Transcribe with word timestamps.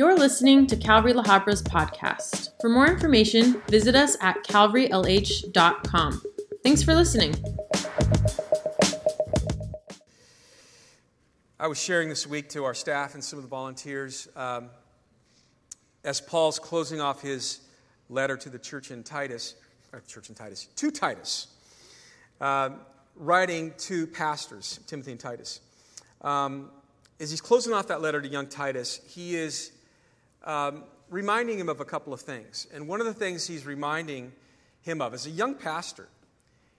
You're 0.00 0.16
listening 0.16 0.66
to 0.68 0.76
Calvary 0.76 1.12
La 1.12 1.22
Habra's 1.22 1.62
podcast. 1.62 2.52
For 2.62 2.70
more 2.70 2.86
information, 2.86 3.60
visit 3.68 3.94
us 3.94 4.16
at 4.22 4.42
calvarylh.com. 4.44 6.22
Thanks 6.64 6.82
for 6.82 6.94
listening. 6.94 7.34
I 11.58 11.66
was 11.66 11.78
sharing 11.78 12.08
this 12.08 12.26
week 12.26 12.48
to 12.48 12.64
our 12.64 12.72
staff 12.72 13.12
and 13.12 13.22
some 13.22 13.38
of 13.38 13.42
the 13.42 13.50
volunteers 13.50 14.26
um, 14.36 14.70
as 16.02 16.18
Paul's 16.18 16.58
closing 16.58 17.02
off 17.02 17.20
his 17.20 17.60
letter 18.08 18.38
to 18.38 18.48
the 18.48 18.58
church 18.58 18.90
in 18.90 19.02
Titus, 19.02 19.54
or 19.92 20.00
church 20.08 20.30
in 20.30 20.34
Titus, 20.34 20.64
to 20.76 20.90
Titus, 20.90 21.48
uh, 22.40 22.70
writing 23.16 23.74
to 23.76 24.06
pastors, 24.06 24.80
Timothy 24.86 25.10
and 25.10 25.20
Titus. 25.20 25.60
Um, 26.22 26.70
as 27.20 27.30
he's 27.30 27.42
closing 27.42 27.74
off 27.74 27.88
that 27.88 28.00
letter 28.00 28.22
to 28.22 28.28
young 28.28 28.46
Titus, 28.46 28.98
he 29.06 29.36
is 29.36 29.72
um, 30.44 30.84
reminding 31.08 31.58
him 31.58 31.68
of 31.68 31.80
a 31.80 31.84
couple 31.84 32.12
of 32.12 32.20
things. 32.20 32.66
And 32.72 32.88
one 32.88 33.00
of 33.00 33.06
the 33.06 33.14
things 33.14 33.46
he's 33.46 33.66
reminding 33.66 34.32
him 34.82 35.00
of 35.00 35.14
is 35.14 35.26
a 35.26 35.30
young 35.30 35.54
pastor, 35.54 36.08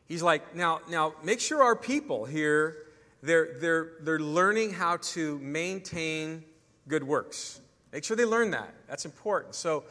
he's 0.08 0.24
like, 0.24 0.56
now, 0.56 0.82
now 0.90 1.14
make 1.24 1.40
sure 1.40 1.62
our 1.62 1.76
people 1.76 2.26
here, 2.26 2.78
they're, 3.22 3.58
they're, 3.60 3.92
they're 4.02 4.20
learning 4.20 4.74
how 4.74 4.98
to 4.98 5.38
maintain 5.40 6.44
good 6.88 7.04
works. 7.04 7.60
Make 7.92 8.04
sure 8.04 8.16
they 8.16 8.26
learn 8.26 8.52
that. 8.52 8.74
That's 8.88 9.06
important. 9.06 9.56
So, 9.56 9.84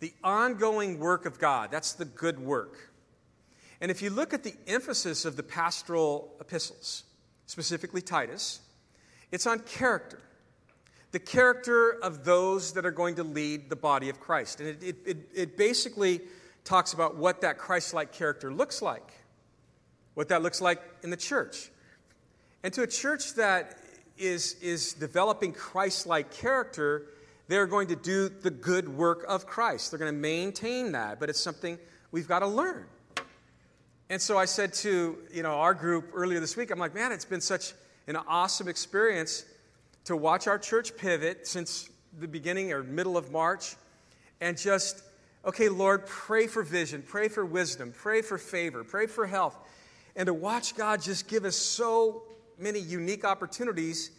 the 0.00 0.12
ongoing 0.22 0.98
work 0.98 1.24
of 1.24 1.38
God, 1.38 1.70
that's 1.70 1.94
the 1.94 2.04
good 2.04 2.38
work. 2.38 2.90
And 3.80 3.90
if 3.90 4.02
you 4.02 4.10
look 4.10 4.34
at 4.34 4.42
the 4.42 4.54
emphasis 4.66 5.24
of 5.24 5.36
the 5.36 5.42
pastoral 5.42 6.34
epistles, 6.40 7.04
specifically 7.46 8.02
Titus, 8.02 8.60
it's 9.30 9.46
on 9.46 9.60
character 9.60 10.20
the 11.14 11.20
character 11.20 11.92
of 12.02 12.24
those 12.24 12.72
that 12.72 12.84
are 12.84 12.90
going 12.90 13.14
to 13.14 13.22
lead 13.22 13.70
the 13.70 13.76
body 13.76 14.08
of 14.08 14.18
Christ. 14.18 14.58
And 14.58 14.70
it, 14.82 14.96
it, 15.06 15.16
it 15.32 15.56
basically 15.56 16.20
talks 16.64 16.92
about 16.92 17.14
what 17.14 17.42
that 17.42 17.56
Christ 17.56 17.94
like 17.94 18.10
character 18.10 18.52
looks 18.52 18.82
like, 18.82 19.12
what 20.14 20.28
that 20.30 20.42
looks 20.42 20.60
like 20.60 20.82
in 21.04 21.10
the 21.10 21.16
church. 21.16 21.70
And 22.64 22.72
to 22.72 22.82
a 22.82 22.86
church 22.88 23.34
that 23.34 23.78
is, 24.18 24.54
is 24.60 24.92
developing 24.94 25.52
Christ 25.52 26.04
like 26.04 26.32
character, 26.32 27.06
they're 27.46 27.68
going 27.68 27.86
to 27.86 27.96
do 27.96 28.28
the 28.28 28.50
good 28.50 28.88
work 28.88 29.24
of 29.28 29.46
Christ. 29.46 29.92
They're 29.92 30.00
going 30.00 30.12
to 30.12 30.18
maintain 30.18 30.90
that, 30.92 31.20
but 31.20 31.30
it's 31.30 31.40
something 31.40 31.78
we've 32.10 32.26
got 32.26 32.40
to 32.40 32.48
learn. 32.48 32.86
And 34.10 34.20
so 34.20 34.36
I 34.36 34.46
said 34.46 34.72
to 34.74 35.16
you 35.32 35.44
know, 35.44 35.52
our 35.52 35.74
group 35.74 36.10
earlier 36.12 36.40
this 36.40 36.56
week, 36.56 36.72
I'm 36.72 36.80
like, 36.80 36.92
man, 36.92 37.12
it's 37.12 37.24
been 37.24 37.40
such 37.40 37.72
an 38.08 38.16
awesome 38.16 38.66
experience 38.66 39.44
to 40.04 40.16
watch 40.16 40.46
our 40.46 40.58
church 40.58 40.96
pivot 40.96 41.46
since 41.46 41.88
the 42.18 42.28
beginning 42.28 42.72
or 42.72 42.82
middle 42.82 43.16
of 43.16 43.30
March 43.30 43.76
and 44.40 44.58
just, 44.58 45.02
okay, 45.44 45.68
Lord, 45.68 46.06
pray 46.06 46.46
for 46.46 46.62
vision, 46.62 47.02
pray 47.06 47.28
for 47.28 47.44
wisdom, 47.44 47.92
pray 47.96 48.22
for 48.22 48.38
favor, 48.38 48.84
pray 48.84 49.06
for 49.06 49.26
health. 49.26 49.56
And 50.16 50.26
to 50.26 50.34
watch 50.34 50.76
God 50.76 51.02
just 51.02 51.28
give 51.28 51.44
us 51.44 51.56
so 51.56 52.24
many 52.58 52.78
unique 52.78 53.24
opportunities 53.24 54.10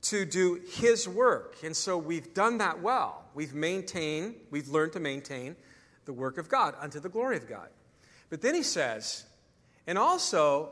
to 0.00 0.24
do 0.24 0.60
His 0.70 1.08
work. 1.08 1.56
And 1.62 1.76
so 1.76 1.98
we've 1.98 2.32
done 2.34 2.58
that 2.58 2.80
well. 2.80 3.24
We've 3.34 3.54
maintained, 3.54 4.34
we've 4.50 4.68
learned 4.68 4.92
to 4.94 5.00
maintain 5.00 5.56
the 6.06 6.12
work 6.12 6.38
of 6.38 6.48
God 6.48 6.74
unto 6.80 7.00
the 7.00 7.08
glory 7.08 7.36
of 7.36 7.48
God. 7.48 7.68
But 8.30 8.40
then 8.40 8.54
He 8.54 8.62
says, 8.62 9.24
and 9.86 9.98
also 9.98 10.70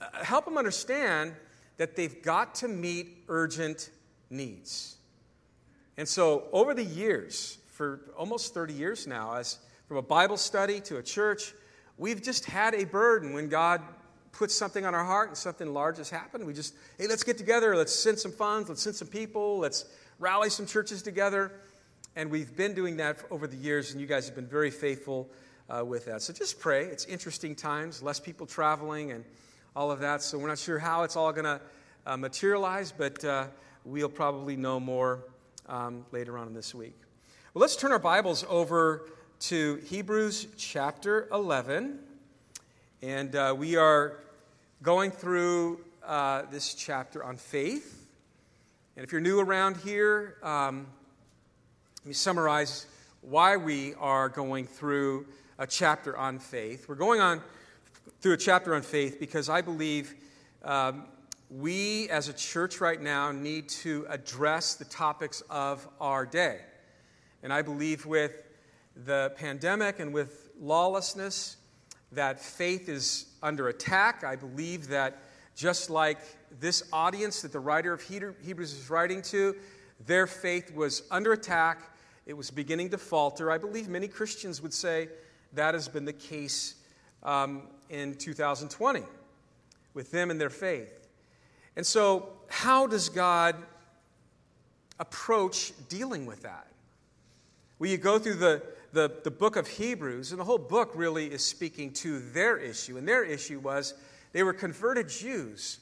uh, 0.00 0.24
help 0.24 0.44
them 0.44 0.58
understand 0.58 1.34
that 1.76 1.96
they've 1.96 2.22
got 2.22 2.54
to 2.56 2.68
meet 2.68 3.24
urgent 3.28 3.90
needs. 4.30 4.96
And 5.96 6.08
so, 6.08 6.44
over 6.52 6.74
the 6.74 6.84
years, 6.84 7.58
for 7.68 8.00
almost 8.16 8.54
30 8.54 8.74
years 8.74 9.06
now, 9.06 9.34
as 9.34 9.58
from 9.88 9.96
a 9.96 10.02
Bible 10.02 10.36
study 10.36 10.80
to 10.80 10.98
a 10.98 11.02
church, 11.02 11.54
we've 11.96 12.22
just 12.22 12.44
had 12.44 12.74
a 12.74 12.84
burden 12.84 13.32
when 13.32 13.48
God 13.48 13.80
puts 14.32 14.54
something 14.54 14.84
on 14.84 14.94
our 14.94 15.04
heart 15.04 15.28
and 15.28 15.36
something 15.36 15.72
large 15.72 15.96
has 15.96 16.10
happened. 16.10 16.46
We 16.46 16.52
just, 16.52 16.74
hey, 16.98 17.06
let's 17.06 17.22
get 17.22 17.38
together, 17.38 17.74
let's 17.74 17.94
send 17.94 18.18
some 18.18 18.32
funds, 18.32 18.68
let's 18.68 18.82
send 18.82 18.96
some 18.96 19.08
people, 19.08 19.58
let's 19.58 19.86
rally 20.18 20.50
some 20.50 20.66
churches 20.66 21.02
together. 21.02 21.52
And 22.14 22.30
we've 22.30 22.54
been 22.54 22.74
doing 22.74 22.96
that 22.98 23.18
over 23.30 23.46
the 23.46 23.56
years, 23.56 23.92
and 23.92 24.00
you 24.00 24.06
guys 24.06 24.26
have 24.26 24.34
been 24.34 24.46
very 24.46 24.70
faithful 24.70 25.30
uh, 25.68 25.84
with 25.84 26.06
that. 26.06 26.22
So 26.22 26.32
just 26.32 26.60
pray. 26.60 26.84
It's 26.84 27.04
interesting 27.06 27.54
times, 27.54 28.02
less 28.02 28.20
people 28.20 28.46
traveling, 28.46 29.12
and 29.12 29.24
all 29.74 29.90
of 29.90 30.00
that. 30.00 30.22
So 30.22 30.38
we're 30.38 30.48
not 30.48 30.58
sure 30.58 30.78
how 30.78 31.02
it's 31.02 31.16
all 31.16 31.32
going 31.32 31.44
to 31.44 31.60
uh, 32.06 32.16
materialize, 32.16 32.92
but 32.92 33.24
uh, 33.24 33.46
we'll 33.84 34.08
probably 34.08 34.56
know 34.56 34.78
more 34.78 35.24
um, 35.68 36.06
later 36.12 36.38
on 36.38 36.46
in 36.46 36.54
this 36.54 36.74
week. 36.74 36.94
Well, 37.52 37.60
let's 37.60 37.76
turn 37.76 37.90
our 37.90 37.98
Bibles 37.98 38.44
over 38.48 39.10
to 39.40 39.76
Hebrews 39.86 40.46
chapter 40.56 41.28
11. 41.32 41.98
And 43.02 43.34
uh, 43.34 43.54
we 43.58 43.76
are 43.76 44.20
going 44.82 45.10
through 45.10 45.80
uh, 46.04 46.42
this 46.50 46.74
chapter 46.74 47.24
on 47.24 47.36
faith. 47.36 48.06
And 48.96 49.04
if 49.04 49.10
you're 49.10 49.20
new 49.20 49.40
around 49.40 49.76
here, 49.78 50.36
um, 50.42 50.86
let 51.98 52.06
me 52.06 52.14
summarize 52.14 52.86
why 53.20 53.56
we 53.56 53.94
are 53.94 54.28
going 54.28 54.66
through 54.66 55.26
a 55.58 55.66
chapter 55.66 56.16
on 56.16 56.38
faith. 56.38 56.88
We're 56.88 56.94
going 56.94 57.20
on 57.20 57.42
through 58.20 58.34
a 58.34 58.38
chapter 58.38 58.74
on 58.74 58.82
faith 58.82 59.18
because 59.18 59.48
I 59.48 59.60
believe 59.60 60.14
um, 60.62 61.04
we 61.50 62.08
as 62.08 62.28
a 62.28 62.32
church 62.32 62.80
right 62.80 63.00
now 63.00 63.30
need 63.30 63.68
to 63.68 64.06
address 64.08 64.74
the 64.74 64.84
topics 64.84 65.42
of 65.48 65.86
our 66.00 66.26
day. 66.26 66.60
And 67.42 67.52
I 67.52 67.62
believe 67.62 68.04
with 68.04 68.32
the 69.04 69.32
pandemic 69.36 70.00
and 70.00 70.12
with 70.12 70.50
lawlessness, 70.58 71.56
that 72.12 72.40
faith 72.40 72.88
is 72.88 73.26
under 73.42 73.68
attack. 73.68 74.24
I 74.24 74.36
believe 74.36 74.88
that 74.88 75.22
just 75.54 75.90
like 75.90 76.18
this 76.60 76.82
audience 76.92 77.42
that 77.42 77.52
the 77.52 77.60
writer 77.60 77.92
of 77.92 78.02
Hebrews 78.02 78.72
is 78.72 78.90
writing 78.90 79.22
to, 79.22 79.54
their 80.06 80.26
faith 80.26 80.74
was 80.74 81.02
under 81.10 81.32
attack. 81.32 81.96
It 82.26 82.34
was 82.34 82.50
beginning 82.50 82.90
to 82.90 82.98
falter. 82.98 83.50
I 83.50 83.58
believe 83.58 83.88
many 83.88 84.08
Christians 84.08 84.60
would 84.62 84.74
say 84.74 85.08
that 85.52 85.74
has 85.74 85.88
been 85.88 86.04
the 86.04 86.12
case 86.12 86.74
um, 87.22 87.68
in 87.88 88.14
2020 88.14 89.02
with 89.94 90.10
them 90.10 90.30
and 90.30 90.40
their 90.40 90.50
faith. 90.50 90.95
And 91.76 91.86
so, 91.86 92.30
how 92.48 92.86
does 92.86 93.08
God 93.08 93.56
approach 94.98 95.72
dealing 95.88 96.26
with 96.26 96.42
that? 96.42 96.66
Well, 97.78 97.90
you 97.90 97.98
go 97.98 98.18
through 98.18 98.36
the, 98.36 98.62
the, 98.92 99.12
the 99.24 99.30
book 99.30 99.56
of 99.56 99.68
Hebrews, 99.68 100.32
and 100.32 100.40
the 100.40 100.44
whole 100.44 100.58
book 100.58 100.92
really 100.94 101.26
is 101.26 101.44
speaking 101.44 101.92
to 101.94 102.18
their 102.30 102.56
issue. 102.56 102.96
And 102.96 103.06
their 103.06 103.24
issue 103.24 103.58
was 103.60 103.94
they 104.32 104.42
were 104.42 104.54
converted 104.54 105.08
Jews. 105.08 105.78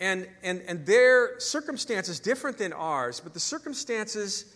And, 0.00 0.28
and, 0.42 0.62
and 0.68 0.84
their 0.86 1.38
circumstances 1.40 2.20
different 2.20 2.58
than 2.58 2.72
ours, 2.72 3.20
but 3.20 3.32
the 3.32 3.40
circumstances 3.40 4.54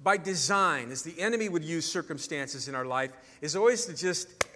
by 0.00 0.16
design, 0.16 0.90
as 0.90 1.02
the 1.02 1.18
enemy 1.20 1.48
would 1.48 1.64
use 1.64 1.90
circumstances 1.90 2.68
in 2.68 2.74
our 2.74 2.84
life, 2.84 3.10
is 3.40 3.56
always 3.56 3.84
to 3.86 3.94
just 3.94 4.46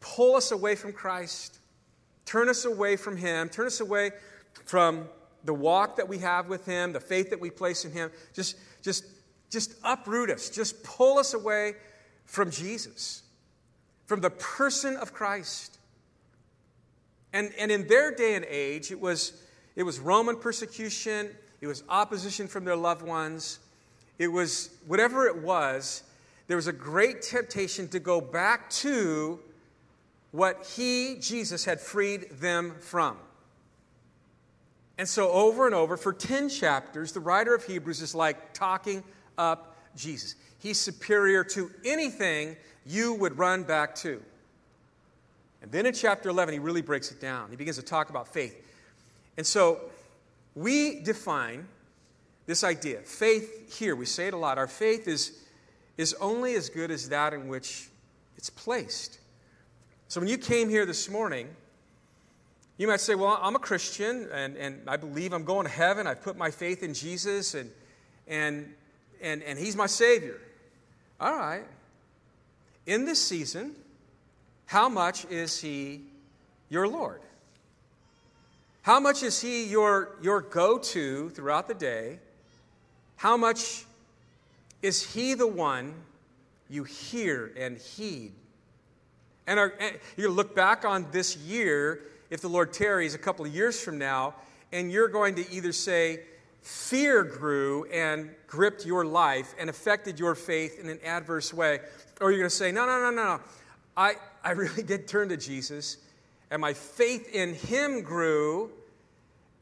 pull 0.00 0.36
us 0.36 0.50
away 0.52 0.74
from 0.74 0.92
Christ, 0.92 1.58
turn 2.24 2.48
us 2.48 2.64
away 2.64 2.96
from 2.96 3.16
Him, 3.16 3.48
turn 3.48 3.66
us 3.66 3.80
away 3.80 4.10
from 4.64 5.08
the 5.44 5.54
walk 5.54 5.96
that 5.96 6.08
we 6.08 6.18
have 6.18 6.48
with 6.48 6.66
Him, 6.66 6.92
the 6.92 7.00
faith 7.00 7.30
that 7.30 7.40
we 7.40 7.50
place 7.50 7.84
in 7.84 7.92
Him. 7.92 8.10
Just, 8.32 8.56
just, 8.82 9.04
just 9.50 9.74
uproot 9.84 10.30
us, 10.30 10.50
just 10.50 10.82
pull 10.82 11.18
us 11.18 11.34
away 11.34 11.74
from 12.24 12.50
Jesus, 12.50 13.22
from 14.06 14.20
the 14.20 14.30
person 14.30 14.96
of 14.96 15.12
Christ. 15.12 15.78
And, 17.32 17.52
and 17.58 17.70
in 17.70 17.86
their 17.86 18.14
day 18.14 18.34
and 18.34 18.44
age, 18.48 18.90
it 18.90 19.00
was, 19.00 19.42
it 19.76 19.82
was 19.82 19.98
Roman 19.98 20.36
persecution, 20.36 21.30
it 21.60 21.66
was 21.66 21.82
opposition 21.88 22.46
from 22.46 22.64
their 22.64 22.76
loved 22.76 23.02
ones, 23.02 23.58
it 24.18 24.28
was 24.28 24.70
whatever 24.86 25.26
it 25.26 25.42
was, 25.42 26.04
there 26.46 26.56
was 26.56 26.66
a 26.66 26.72
great 26.72 27.22
temptation 27.22 27.88
to 27.88 27.98
go 27.98 28.20
back 28.20 28.70
to 28.70 29.40
what 30.30 30.66
he, 30.76 31.16
Jesus, 31.20 31.64
had 31.64 31.80
freed 31.80 32.28
them 32.40 32.74
from. 32.80 33.16
And 34.96 35.08
so, 35.08 35.30
over 35.30 35.66
and 35.66 35.74
over, 35.74 35.96
for 35.96 36.12
10 36.12 36.48
chapters, 36.48 37.12
the 37.12 37.20
writer 37.20 37.54
of 37.54 37.64
Hebrews 37.64 38.00
is 38.00 38.14
like 38.14 38.54
talking 38.54 39.02
up 39.36 39.76
Jesus. 39.96 40.36
He's 40.58 40.78
superior 40.78 41.42
to 41.44 41.70
anything 41.84 42.56
you 42.86 43.14
would 43.14 43.36
run 43.36 43.64
back 43.64 43.94
to. 43.96 44.22
And 45.62 45.72
then 45.72 45.86
in 45.86 45.94
chapter 45.94 46.28
11, 46.28 46.52
he 46.52 46.60
really 46.60 46.82
breaks 46.82 47.10
it 47.10 47.20
down. 47.20 47.50
He 47.50 47.56
begins 47.56 47.76
to 47.76 47.82
talk 47.82 48.08
about 48.10 48.28
faith. 48.28 48.56
And 49.36 49.46
so, 49.46 49.80
we 50.54 51.00
define 51.00 51.66
this 52.46 52.62
idea. 52.62 53.00
Faith 53.00 53.76
here, 53.76 53.96
we 53.96 54.06
say 54.06 54.28
it 54.28 54.34
a 54.34 54.36
lot. 54.36 54.58
Our 54.58 54.68
faith 54.68 55.08
is, 55.08 55.40
is 55.96 56.14
only 56.20 56.54
as 56.54 56.68
good 56.68 56.92
as 56.92 57.08
that 57.08 57.34
in 57.34 57.48
which 57.48 57.88
it's 58.36 58.50
placed. 58.50 59.18
So, 60.06 60.20
when 60.20 60.28
you 60.28 60.38
came 60.38 60.68
here 60.68 60.86
this 60.86 61.10
morning, 61.10 61.48
you 62.76 62.88
might 62.88 63.00
say, 63.00 63.14
Well, 63.14 63.38
I'm 63.40 63.56
a 63.56 63.60
Christian 63.60 64.28
and, 64.32 64.56
and 64.56 64.82
I 64.88 64.96
believe 64.96 65.32
I'm 65.32 65.44
going 65.44 65.66
to 65.66 65.72
heaven. 65.72 66.06
I've 66.06 66.22
put 66.22 66.36
my 66.36 66.50
faith 66.50 66.82
in 66.82 66.94
Jesus. 66.94 67.54
And, 67.54 67.70
and 68.26 68.74
and, 69.24 69.42
and 69.42 69.58
He's 69.58 69.74
my 69.74 69.86
Savior. 69.86 70.38
All 71.18 71.34
right. 71.34 71.64
In 72.86 73.06
this 73.06 73.20
season, 73.20 73.74
how 74.66 74.88
much 74.88 75.24
is 75.26 75.60
He 75.60 76.02
your 76.68 76.86
Lord? 76.86 77.22
How 78.82 79.00
much 79.00 79.22
is 79.22 79.40
He 79.40 79.64
your, 79.64 80.16
your 80.22 80.42
go 80.42 80.78
to 80.78 81.30
throughout 81.30 81.66
the 81.66 81.74
day? 81.74 82.18
How 83.16 83.36
much 83.36 83.84
is 84.82 85.14
He 85.14 85.34
the 85.34 85.46
one 85.46 85.94
you 86.68 86.84
hear 86.84 87.50
and 87.56 87.78
heed? 87.78 88.32
And, 89.46 89.58
are, 89.58 89.74
and 89.80 89.98
you 90.16 90.28
look 90.28 90.54
back 90.54 90.84
on 90.84 91.06
this 91.12 91.36
year, 91.36 92.00
if 92.30 92.40
the 92.40 92.48
Lord 92.48 92.72
tarries 92.72 93.14
a 93.14 93.18
couple 93.18 93.44
of 93.44 93.54
years 93.54 93.80
from 93.80 93.98
now, 93.98 94.34
and 94.72 94.90
you're 94.90 95.08
going 95.08 95.34
to 95.36 95.50
either 95.52 95.72
say, 95.72 96.20
fear 96.62 97.22
grew 97.22 97.84
and 97.92 98.30
gripped 98.46 98.86
your 98.86 99.04
life 99.04 99.54
and 99.58 99.68
affected 99.68 100.18
your 100.18 100.34
faith 100.34 100.80
in 100.80 100.88
an 100.88 100.98
adverse 101.04 101.52
way, 101.52 101.80
or 102.20 102.30
you're 102.30 102.40
going 102.40 102.50
to 102.50 102.54
say, 102.54 102.72
no, 102.72 102.86
no, 102.86 102.98
no, 102.98 103.10
no, 103.10 103.24
no. 103.36 103.40
I, 103.96 104.14
I 104.42 104.52
really 104.52 104.82
did 104.82 105.06
turn 105.06 105.28
to 105.28 105.36
Jesus, 105.36 105.98
and 106.50 106.60
my 106.60 106.72
faith 106.72 107.32
in 107.32 107.54
Him 107.54 108.02
grew, 108.02 108.70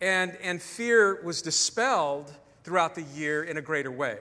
and, 0.00 0.36
and 0.42 0.62
fear 0.62 1.22
was 1.22 1.42
dispelled 1.42 2.32
throughout 2.64 2.94
the 2.94 3.02
year 3.02 3.42
in 3.42 3.56
a 3.56 3.62
greater 3.62 3.90
way. 3.90 4.18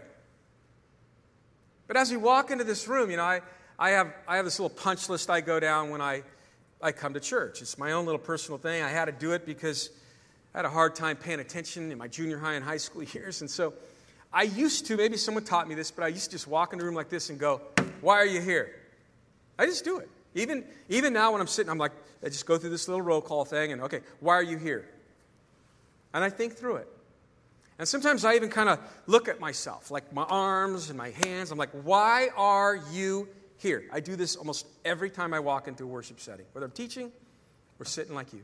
But 1.87 1.97
as 1.97 2.09
we 2.09 2.17
walk 2.17 2.51
into 2.51 2.63
this 2.63 2.87
room, 2.87 3.11
you 3.11 3.17
know, 3.17 3.23
I, 3.23 3.41
I, 3.77 3.89
have, 3.91 4.13
I 4.27 4.37
have 4.37 4.45
this 4.45 4.59
little 4.59 4.75
punch 4.75 5.09
list 5.09 5.29
I 5.29 5.41
go 5.41 5.59
down 5.59 5.89
when 5.89 6.01
I, 6.01 6.23
I 6.83 6.91
come 6.91 7.13
to 7.13 7.19
church. 7.19 7.61
It's 7.61 7.77
my 7.77 7.91
own 7.91 8.05
little 8.05 8.19
personal 8.19 8.57
thing. 8.57 8.83
I 8.83 8.89
had 8.89 9.05
to 9.05 9.11
do 9.11 9.33
it 9.33 9.45
because 9.45 9.89
I 10.53 10.59
had 10.59 10.65
a 10.65 10.69
hard 10.69 10.95
time 10.95 11.15
paying 11.15 11.39
attention 11.39 11.91
in 11.91 11.97
my 11.97 12.07
junior 12.07 12.37
high 12.37 12.53
and 12.53 12.65
high 12.65 12.77
school 12.77 13.03
years. 13.13 13.41
And 13.41 13.49
so 13.49 13.73
I 14.33 14.43
used 14.43 14.85
to, 14.87 14.97
maybe 14.97 15.17
someone 15.17 15.43
taught 15.43 15.67
me 15.67 15.75
this, 15.75 15.91
but 15.91 16.03
I 16.03 16.07
used 16.07 16.25
to 16.25 16.31
just 16.31 16.47
walk 16.47 16.73
in 16.73 16.81
a 16.81 16.83
room 16.83 16.95
like 16.95 17.09
this 17.09 17.29
and 17.29 17.39
go, 17.39 17.61
Why 18.01 18.15
are 18.15 18.25
you 18.25 18.41
here? 18.41 18.75
I 19.59 19.65
just 19.65 19.83
do 19.83 19.99
it. 19.99 20.09
Even, 20.33 20.63
even 20.89 21.13
now 21.13 21.33
when 21.33 21.41
I'm 21.41 21.47
sitting, 21.47 21.69
I'm 21.69 21.77
like, 21.77 21.91
I 22.23 22.27
just 22.27 22.45
go 22.45 22.57
through 22.57 22.69
this 22.69 22.87
little 22.87 23.01
roll 23.01 23.21
call 23.21 23.45
thing 23.45 23.71
and, 23.73 23.81
okay, 23.81 23.99
why 24.19 24.35
are 24.35 24.43
you 24.43 24.57
here? 24.57 24.87
And 26.13 26.23
I 26.23 26.29
think 26.29 26.53
through 26.53 26.77
it. 26.77 26.87
And 27.77 27.87
sometimes 27.87 28.23
I 28.23 28.35
even 28.35 28.49
kind 28.49 28.69
of 28.69 28.79
look 29.07 29.27
at 29.27 29.39
myself, 29.39 29.91
like 29.91 30.13
my 30.13 30.23
arms 30.23 30.89
and 30.89 30.97
my 30.97 31.09
hands. 31.09 31.51
I'm 31.51 31.57
like, 31.57 31.71
why 31.83 32.29
are 32.35 32.79
you 32.91 33.27
here? 33.61 33.85
I 33.91 33.99
do 33.99 34.15
this 34.15 34.35
almost 34.35 34.65
every 34.83 35.09
time 35.09 35.33
I 35.33 35.39
walk 35.39 35.67
into 35.67 35.83
a 35.83 35.87
worship 35.87 36.19
setting, 36.19 36.45
whether 36.53 36.65
I'm 36.65 36.71
teaching 36.71 37.11
or 37.79 37.85
sitting 37.85 38.15
like 38.15 38.33
you. 38.33 38.41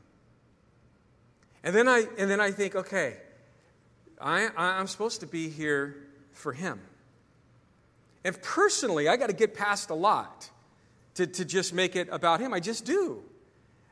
And 1.64 1.76
then 1.76 1.88
I, 1.88 2.06
and 2.18 2.30
then 2.30 2.40
I 2.40 2.52
think, 2.52 2.76
okay, 2.76 3.18
I, 4.22 4.50
I'm 4.56 4.88
supposed 4.88 5.20
to 5.22 5.28
be 5.28 5.50
here 5.50 5.98
for 6.32 6.54
Him. 6.54 6.80
And 8.24 8.42
personally, 8.42 9.08
I 9.08 9.18
got 9.18 9.28
to 9.28 9.36
get 9.36 9.54
past 9.54 9.90
a 9.90 9.96
lot 9.96 10.50
to, 11.16 11.28
to 11.28 11.46
just 11.46 11.74
make 11.74 11.96
it 11.96 12.08
about 12.12 12.40
Him. 12.40 12.54
I 12.54 12.60
just 12.60 12.86
do. 12.86 13.24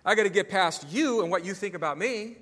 I 0.06 0.16
got 0.16 0.24
to 0.24 0.30
get 0.30 0.50
past 0.50 0.88
you 0.92 1.22
and 1.22 1.32
what 1.32 1.44
you 1.44 1.54
think 1.54 1.74
about 1.74 1.98
me 1.98 2.38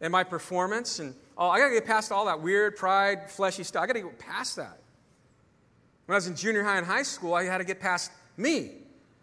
and 0.00 0.12
my 0.12 0.24
performance 0.24 0.98
and 0.98 1.14
Oh, 1.40 1.48
I 1.48 1.58
got 1.58 1.68
to 1.68 1.74
get 1.74 1.86
past 1.86 2.12
all 2.12 2.26
that 2.26 2.42
weird 2.42 2.76
pride, 2.76 3.30
fleshy 3.30 3.64
stuff. 3.64 3.82
I 3.82 3.86
got 3.86 3.94
to 3.94 4.02
get 4.02 4.18
past 4.18 4.56
that. 4.56 4.78
When 6.10 6.16
I 6.16 6.18
was 6.18 6.26
in 6.26 6.34
junior 6.34 6.64
high 6.64 6.76
and 6.76 6.84
high 6.84 7.04
school, 7.04 7.34
I 7.34 7.44
had 7.44 7.58
to 7.58 7.64
get 7.64 7.78
past 7.78 8.10
me. 8.36 8.72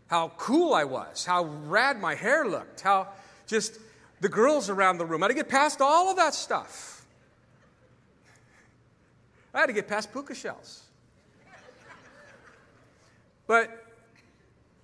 How 0.07 0.31
cool 0.37 0.73
I 0.73 0.85
was, 0.85 1.25
how 1.25 1.43
rad 1.43 1.99
my 1.99 2.15
hair 2.15 2.47
looked, 2.47 2.79
how 2.79 3.09
just 3.45 3.77
the 4.21 4.29
girls 4.29 4.69
around 4.69 4.97
the 4.97 5.05
room. 5.05 5.21
I 5.21 5.25
had 5.25 5.31
to 5.31 5.33
get 5.33 5.49
past 5.49 5.81
all 5.81 6.09
of 6.09 6.15
that 6.15 6.33
stuff. 6.33 7.05
I 9.53 9.59
had 9.59 9.65
to 9.65 9.73
get 9.73 9.89
past 9.89 10.13
puka 10.13 10.33
shells. 10.33 10.83
But 13.47 13.85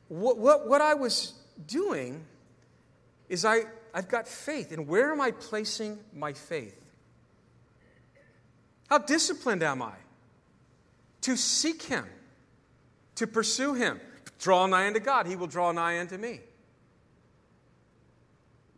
what, 0.09 0.38
what, 0.38 0.67
what 0.67 0.81
I 0.81 0.95
was 0.95 1.31
doing 1.67 2.21
is 3.29 3.45
I, 3.45 3.61
I've 3.94 4.09
got 4.09 4.27
faith. 4.27 4.73
And 4.73 4.89
where 4.89 5.13
am 5.13 5.21
I 5.21 5.31
placing 5.31 6.00
my 6.13 6.33
faith? 6.33 6.83
How 8.89 8.97
disciplined 8.97 9.63
am 9.63 9.81
I 9.81 9.94
to 11.24 11.36
seek 11.36 11.81
Him, 11.84 12.06
to 13.16 13.28
pursue 13.28 13.74
Him? 13.74 14.00
Draw 14.40 14.68
nigh 14.68 14.88
unto 14.88 15.00
God, 15.00 15.28
He 15.28 15.36
will 15.36 15.48
draw 15.48 15.72
nigh 15.72 16.00
unto 16.00 16.18
me. 16.18 16.40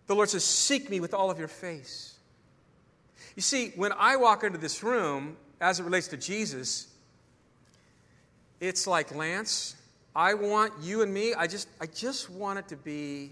The 0.07 0.15
Lord 0.15 0.29
says, 0.29 0.43
Seek 0.43 0.89
me 0.89 0.99
with 0.99 1.13
all 1.13 1.31
of 1.31 1.39
your 1.39 1.47
face. 1.47 2.17
You 3.35 3.41
see, 3.41 3.71
when 3.75 3.91
I 3.97 4.15
walk 4.15 4.43
into 4.43 4.57
this 4.57 4.83
room, 4.83 5.35
as 5.59 5.79
it 5.79 5.83
relates 5.83 6.07
to 6.09 6.17
Jesus, 6.17 6.87
it's 8.59 8.87
like, 8.87 9.13
Lance, 9.13 9.75
I 10.15 10.33
want 10.33 10.73
you 10.81 11.01
and 11.01 11.13
me, 11.13 11.33
I 11.33 11.47
just, 11.47 11.67
I 11.81 11.87
just 11.87 12.29
want 12.29 12.59
it 12.59 12.67
to 12.69 12.77
be 12.77 13.31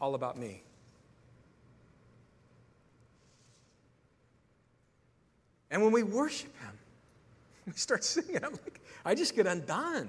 all 0.00 0.14
about 0.14 0.36
me. 0.36 0.62
And 5.70 5.82
when 5.82 5.92
we 5.92 6.02
worship 6.02 6.54
Him, 6.60 6.78
we 7.66 7.72
start 7.76 8.04
singing. 8.04 8.44
I'm 8.44 8.52
like, 8.52 8.80
I 9.04 9.14
just 9.14 9.34
get 9.34 9.46
undone. 9.46 10.08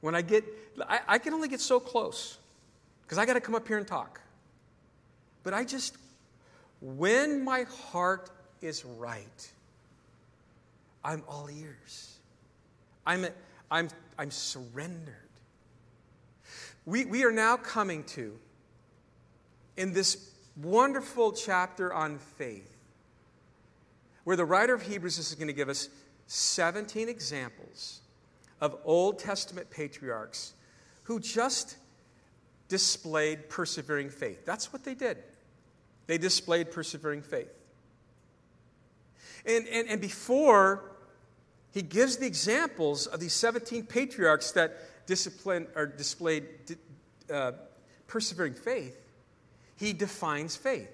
When 0.00 0.14
I 0.14 0.22
get, 0.22 0.44
I, 0.88 1.00
I 1.06 1.18
can 1.18 1.32
only 1.32 1.48
get 1.48 1.60
so 1.60 1.78
close 1.78 2.38
because 3.02 3.18
I 3.18 3.26
got 3.26 3.34
to 3.34 3.40
come 3.40 3.54
up 3.54 3.66
here 3.68 3.78
and 3.78 3.86
talk. 3.86 4.20
But 5.44 5.54
I 5.54 5.64
just, 5.64 5.96
when 6.80 7.44
my 7.44 7.64
heart 7.64 8.30
is 8.60 8.84
right, 8.84 9.52
I'm 11.04 11.22
all 11.28 11.48
ears. 11.50 12.18
I'm, 13.06 13.26
I'm, 13.70 13.88
I'm 14.18 14.30
surrendered. 14.30 15.16
We, 16.84 17.04
we 17.04 17.24
are 17.24 17.32
now 17.32 17.56
coming 17.56 18.04
to, 18.04 18.36
in 19.76 19.92
this 19.92 20.30
wonderful 20.56 21.32
chapter 21.32 21.92
on 21.92 22.18
faith, 22.18 22.76
where 24.24 24.36
the 24.36 24.44
writer 24.44 24.74
of 24.74 24.82
Hebrews 24.82 25.18
is 25.18 25.34
going 25.34 25.48
to 25.48 25.52
give 25.52 25.68
us 25.68 25.88
17 26.32 27.10
examples 27.10 28.00
of 28.58 28.78
Old 28.86 29.18
Testament 29.18 29.68
patriarchs 29.70 30.54
who 31.02 31.20
just 31.20 31.76
displayed 32.68 33.50
persevering 33.50 34.08
faith. 34.08 34.46
That's 34.46 34.72
what 34.72 34.82
they 34.82 34.94
did. 34.94 35.18
They 36.06 36.16
displayed 36.16 36.70
persevering 36.70 37.20
faith. 37.20 37.52
And, 39.44 39.68
and, 39.68 39.88
and 39.90 40.00
before 40.00 40.92
he 41.70 41.82
gives 41.82 42.16
the 42.16 42.26
examples 42.26 43.06
of 43.06 43.20
these 43.20 43.34
17 43.34 43.84
patriarchs 43.84 44.52
that 44.52 45.06
disciplined 45.06 45.66
or 45.74 45.84
displayed 45.84 46.46
uh, 47.30 47.52
persevering 48.06 48.54
faith, 48.54 48.98
he 49.76 49.92
defines 49.92 50.56
faith. 50.56 50.88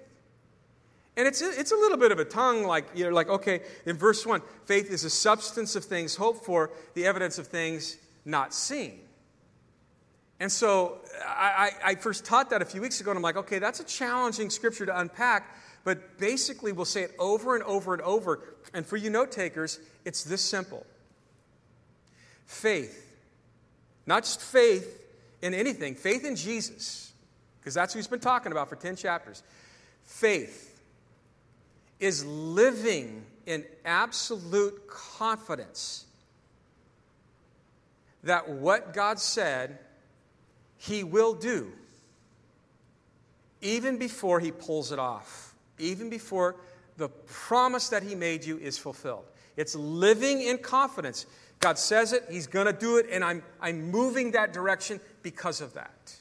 And 1.19 1.27
it's, 1.27 1.43
it's 1.43 1.73
a 1.73 1.77
little 1.77 1.99
bit 1.99 2.13
of 2.13 2.21
a 2.21 2.25
tongue, 2.25 2.63
like, 2.63 2.87
you 2.95 3.03
know, 3.03 3.11
like, 3.11 3.29
okay, 3.29 3.63
in 3.85 3.97
verse 3.97 4.25
1, 4.25 4.41
faith 4.67 4.89
is 4.89 5.03
the 5.03 5.11
substance 5.11 5.75
of 5.75 5.85
things 5.85 6.15
hoped 6.15 6.45
for, 6.45 6.71
the 6.95 7.07
evidence 7.07 7.39
of 7.39 7.49
things 7.49 7.97
not 8.25 8.55
seen. 8.55 9.01
And 10.39 10.51
so 10.51 10.99
I, 11.27 11.73
I, 11.85 11.95
first 11.97 12.25
taught 12.25 12.51
that 12.51 12.63
a 12.63 12.65
few 12.65 12.81
weeks 12.81 13.01
ago, 13.01 13.11
and 13.11 13.19
I'm 13.19 13.23
like, 13.23 13.37
okay, 13.37 13.59
that's 13.59 13.81
a 13.81 13.85
challenging 13.85 14.49
scripture 14.49 14.87
to 14.87 14.97
unpack, 14.97 15.57
but 15.83 16.21
basically 16.21 16.71
we'll 16.71 16.85
say 16.85 17.03
it 17.03 17.11
over 17.19 17.57
and 17.57 17.65
over 17.65 17.95
and 17.95 18.03
over. 18.03 18.39
And 18.73 18.87
for 18.87 18.97
you 18.97 19.11
note 19.11 19.33
takers, 19.33 19.81
it's 20.05 20.23
this 20.23 20.41
simple 20.41 20.87
faith, 22.47 23.13
not 24.07 24.23
just 24.23 24.41
faith 24.41 25.05
in 25.43 25.53
anything, 25.53 25.97
faith 25.97 26.25
in 26.25 26.37
Jesus, 26.37 27.11
because 27.59 27.75
that's 27.75 27.93
who 27.93 27.99
he's 27.99 28.07
been 28.07 28.21
talking 28.21 28.53
about 28.53 28.69
for 28.69 28.77
10 28.77 28.95
chapters. 28.95 29.43
Faith 30.05 30.78
is 32.00 32.25
living 32.25 33.25
in 33.47 33.64
absolute 33.85 34.87
confidence 34.87 36.05
that 38.23 38.49
what 38.49 38.93
God 38.93 39.19
said, 39.19 39.78
He 40.76 41.02
will 41.02 41.35
do, 41.35 41.73
even 43.61 43.99
before 43.99 44.38
He 44.40 44.52
pulls 44.52 44.93
it 44.93 44.99
off, 44.99 45.55
even 45.78 46.11
before 46.11 46.57
the 46.97 47.09
promise 47.09 47.88
that 47.88 48.02
He 48.02 48.14
made 48.14 48.45
you 48.45 48.59
is 48.59 48.76
fulfilled. 48.76 49.25
It's 49.57 49.75
living 49.75 50.43
in 50.43 50.59
confidence. 50.59 51.26
God 51.61 51.78
says 51.78 52.12
it, 52.12 52.25
He's 52.31 52.47
going 52.47 52.67
to 52.67 52.73
do 52.73 52.99
it, 52.99 53.07
and 53.11 53.25
I'm, 53.25 53.43
I'm 53.61 53.90
moving 53.90 54.33
that 54.33 54.52
direction 54.52 55.00
because 55.23 55.61
of 55.61 55.75
that. 55.75 56.14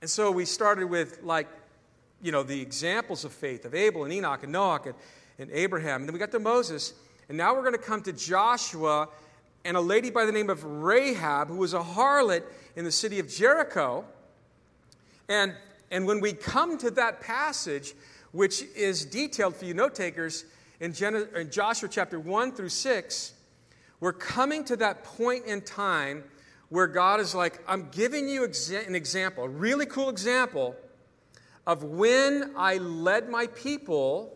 And 0.00 0.08
so 0.08 0.30
we 0.30 0.44
started 0.44 0.84
with, 0.86 1.20
like, 1.22 1.48
you 2.22 2.32
know, 2.32 2.42
the 2.42 2.60
examples 2.60 3.24
of 3.24 3.32
faith 3.32 3.64
of 3.64 3.74
Abel 3.74 4.04
and 4.04 4.12
Enoch 4.12 4.42
and 4.42 4.52
Noah 4.52 4.80
and, 4.84 4.94
and 5.38 5.50
Abraham. 5.52 6.02
And 6.02 6.08
then 6.08 6.12
we 6.12 6.18
got 6.18 6.32
to 6.32 6.38
Moses. 6.38 6.94
And 7.28 7.38
now 7.38 7.54
we're 7.54 7.62
going 7.62 7.74
to 7.74 7.78
come 7.78 8.02
to 8.02 8.12
Joshua 8.12 9.08
and 9.64 9.76
a 9.76 9.80
lady 9.80 10.10
by 10.10 10.24
the 10.24 10.32
name 10.32 10.50
of 10.50 10.64
Rahab, 10.64 11.48
who 11.48 11.56
was 11.56 11.74
a 11.74 11.80
harlot 11.80 12.42
in 12.76 12.84
the 12.84 12.92
city 12.92 13.18
of 13.18 13.28
Jericho. 13.28 14.04
And, 15.28 15.54
and 15.90 16.06
when 16.06 16.20
we 16.20 16.32
come 16.32 16.78
to 16.78 16.90
that 16.92 17.20
passage, 17.20 17.94
which 18.32 18.62
is 18.74 19.04
detailed 19.04 19.56
for 19.56 19.64
you 19.64 19.74
note 19.74 19.94
takers, 19.94 20.44
in, 20.80 20.92
Gen- 20.92 21.28
in 21.34 21.50
Joshua 21.50 21.88
chapter 21.88 22.18
1 22.18 22.52
through 22.52 22.68
6, 22.68 23.32
we're 24.00 24.12
coming 24.12 24.64
to 24.64 24.76
that 24.76 25.04
point 25.04 25.44
in 25.44 25.60
time 25.60 26.24
where 26.68 26.86
God 26.86 27.20
is 27.20 27.34
like, 27.34 27.60
I'm 27.66 27.88
giving 27.90 28.28
you 28.28 28.42
exa- 28.42 28.86
an 28.86 28.94
example, 28.94 29.44
a 29.44 29.48
really 29.48 29.86
cool 29.86 30.08
example 30.08 30.76
of 31.68 31.84
when 31.84 32.54
I 32.56 32.78
led 32.78 33.28
my 33.28 33.46
people 33.48 34.34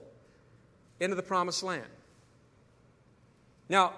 into 1.00 1.16
the 1.16 1.22
promised 1.22 1.62
land. 1.62 1.88
Now, 3.70 3.94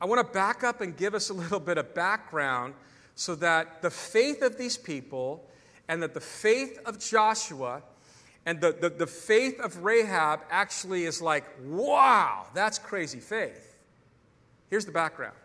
I 0.00 0.06
want 0.06 0.26
to 0.26 0.32
back 0.32 0.64
up 0.64 0.80
and 0.80 0.96
give 0.96 1.14
us 1.14 1.28
a 1.28 1.34
little 1.34 1.60
bit 1.60 1.76
of 1.76 1.94
background 1.94 2.72
so 3.14 3.34
that 3.36 3.82
the 3.82 3.90
faith 3.90 4.40
of 4.40 4.56
these 4.56 4.78
people 4.78 5.46
and 5.86 6.02
that 6.02 6.14
the 6.14 6.20
faith 6.20 6.78
of 6.86 6.98
Joshua 6.98 7.82
and 8.46 8.58
the, 8.58 8.72
the, 8.72 8.88
the 8.88 9.06
faith 9.06 9.60
of 9.60 9.84
Rahab 9.84 10.40
actually 10.50 11.04
is 11.04 11.20
like, 11.20 11.44
wow, 11.62 12.46
that's 12.54 12.78
crazy 12.78 13.20
faith. 13.20 13.76
Here's 14.70 14.86
the 14.86 14.92
background. 14.92 15.36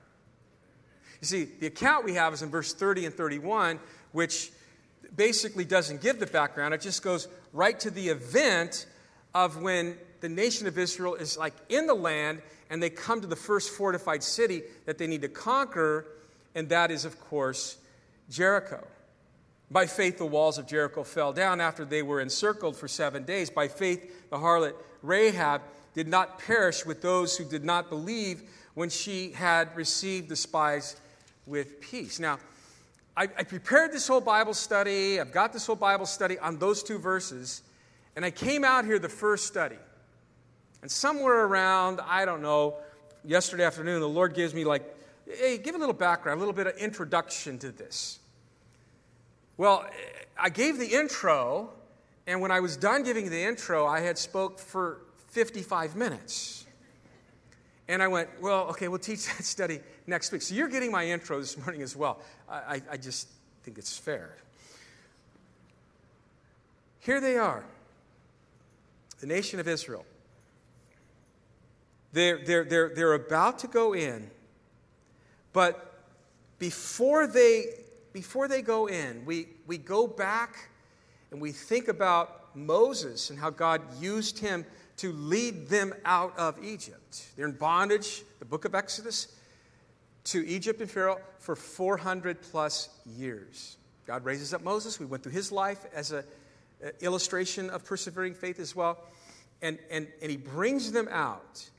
You 1.19 1.27
see, 1.27 1.43
the 1.59 1.67
account 1.67 2.05
we 2.05 2.13
have 2.13 2.33
is 2.33 2.41
in 2.41 2.49
verse 2.49 2.73
30 2.73 3.07
and 3.07 3.13
31, 3.13 3.81
which 4.13 4.51
basically 5.15 5.65
doesn't 5.65 6.01
give 6.01 6.19
the 6.19 6.27
background. 6.27 6.73
It 6.73 6.81
just 6.81 7.03
goes 7.03 7.27
right 7.53 7.79
to 7.81 7.89
the 7.89 8.09
event 8.09 8.85
of 9.33 9.61
when 9.61 9.97
the 10.21 10.29
nation 10.29 10.67
of 10.67 10.77
Israel 10.77 11.15
is 11.15 11.37
like 11.37 11.53
in 11.69 11.87
the 11.87 11.93
land 11.93 12.41
and 12.69 12.81
they 12.81 12.89
come 12.89 13.21
to 13.21 13.27
the 13.27 13.35
first 13.35 13.71
fortified 13.71 14.23
city 14.23 14.63
that 14.85 14.97
they 14.97 15.07
need 15.07 15.21
to 15.21 15.29
conquer, 15.29 16.07
and 16.55 16.69
that 16.69 16.89
is, 16.89 17.05
of 17.05 17.19
course, 17.19 17.77
Jericho. 18.29 18.85
By 19.69 19.85
faith, 19.85 20.17
the 20.17 20.25
walls 20.25 20.57
of 20.57 20.67
Jericho 20.67 21.03
fell 21.03 21.33
down 21.33 21.59
after 21.59 21.85
they 21.85 22.01
were 22.01 22.21
encircled 22.21 22.75
for 22.75 22.87
seven 22.87 23.23
days. 23.23 23.49
By 23.49 23.67
faith, 23.67 24.29
the 24.29 24.37
harlot 24.37 24.73
Rahab 25.01 25.61
did 25.93 26.07
not 26.07 26.39
perish 26.39 26.85
with 26.85 27.01
those 27.01 27.37
who 27.37 27.45
did 27.45 27.63
not 27.63 27.89
believe 27.89 28.43
when 28.73 28.89
she 28.89 29.31
had 29.31 29.75
received 29.75 30.29
the 30.29 30.35
spies 30.35 30.95
with 31.45 31.81
peace. 31.81 32.19
Now, 32.19 32.39
I, 33.17 33.23
I, 33.23 33.43
prepared 33.43 33.93
this 33.93 34.07
whole 34.07 34.19
Bible 34.19 34.53
study. 34.53 35.21
I've 35.21 35.31
got 35.31 35.53
this 35.53 35.65
whole 35.65 35.77
Bible 35.77 36.05
study 36.05 36.37
on 36.37 36.57
those 36.59 36.83
two 36.83 36.97
verses. 36.97 37.61
And 38.15 38.25
I 38.25 38.31
came 38.31 38.63
out 38.63 38.85
here 38.85 38.99
the 38.99 39.09
first 39.09 39.47
study. 39.47 39.77
And 40.81 40.91
somewhere 40.91 41.45
around, 41.45 42.01
I 42.05 42.25
don't 42.25 42.41
know, 42.41 42.75
yesterday 43.23 43.63
afternoon, 43.63 44.01
the 44.01 44.09
Lord 44.09 44.33
gives 44.33 44.53
me 44.53 44.65
like, 44.65 44.83
hey, 45.27 45.57
give 45.57 45.75
a 45.75 45.77
little 45.77 45.93
background, 45.93 46.37
a 46.37 46.39
little 46.39 46.53
bit 46.53 46.67
of 46.67 46.77
introduction 46.77 47.57
to 47.59 47.71
this. 47.71 48.19
Well, 49.57 49.85
I 50.37 50.49
gave 50.49 50.77
the 50.77 50.87
intro, 50.87 51.69
and 52.27 52.41
when 52.41 52.51
I 52.51 52.59
was 52.59 52.75
done 52.75 53.03
giving 53.03 53.29
the 53.29 53.41
intro, 53.41 53.87
I 53.87 54.01
had 54.01 54.17
spoke 54.17 54.59
for 54.59 55.01
55 55.29 55.95
minutes. 55.95 56.65
And 57.87 58.03
I 58.03 58.07
went, 58.07 58.29
well, 58.41 58.67
okay, 58.69 58.89
we'll 58.89 58.99
teach 58.99 59.25
that 59.37 59.43
study 59.45 59.79
next 60.07 60.31
week. 60.31 60.41
So 60.41 60.55
you're 60.55 60.67
getting 60.67 60.91
my 60.91 61.05
intro 61.07 61.39
this 61.39 61.57
morning 61.57 61.81
as 61.81 61.95
well. 61.95 62.19
I, 62.49 62.81
I 62.91 62.97
just 62.97 63.27
think 63.63 63.77
it's 63.77 63.97
fair. 63.97 64.35
Here 66.99 67.21
they 67.21 67.37
are, 67.37 67.63
the 69.19 69.27
nation 69.27 69.59
of 69.59 69.67
Israel. 69.67 70.05
They're, 72.13 72.39
they're, 72.43 72.63
they're, 72.63 72.91
they're 72.95 73.13
about 73.13 73.59
to 73.59 73.67
go 73.67 73.93
in, 73.93 74.29
but 75.53 76.01
before 76.57 77.27
they, 77.27 77.65
before 78.13 78.47
they 78.47 78.61
go 78.61 78.87
in, 78.87 79.25
we, 79.25 79.47
we 79.67 79.77
go 79.77 80.07
back 80.07 80.69
and 81.31 81.41
we 81.41 81.51
think 81.51 81.89
about 81.89 82.55
Moses 82.55 83.29
and 83.29 83.37
how 83.37 83.49
God 83.49 83.81
used 84.01 84.39
him 84.39 84.65
to 84.97 85.11
lead 85.11 85.67
them 85.67 85.93
out 86.05 86.33
of 86.37 86.63
Egypt. 86.63 87.27
They're 87.35 87.47
in 87.47 87.51
bondage, 87.51 88.23
the 88.39 88.45
book 88.45 88.63
of 88.63 88.73
Exodus, 88.73 89.35
to 90.25 90.45
Egypt 90.47 90.81
and 90.81 90.89
Pharaoh 90.89 91.19
for 91.39 91.55
400 91.55 92.41
plus 92.41 92.89
years. 93.05 93.77
God 94.05 94.25
raises 94.25 94.53
up 94.53 94.63
Moses. 94.63 94.99
We 94.99 95.05
went 95.05 95.23
through 95.23 95.31
his 95.31 95.51
life 95.51 95.85
as 95.93 96.11
an 96.11 96.23
illustration 97.01 97.69
of 97.69 97.85
persevering 97.85 98.33
faith 98.33 98.59
as 98.59 98.75
well. 98.75 98.99
And, 99.61 99.79
and, 99.89 100.07
and 100.21 100.29
he 100.29 100.37
brings 100.37 100.91
them 100.91 101.07
out. 101.09 101.69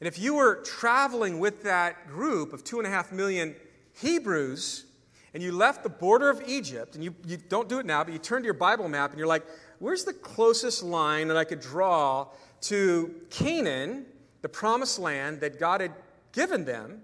And 0.00 0.06
if 0.06 0.18
you 0.18 0.34
were 0.34 0.56
traveling 0.62 1.38
with 1.38 1.62
that 1.62 2.08
group 2.08 2.52
of 2.52 2.62
two 2.62 2.78
and 2.78 2.86
a 2.86 2.90
half 2.90 3.12
million 3.12 3.54
Hebrews, 4.00 4.84
and 5.32 5.42
you 5.42 5.52
left 5.52 5.82
the 5.82 5.88
border 5.88 6.30
of 6.30 6.42
Egypt, 6.46 6.94
and 6.94 7.04
you, 7.04 7.14
you 7.26 7.36
don't 7.36 7.68
do 7.68 7.78
it 7.78 7.86
now, 7.86 8.04
but 8.04 8.12
you 8.12 8.18
turn 8.18 8.42
to 8.42 8.44
your 8.44 8.54
Bible 8.54 8.88
map 8.88 9.10
and 9.10 9.18
you're 9.18 9.28
like, 9.28 9.44
where's 9.78 10.04
the 10.04 10.12
closest 10.12 10.82
line 10.82 11.28
that 11.28 11.36
I 11.36 11.44
could 11.44 11.60
draw 11.60 12.28
to 12.62 13.14
Canaan, 13.30 14.06
the 14.42 14.48
promised 14.48 14.98
land 14.98 15.40
that 15.40 15.58
God 15.58 15.80
had 15.80 15.92
given 16.32 16.64
them, 16.64 17.02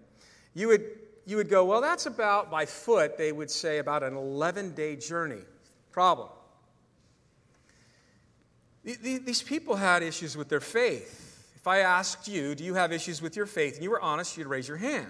you 0.54 0.68
would, 0.68 0.84
you 1.26 1.36
would 1.36 1.48
go, 1.48 1.64
well, 1.64 1.80
that's 1.80 2.06
about, 2.06 2.50
by 2.50 2.66
foot, 2.66 3.16
they 3.16 3.32
would 3.32 3.50
say, 3.50 3.78
about 3.78 4.02
an 4.02 4.16
11 4.16 4.74
day 4.74 4.96
journey. 4.96 5.42
Problem. 5.90 6.28
These 8.84 9.42
people 9.42 9.76
had 9.76 10.02
issues 10.02 10.36
with 10.36 10.48
their 10.48 10.60
faith. 10.60 11.52
If 11.54 11.68
I 11.68 11.78
asked 11.78 12.26
you, 12.26 12.56
do 12.56 12.64
you 12.64 12.74
have 12.74 12.90
issues 12.90 13.22
with 13.22 13.36
your 13.36 13.46
faith, 13.46 13.74
and 13.74 13.84
you 13.84 13.90
were 13.90 14.00
honest, 14.00 14.36
you'd 14.36 14.48
raise 14.48 14.66
your 14.66 14.78
hand. 14.78 15.06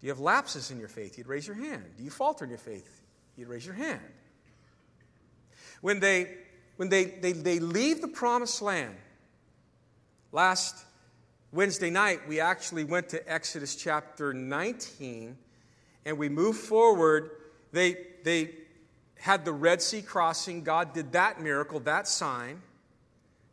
Do 0.00 0.06
you 0.06 0.10
have 0.10 0.20
lapses 0.20 0.70
in 0.70 0.78
your 0.78 0.88
faith? 0.88 1.16
You'd 1.16 1.26
raise 1.26 1.46
your 1.46 1.56
hand. 1.56 1.84
Do 1.96 2.04
you 2.04 2.10
falter 2.10 2.44
in 2.44 2.50
your 2.50 2.58
faith? 2.58 3.00
You'd 3.36 3.48
raise 3.48 3.64
your 3.64 3.74
hand. 3.74 4.02
When 5.80 6.00
they, 6.00 6.34
when 6.76 6.90
they, 6.90 7.04
they, 7.04 7.32
they 7.32 7.58
leave 7.60 8.02
the 8.02 8.08
promised 8.08 8.60
land, 8.60 8.94
last 10.32 10.84
Wednesday 11.52 11.90
night, 11.90 12.26
we 12.28 12.40
actually 12.40 12.84
went 12.84 13.08
to 13.10 13.32
Exodus 13.32 13.76
chapter 13.76 14.34
19 14.34 15.36
and 16.04 16.18
we 16.18 16.28
moved 16.28 16.58
forward. 16.58 17.30
They, 17.72 17.96
they 18.24 18.50
had 19.18 19.44
the 19.44 19.52
Red 19.52 19.80
Sea 19.80 20.02
crossing. 20.02 20.62
God 20.62 20.92
did 20.92 21.12
that 21.12 21.40
miracle, 21.40 21.80
that 21.80 22.08
sign. 22.08 22.62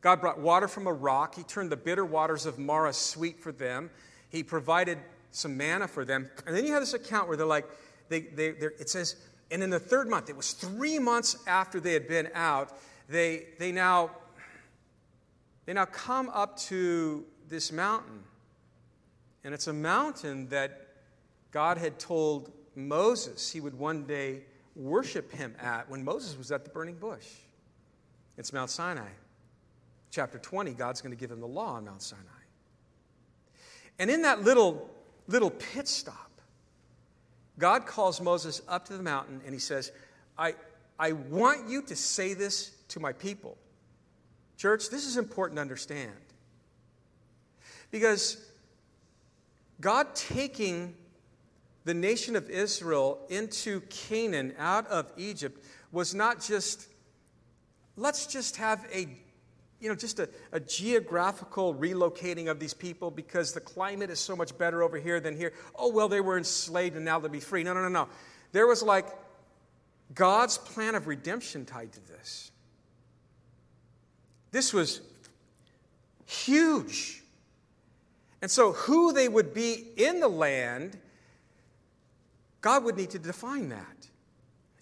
God 0.02 0.20
brought 0.20 0.40
water 0.40 0.68
from 0.68 0.88
a 0.88 0.94
rock. 0.94 1.36
He 1.36 1.44
turned 1.44 1.72
the 1.72 1.78
bitter 1.78 2.04
waters 2.04 2.46
of 2.46 2.60
Marah 2.60 2.94
sweet 2.94 3.40
for 3.40 3.52
them. 3.52 3.90
He 4.30 4.44
provided 4.44 4.98
some 5.32 5.56
manna 5.56 5.88
for 5.88 6.04
them. 6.04 6.30
And 6.46 6.56
then 6.56 6.66
you 6.66 6.74
have 6.74 6.82
this 6.82 6.94
account 6.94 7.28
where 7.28 7.38
they're 7.38 7.46
like, 7.46 7.68
they, 8.10 8.22
they, 8.22 8.48
it 8.48 8.90
says, 8.90 9.16
and 9.50 9.64
in 9.64 9.70
the 9.70 9.80
third 9.80 10.10
month, 10.10 10.30
it 10.30 10.36
was 10.36 10.54
three 10.54 11.00
months 11.00 11.38
after 11.48 11.80
they 11.80 11.94
had 11.94 12.08
been 12.08 12.30
out, 12.34 12.78
they, 13.08 13.46
they, 13.60 13.72
now, 13.72 14.12
they 15.66 15.74
now 15.74 15.86
come 15.86 16.30
up 16.30 16.58
to 16.58 17.24
this 17.50 17.72
mountain. 17.72 18.24
And 19.44 19.54
it's 19.54 19.68
a 19.68 19.74
mountain 19.74 20.48
that 20.50 20.88
God 21.52 21.78
had 21.78 22.00
told 22.00 22.52
Moses 22.76 23.52
he 23.52 23.60
would 23.60 23.78
one 23.78 24.04
day 24.06 24.42
worship 24.76 25.32
him 25.32 25.56
at 25.62 25.90
when 25.90 26.04
Moses 26.04 26.38
was 26.38 26.52
at 26.52 26.64
the 26.64 26.70
burning 26.70 26.96
bush. 26.96 27.28
It's 28.38 28.52
Mount 28.52 28.70
Sinai. 28.70 29.10
Chapter 30.10 30.40
20, 30.40 30.72
God's 30.74 31.02
going 31.02 31.12
to 31.12 31.20
give 31.20 31.32
him 31.32 31.40
the 31.40 31.48
law 31.48 31.74
on 31.74 31.86
Mount 31.86 32.02
Sinai. 32.02 32.24
And 34.00 34.10
in 34.10 34.24
that 34.24 34.44
little, 34.44 34.90
little 35.28 35.52
pit 35.52 35.88
stop, 35.88 36.32
God 37.60 37.86
calls 37.86 38.20
Moses 38.20 38.62
up 38.68 38.86
to 38.86 38.98
the 38.98 39.04
mountain 39.04 39.42
and 39.46 39.54
he 39.54 39.60
says, 39.60 39.92
I, 40.38 40.56
I 40.98 41.12
want 41.12 41.70
you 41.70 41.84
to 41.84 41.96
say 41.96 42.34
this 42.34 42.72
to 42.90 43.00
my 43.00 43.14
people. 43.14 43.58
Church, 44.58 44.90
this 44.90 45.06
is 45.06 45.18
important 45.18 45.58
to 45.58 45.62
understand. 45.62 46.12
Because 47.94 48.38
God 49.80 50.16
taking 50.16 50.96
the 51.86 51.94
nation 51.94 52.36
of 52.36 52.50
Israel 52.50 53.20
into 53.30 53.82
Canaan 53.82 54.56
out 54.58 54.88
of 54.88 55.12
Egypt 55.16 55.64
was 55.92 56.16
not 56.16 56.42
just, 56.42 56.88
let's 57.96 58.26
just 58.26 58.58
have 58.58 58.84
a 58.92 59.08
you 59.80 59.90
know, 59.90 59.96
just 59.96 60.18
a, 60.20 60.30
a, 60.54 60.62
geographical 60.62 61.76
relocating 61.76 62.48
of 62.48 62.58
these 62.58 62.74
people 62.74 63.12
because 63.12 63.52
the 63.52 63.60
climate 63.60 64.10
is 64.10 64.18
so 64.18 64.34
much 64.34 64.58
better 64.58 64.82
over 64.82 64.98
here 64.98 65.20
than 65.20 65.36
here. 65.36 65.52
Oh, 65.76 65.92
well, 65.92 66.08
they 66.08 66.22
were 66.22 66.38
enslaved 66.38 66.96
and 66.96 67.04
now 67.04 67.20
they'll 67.20 67.30
be 67.30 67.42
free. 67.42 67.64
No, 67.64 67.74
no, 67.74 67.82
no, 67.82 67.90
no. 67.90 68.08
There 68.54 68.66
was 68.66 68.82
like 68.82 69.08
God's 70.16 70.58
plan 70.58 70.96
of 70.96 71.06
redemption 71.08 71.66
tied 71.66 71.92
to 71.92 72.08
this. 72.08 72.52
This 74.52 74.74
was 74.74 75.02
huge. 76.26 77.23
And 78.44 78.52
so, 78.52 78.74
who 78.74 79.14
they 79.14 79.30
would 79.30 79.54
be 79.54 79.86
in 79.96 80.20
the 80.20 80.28
land, 80.28 80.98
God 82.60 82.84
would 82.84 82.98
need 82.98 83.12
to 83.12 83.20
define 83.20 83.70
that. 83.70 84.10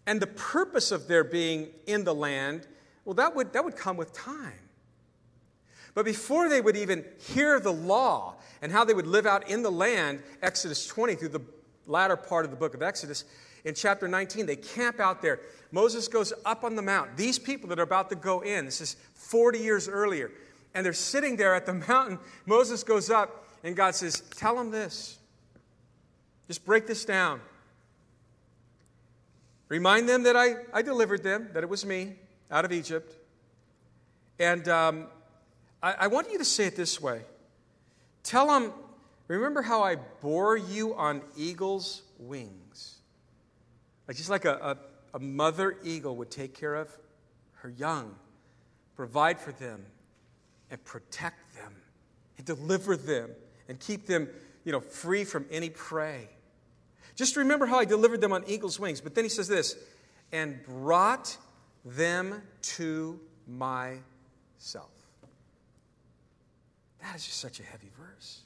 And 0.07 0.19
the 0.19 0.25
purpose 0.25 0.91
of 0.91 1.07
their 1.07 1.23
being 1.23 1.67
in 1.85 2.03
the 2.03 2.13
land, 2.15 2.67
well, 3.05 3.13
that 3.13 3.35
would, 3.35 3.53
that 3.53 3.63
would 3.63 3.75
come 3.75 3.97
with 3.97 4.13
time. 4.13 4.57
But 5.93 6.05
before 6.05 6.49
they 6.49 6.59
would 6.59 6.75
even 6.75 7.05
hear 7.19 7.59
the 7.59 7.71
law 7.71 8.37
and 8.63 8.71
how 8.71 8.83
they 8.83 8.95
would 8.95 9.05
live 9.05 9.27
out 9.27 9.47
in 9.47 9.61
the 9.61 9.71
land, 9.71 10.23
Exodus 10.41 10.87
20 10.87 11.13
through 11.13 11.29
the 11.29 11.41
latter 11.85 12.17
part 12.17 12.45
of 12.45 12.51
the 12.51 12.57
book 12.57 12.73
of 12.73 12.81
Exodus, 12.81 13.25
in 13.63 13.75
chapter 13.75 14.07
19, 14.07 14.47
they 14.47 14.55
camp 14.55 14.99
out 14.99 15.21
there. 15.21 15.39
Moses 15.71 16.07
goes 16.07 16.33
up 16.45 16.63
on 16.63 16.75
the 16.75 16.81
mount. 16.81 17.15
These 17.15 17.37
people 17.37 17.69
that 17.69 17.77
are 17.77 17.83
about 17.83 18.09
to 18.09 18.15
go 18.15 18.41
in, 18.41 18.65
this 18.65 18.81
is 18.81 18.95
40 19.13 19.59
years 19.59 19.87
earlier, 19.87 20.31
And 20.73 20.83
they're 20.83 20.93
sitting 20.93 21.35
there 21.35 21.53
at 21.53 21.67
the 21.67 21.73
mountain. 21.87 22.17
Moses 22.47 22.83
goes 22.83 23.11
up, 23.11 23.41
and 23.63 23.75
God 23.75 23.95
says, 23.95 24.21
Tell 24.35 24.55
them 24.55 24.71
this. 24.71 25.17
Just 26.47 26.65
break 26.65 26.87
this 26.87 27.05
down. 27.05 27.39
Remind 29.69 30.09
them 30.09 30.23
that 30.23 30.35
I, 30.35 30.55
I 30.73 30.81
delivered 30.81 31.23
them, 31.23 31.49
that 31.53 31.63
it 31.63 31.69
was 31.69 31.85
me 31.85 32.15
out 32.51 32.65
of 32.65 32.73
Egypt. 32.73 33.15
And 34.37 34.67
um, 34.67 35.07
I, 35.81 35.93
I 35.93 36.07
want 36.07 36.31
you 36.31 36.37
to 36.39 36.45
say 36.45 36.65
it 36.65 36.75
this 36.75 36.99
way 36.99 37.21
Tell 38.23 38.47
them, 38.47 38.73
remember 39.27 39.61
how 39.61 39.81
I 39.81 39.95
bore 39.95 40.57
you 40.57 40.93
on 40.95 41.21
eagle's 41.37 42.01
wings? 42.19 42.97
Like 44.07 44.17
just 44.17 44.29
like 44.29 44.45
a, 44.45 44.77
a, 45.13 45.17
a 45.17 45.19
mother 45.19 45.77
eagle 45.83 46.17
would 46.17 46.31
take 46.31 46.53
care 46.53 46.75
of 46.75 46.89
her 47.55 47.69
young, 47.69 48.15
provide 48.95 49.39
for 49.39 49.51
them, 49.53 49.85
and 50.69 50.83
protect 50.83 51.55
them, 51.55 51.73
and 52.37 52.45
deliver 52.45 52.97
them, 52.97 53.29
and 53.71 53.79
keep 53.79 54.05
them, 54.05 54.27
you 54.65 54.73
know, 54.73 54.81
free 54.81 55.23
from 55.23 55.45
any 55.49 55.69
prey. 55.69 56.27
Just 57.15 57.37
remember 57.37 57.65
how 57.65 57.79
I 57.79 57.85
delivered 57.85 58.19
them 58.19 58.33
on 58.33 58.43
eagle's 58.45 58.77
wings. 58.77 58.99
But 58.99 59.15
then 59.15 59.23
he 59.23 59.29
says 59.29 59.47
this, 59.47 59.77
and 60.33 60.61
brought 60.65 61.37
them 61.85 62.41
to 62.63 63.17
myself. 63.47 64.01
That 67.01 67.15
is 67.15 67.25
just 67.25 67.39
such 67.39 67.61
a 67.61 67.63
heavy 67.63 67.89
verse. 67.97 68.41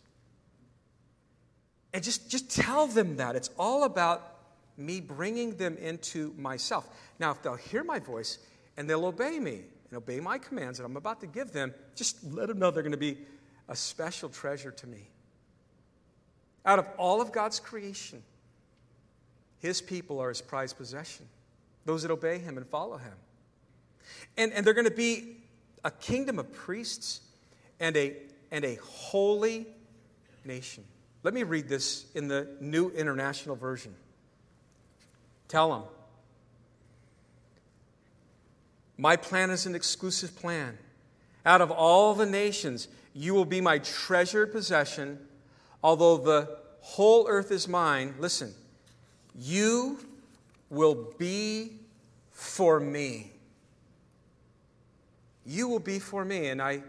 And 1.91 2.03
just, 2.03 2.29
just 2.29 2.51
tell 2.51 2.85
them 2.85 3.17
that. 3.17 3.35
It's 3.35 3.49
all 3.57 3.85
about 3.85 4.31
me 4.77 5.01
bringing 5.01 5.55
them 5.57 5.75
into 5.77 6.35
myself. 6.37 6.87
Now, 7.17 7.31
if 7.31 7.41
they'll 7.41 7.55
hear 7.55 7.83
my 7.83 7.97
voice 7.97 8.37
and 8.77 8.87
they'll 8.87 9.05
obey 9.05 9.39
me 9.39 9.63
and 9.89 9.97
obey 9.97 10.19
my 10.19 10.37
commands 10.37 10.77
that 10.77 10.85
I'm 10.85 10.97
about 10.97 11.19
to 11.21 11.27
give 11.27 11.51
them, 11.51 11.73
just 11.95 12.23
let 12.31 12.47
them 12.47 12.59
know 12.59 12.69
they're 12.69 12.83
going 12.83 12.91
to 12.91 12.97
be 12.97 13.17
a 13.67 13.75
special 13.75 14.29
treasure 14.29 14.69
to 14.69 14.85
me. 14.85 15.09
Out 16.65 16.79
of 16.79 16.87
all 16.97 17.21
of 17.21 17.31
God's 17.31 17.59
creation, 17.59 18.23
his 19.59 19.81
people 19.81 20.19
are 20.19 20.29
his 20.29 20.41
prized 20.41 20.77
possession, 20.77 21.27
those 21.85 22.01
that 22.01 22.11
obey 22.11 22.39
him 22.39 22.57
and 22.57 22.67
follow 22.67 22.97
him. 22.97 23.13
And, 24.37 24.53
and 24.53 24.65
they're 24.65 24.73
going 24.73 24.89
to 24.89 24.91
be 24.91 25.37
a 25.83 25.91
kingdom 25.91 26.39
of 26.39 26.51
priests 26.51 27.21
and 27.79 27.95
a, 27.95 28.15
and 28.51 28.65
a 28.65 28.75
holy 28.75 29.67
nation. 30.43 30.83
Let 31.23 31.33
me 31.33 31.43
read 31.43 31.67
this 31.67 32.05
in 32.13 32.27
the 32.27 32.47
New 32.59 32.89
International 32.89 33.55
Version. 33.55 33.95
Tell 35.47 35.71
them. 35.71 35.83
My 38.97 39.15
plan 39.15 39.49
is 39.49 39.65
an 39.65 39.75
exclusive 39.75 40.35
plan. 40.35 40.77
Out 41.45 41.61
of 41.61 41.69
all 41.69 42.13
the 42.13 42.25
nations, 42.25 42.87
you 43.13 43.33
will 43.33 43.45
be 43.45 43.61
my 43.61 43.79
treasured 43.79 44.51
possession. 44.51 45.19
Although 45.85 46.17
the 46.17 46.57
whole 46.81 47.27
earth 47.27 47.51
is 47.51 47.67
mine, 47.67 48.15
listen, 48.17 48.55
you 49.35 49.99
will 50.71 51.13
be 51.19 51.73
for 52.31 52.79
me. 52.79 53.31
You 55.45 55.67
will 55.67 55.79
be 55.79 55.99
for 55.99 56.25
me. 56.25 56.47
And 56.47 56.59
I 56.59 56.81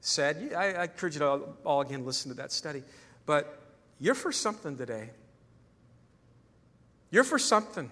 said, 0.00 0.54
I, 0.56 0.84
encourage 0.84 1.16
you 1.16 1.18
to 1.18 1.26
all, 1.26 1.56
all 1.62 1.80
again 1.82 2.06
listen 2.06 2.30
to 2.30 2.36
that 2.38 2.52
study. 2.52 2.82
But 3.26 3.60
you're 4.00 4.14
for 4.14 4.32
something 4.32 4.78
today. 4.78 5.10
You're 7.10 7.22
for 7.22 7.38
something. 7.38 7.90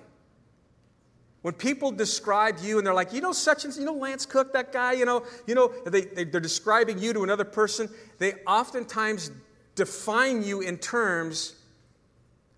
When 1.42 1.52
people 1.52 1.92
describe 1.92 2.60
you 2.62 2.78
and 2.78 2.86
they're 2.86 2.94
like, 2.94 3.12
you 3.12 3.20
know, 3.20 3.32
such 3.32 3.66
and 3.66 3.76
you 3.76 3.84
know, 3.84 3.92
Lance 3.92 4.24
Cook, 4.24 4.54
that 4.54 4.72
guy, 4.72 4.92
you 4.94 5.04
know, 5.04 5.26
you 5.46 5.54
know, 5.54 5.70
they, 5.84 6.00
they, 6.00 6.24
they're 6.24 6.40
describing 6.40 6.98
you 6.98 7.12
to 7.12 7.24
another 7.24 7.44
person, 7.44 7.90
they 8.16 8.32
oftentimes 8.46 9.30
define 9.74 10.42
you 10.42 10.60
in 10.60 10.78
terms 10.78 11.54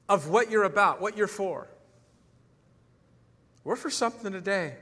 of 0.09 0.29
what 0.29 0.51
you're 0.51 0.65
about, 0.65 1.01
what 1.01 1.17
you're 1.17 1.27
for. 1.27 1.69
We're 3.65 3.77
for 3.77 3.91
something 3.91 4.33
today. 4.33 4.75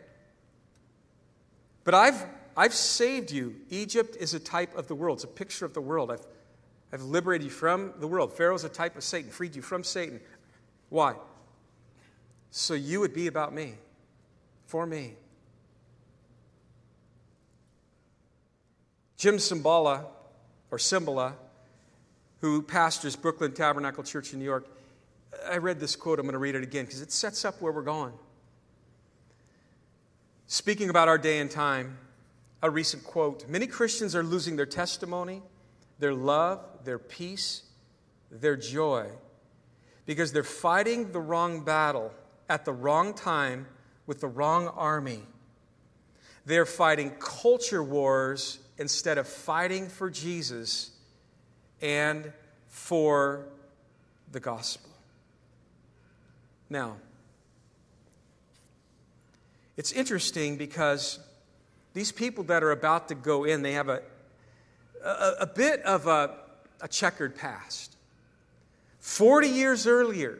But 1.85 1.95
I've, 1.95 2.27
I've 2.57 2.75
saved 2.75 3.31
you. 3.31 3.57
Egypt 3.71 4.17
is 4.19 4.35
a 4.35 4.41
type 4.41 4.77
of 4.77 4.89
the 4.89 4.95
world, 4.95 5.19
it's 5.19 5.25
a 5.25 5.29
picture 5.29 5.65
of 5.65 5.75
the 5.75 5.81
world. 5.81 6.11
I've, 6.11 6.27
I've 6.93 7.03
liberated 7.03 7.47
you 7.47 7.51
from 7.51 7.93
the 7.99 8.07
world. 8.07 8.33
Pharaoh's 8.33 8.65
a 8.65 8.69
type 8.69 8.97
of 8.97 9.05
Satan, 9.05 9.31
freed 9.31 9.57
you 9.57 9.63
from 9.63 9.85
Satan. 9.85 10.21
Why? 10.91 11.15
So 12.51 12.75
you 12.75 13.01
would 13.01 13.13
be 13.13 13.27
about 13.27 13.55
me, 13.55 13.75
for 14.67 14.87
me. 14.87 15.15
Jim 19.17 19.37
Simbala, 19.37 20.05
or 20.71 20.79
Cymbala, 20.79 21.33
who 22.45 22.61
pastors 22.61 23.17
Brooklyn 23.17 23.53
Tabernacle 23.53 24.05
Church 24.05 24.35
in 24.35 24.39
New 24.39 24.45
York, 24.45 24.67
I 25.49 25.57
read 25.57 25.81
this 25.81 25.97
quote. 25.97 26.19
I'm 26.19 26.27
going 26.27 26.35
to 26.35 26.39
read 26.39 26.55
it 26.55 26.63
again 26.63 26.85
because 26.85 27.01
it 27.01 27.11
sets 27.11 27.43
up 27.43 27.63
where 27.63 27.73
we're 27.73 27.81
going. 27.81 28.13
Speaking 30.47 30.91
about 30.91 31.09
our 31.09 31.17
day 31.17 31.39
and 31.39 31.51
time, 31.51 31.97
a 32.63 32.69
recent 32.69 33.03
quote 33.03 33.49
Many 33.49 33.67
Christians 33.67 34.15
are 34.15 34.23
losing 34.23 34.57
their 34.57 34.67
testimony, 34.67 35.41
their 35.99 36.13
love, 36.13 36.61
their 36.85 36.99
peace, 36.99 37.63
their 38.31 38.57
joy, 38.57 39.09
because 40.05 40.31
they're 40.31 40.43
fighting 40.43 41.13
the 41.13 41.21
wrong 41.21 41.65
battle 41.65 42.13
at 42.51 42.67
the 42.67 42.75
wrong 42.75 43.15
time 43.15 43.67
with 44.07 44.21
the 44.21 44.29
wrong 44.29 44.69
army. 44.69 45.23
They're 46.45 46.67
fighting 46.67 47.13
culture 47.19 47.83
wars 47.83 48.59
instead 48.77 49.17
of 49.17 49.27
fighting 49.27 49.89
for 49.89 50.11
Jesus 50.11 50.91
and 51.85 52.33
for 52.67 53.45
the 54.33 54.41
gospel. 54.41 54.91
Now, 56.71 56.97
it's 59.77 59.93
interesting 59.93 60.57
because 60.57 61.19
these 61.93 62.11
people 62.11 62.43
that 62.45 62.65
are 62.65 62.71
about 62.71 63.09
to 63.09 63.15
go 63.15 63.45
in, 63.45 63.61
they 63.61 63.73
have 63.73 63.91
a, 63.91 64.01
a, 65.05 65.33
a 65.41 65.47
bit 65.47 65.83
of 65.83 66.07
a, 66.07 66.35
a 66.81 66.89
checkered 66.89 67.37
past. 67.37 67.95
40 69.01 69.49
years 69.49 69.87
earlier, 69.87 70.39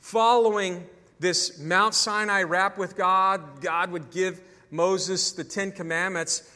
following 0.00 0.86
this 1.18 1.58
Mount 1.58 1.92
Sinai 1.92 2.44
rap 2.44 2.78
with 2.78 2.96
God, 2.96 3.60
God 3.60 3.90
would 3.90 4.12
give 4.12 4.40
Moses 4.70 5.32
the 5.32 5.42
Ten 5.42 5.72
Commandments 5.72 6.48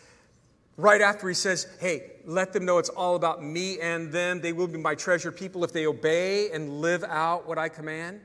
right 0.79 1.03
after 1.03 1.29
he 1.29 1.35
says, 1.35 1.67
Hey, 1.79 2.13
let 2.25 2.55
them 2.55 2.65
know 2.65 2.79
it's 2.79 2.89
all 2.89 3.17
about 3.17 3.45
me 3.45 3.79
and 3.81 4.11
them. 4.11 4.41
They 4.41 4.55
will 4.55 4.69
be 4.69 4.79
my 4.79 4.95
treasured 4.95 5.37
people 5.37 5.63
if 5.65 5.73
they 5.73 5.87
obey 5.87 6.51
and 6.51 6.81
live 6.81 7.05
out 7.05 7.47
what 7.47 7.59
I 7.59 7.69
command. 7.69 8.21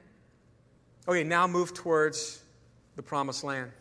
Okay, 1.06 1.26
now 1.26 1.48
move 1.48 1.74
towards 1.74 2.42
the 2.96 3.04
promised 3.04 3.44
land. 3.44 3.72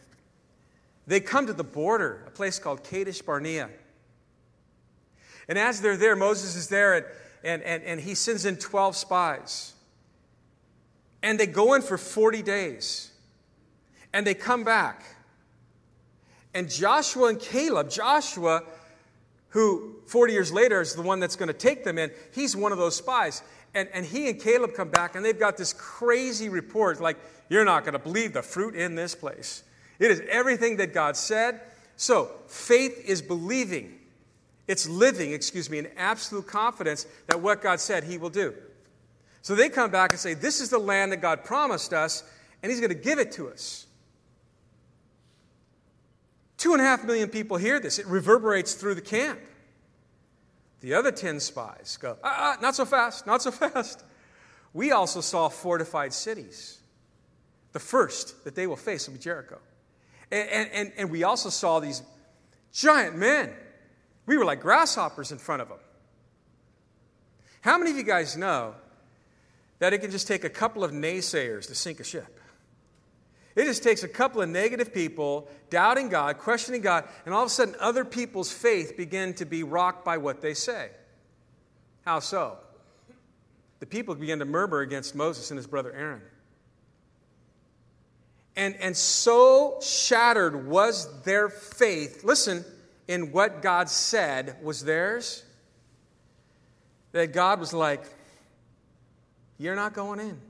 They 1.07 1.21
come 1.21 1.47
to 1.47 1.53
the 1.53 1.65
border, 1.65 2.25
a 2.27 2.31
place 2.31 2.59
called 2.59 2.83
Kadesh 2.83 3.23
Barnea. 3.23 3.69
And 5.49 5.59
as 5.59 5.81
they're 5.81 5.97
there, 5.97 6.17
Moses 6.17 6.57
is 6.57 6.69
there 6.69 6.95
and, 6.95 7.07
and, 7.45 7.63
and, 7.63 7.83
and 7.83 8.01
he 8.01 8.15
sends 8.15 8.45
in 8.45 8.57
12 8.57 8.97
spies. 8.97 9.75
And 11.23 11.39
they 11.39 11.47
go 11.47 11.75
in 11.75 11.83
for 11.83 11.99
40 11.99 12.43
days. 12.43 13.11
And 14.13 14.27
they 14.27 14.35
come 14.35 14.65
back. 14.65 15.05
And 16.55 16.71
Joshua 16.71 17.29
and 17.29 17.41
Caleb, 17.41 17.91
Joshua, 17.91 18.62
who 19.51 19.97
40 20.07 20.33
years 20.33 20.53
later 20.53 20.81
is 20.81 20.95
the 20.95 21.03
one 21.03 21.21
that's 21.21 21.37
going 21.37 21.49
to 21.49 21.55
take 21.55 21.85
them 21.85 21.99
in, 21.99 22.11
he's 22.33 22.57
one 22.57 22.73
of 22.73 22.79
those 22.79 22.97
spies. 22.97 23.43
And, 23.75 23.88
and 23.95 24.05
he 24.05 24.29
and 24.29 24.41
Caleb 24.41 24.75
come 24.75 24.91
back 24.91 25.15
and 25.15 25.25
they've 25.25 25.38
got 25.38 25.57
this 25.57 25.73
crazy 25.73 26.49
report 26.49 27.01
like, 27.01 27.17
you're 27.49 27.65
not 27.65 27.85
going 27.85 27.95
to 27.95 27.99
believe 27.99 28.33
the 28.33 28.43
fruit 28.43 28.75
in 28.75 28.95
this 28.95 29.15
place. 29.15 29.62
It 29.99 30.11
is 30.11 30.23
everything 30.29 30.77
that 30.79 30.95
God 30.95 31.17
said. 31.17 31.61
So, 31.97 32.31
faith 32.47 33.05
is 33.07 33.23
believing. 33.23 33.99
It's 34.67 34.88
living, 34.88 35.33
excuse 35.33 35.69
me, 35.69 35.79
in 35.79 35.88
absolute 35.97 36.47
confidence 36.47 37.07
that 37.27 37.41
what 37.41 37.62
God 37.62 37.79
said 37.81 38.05
he 38.05 38.17
will 38.19 38.31
do. 38.31 38.55
So 39.43 39.57
they 39.57 39.69
come 39.69 39.91
back 39.91 40.12
and 40.12 40.21
say, 40.21 40.35
This 40.35 40.61
is 40.61 40.71
the 40.71 40.79
land 40.79 41.12
that 41.12 41.21
God 41.21 41.45
promised 41.45 41.93
us, 41.93 42.23
and 42.62 42.71
He's 42.71 42.81
going 42.81 42.91
to 42.91 42.95
give 42.95 43.19
it 43.19 43.33
to 43.33 43.49
us. 43.49 43.87
Two 46.62 46.75
and 46.75 46.81
a 46.81 46.85
half 46.85 47.03
million 47.03 47.29
people 47.29 47.57
hear 47.57 47.81
this. 47.81 47.98
It 47.98 48.07
reverberates 48.07 48.75
through 48.75 48.94
the 48.94 49.01
camp. 49.01 49.40
The 50.79 50.94
other 50.94 51.11
10 51.11 51.40
spies 51.40 51.98
go, 52.01 52.16
ah, 52.22 52.55
ah, 52.57 52.62
not 52.62 52.77
so 52.77 52.85
fast, 52.85 53.27
not 53.27 53.42
so 53.42 53.51
fast. 53.51 54.05
We 54.72 54.92
also 54.92 55.20
saw 55.20 55.48
fortified 55.48 56.12
cities. 56.12 56.79
The 57.72 57.81
first 57.81 58.44
that 58.44 58.55
they 58.55 58.68
will 58.68 58.77
face 58.77 59.09
will 59.09 59.14
be 59.14 59.18
Jericho. 59.18 59.59
And, 60.31 60.70
and, 60.72 60.92
and 60.96 61.11
we 61.11 61.25
also 61.25 61.48
saw 61.48 61.81
these 61.81 62.01
giant 62.72 63.16
men. 63.16 63.53
We 64.27 64.38
were 64.38 64.44
like 64.44 64.61
grasshoppers 64.61 65.33
in 65.33 65.38
front 65.38 65.62
of 65.62 65.68
them. 65.68 65.79
How 67.62 67.77
many 67.77 67.90
of 67.90 67.96
you 67.96 68.05
guys 68.05 68.37
know 68.37 68.77
that 69.81 69.92
it 69.92 69.98
can 69.98 70.12
just 70.12 70.29
take 70.29 70.44
a 70.44 70.48
couple 70.48 70.85
of 70.85 70.92
naysayers 70.92 71.66
to 71.66 71.75
sink 71.75 71.98
a 71.98 72.05
ship. 72.05 72.38
It 73.55 73.65
just 73.65 73.83
takes 73.83 74.03
a 74.03 74.09
couple 74.09 74.41
of 74.41 74.49
negative 74.49 74.95
people 74.95 75.49
doubting 75.69 76.09
God, 76.09 76.38
questioning 76.38 76.81
God, 76.81 77.07
and 77.27 77.35
all 77.35 77.43
of 77.43 77.49
a 77.49 77.51
sudden 77.51 77.75
other 77.81 78.05
people's 78.05 78.51
faith 78.51 78.97
begin 78.97 79.35
to 79.35 79.45
be 79.45 79.62
rocked 79.62 80.05
by 80.05 80.19
what 80.19 80.41
they 80.41 80.55
say. 80.55 80.91
How 82.05 82.21
so? 82.21 82.57
The 83.81 83.87
people 83.87 84.15
began 84.15 84.38
to 84.38 84.45
murmur 84.45 84.81
against 84.81 85.15
Moses 85.15 85.51
and 85.51 85.59
his 85.59 85.67
brother 85.67 85.93
Aaron. 85.93 86.23
And, 88.57 88.77
and 88.77 88.97
so 88.97 89.79
shattered 89.83 90.67
was 90.67 91.23
their 91.23 91.49
faith, 91.49 92.23
listen, 92.23 92.65
in 93.09 93.33
what 93.33 93.62
God 93.62 93.88
said 93.88 94.57
was 94.62 94.85
theirs, 94.85 95.43
that 97.12 97.33
God 97.33 97.61
was 97.61 97.73
like, 97.73 98.05
You're 99.59 99.77
not 99.77 99.95
going 99.95 100.21
in. 100.21 100.41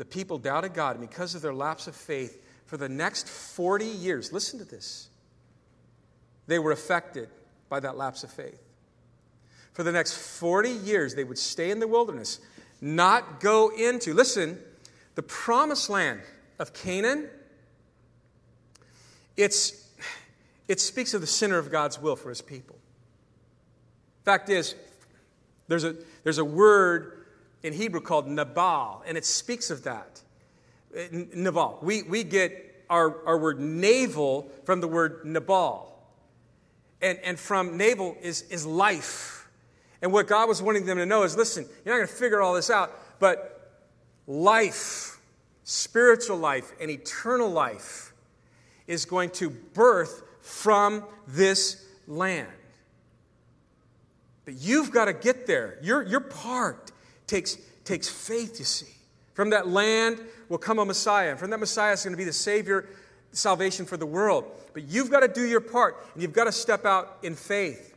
The 0.00 0.06
people 0.06 0.38
doubted 0.38 0.72
God, 0.72 0.96
and 0.96 1.06
because 1.06 1.34
of 1.34 1.42
their 1.42 1.52
lapse 1.52 1.86
of 1.86 1.94
faith, 1.94 2.42
for 2.64 2.78
the 2.78 2.88
next 2.88 3.28
40 3.28 3.84
years, 3.84 4.32
listen 4.32 4.58
to 4.58 4.64
this, 4.64 5.10
they 6.46 6.58
were 6.58 6.72
affected 6.72 7.28
by 7.68 7.80
that 7.80 7.98
lapse 7.98 8.24
of 8.24 8.30
faith. 8.30 8.62
For 9.74 9.82
the 9.82 9.92
next 9.92 10.16
40 10.16 10.70
years, 10.70 11.14
they 11.14 11.22
would 11.22 11.36
stay 11.36 11.70
in 11.70 11.80
the 11.80 11.86
wilderness, 11.86 12.40
not 12.80 13.40
go 13.40 13.68
into, 13.76 14.14
listen, 14.14 14.58
the 15.16 15.22
promised 15.22 15.90
land 15.90 16.22
of 16.58 16.72
Canaan, 16.72 17.28
it's, 19.36 19.86
it 20.66 20.80
speaks 20.80 21.12
of 21.12 21.20
the 21.20 21.26
center 21.26 21.58
of 21.58 21.70
God's 21.70 22.00
will 22.00 22.16
for 22.16 22.30
his 22.30 22.40
people. 22.40 22.78
Fact 24.24 24.48
is, 24.48 24.74
there's 25.68 25.84
a, 25.84 25.94
there's 26.24 26.38
a 26.38 26.44
word 26.46 27.19
in 27.62 27.72
Hebrew 27.72 28.00
called 28.00 28.26
Nabal, 28.26 29.02
and 29.06 29.18
it 29.18 29.24
speaks 29.24 29.70
of 29.70 29.84
that. 29.84 30.20
Uh, 30.96 31.02
Nabal. 31.34 31.78
We, 31.82 32.02
we 32.02 32.24
get 32.24 32.84
our, 32.88 33.24
our 33.26 33.38
word 33.38 33.60
navel 33.60 34.50
from 34.64 34.80
the 34.80 34.88
word 34.88 35.24
Nabal. 35.24 35.86
And, 37.02 37.18
and 37.22 37.38
from 37.38 37.76
navel 37.76 38.16
is, 38.20 38.42
is 38.50 38.66
life. 38.66 39.48
And 40.02 40.12
what 40.12 40.26
God 40.26 40.48
was 40.48 40.60
wanting 40.60 40.86
them 40.86 40.98
to 40.98 41.06
know 41.06 41.22
is 41.22 41.36
listen, 41.36 41.66
you're 41.84 41.94
not 41.94 41.98
going 41.98 42.08
to 42.08 42.14
figure 42.14 42.40
all 42.40 42.54
this 42.54 42.70
out, 42.70 42.92
but 43.18 43.78
life 44.26 45.10
spiritual 45.70 46.36
life 46.36 46.72
and 46.80 46.90
eternal 46.90 47.48
life 47.48 48.12
is 48.88 49.04
going 49.04 49.30
to 49.30 49.48
birth 49.48 50.24
from 50.40 51.04
this 51.28 51.86
land. 52.08 52.48
But 54.44 54.54
you've 54.54 54.90
got 54.90 55.04
to 55.04 55.12
get 55.12 55.46
there. 55.46 55.78
Your, 55.80 56.02
your 56.02 56.20
part 56.20 56.90
takes, 57.30 57.56
takes 57.84 58.08
faith, 58.08 58.58
you 58.58 58.64
see. 58.64 58.92
From 59.32 59.50
that 59.50 59.68
land 59.68 60.20
will 60.48 60.58
come 60.58 60.78
a 60.78 60.84
Messiah. 60.84 61.30
And 61.30 61.38
from 61.38 61.50
that 61.50 61.60
Messiah 61.60 61.92
is 61.92 62.02
going 62.02 62.12
to 62.12 62.18
be 62.18 62.24
the 62.24 62.32
Savior, 62.32 62.88
salvation 63.32 63.86
for 63.86 63.96
the 63.96 64.06
world. 64.06 64.44
But 64.74 64.88
you've 64.88 65.10
got 65.10 65.20
to 65.20 65.28
do 65.28 65.46
your 65.46 65.60
part, 65.60 66.04
and 66.12 66.22
you've 66.22 66.32
got 66.32 66.44
to 66.44 66.52
step 66.52 66.84
out 66.84 67.18
in 67.22 67.36
faith. 67.36 67.94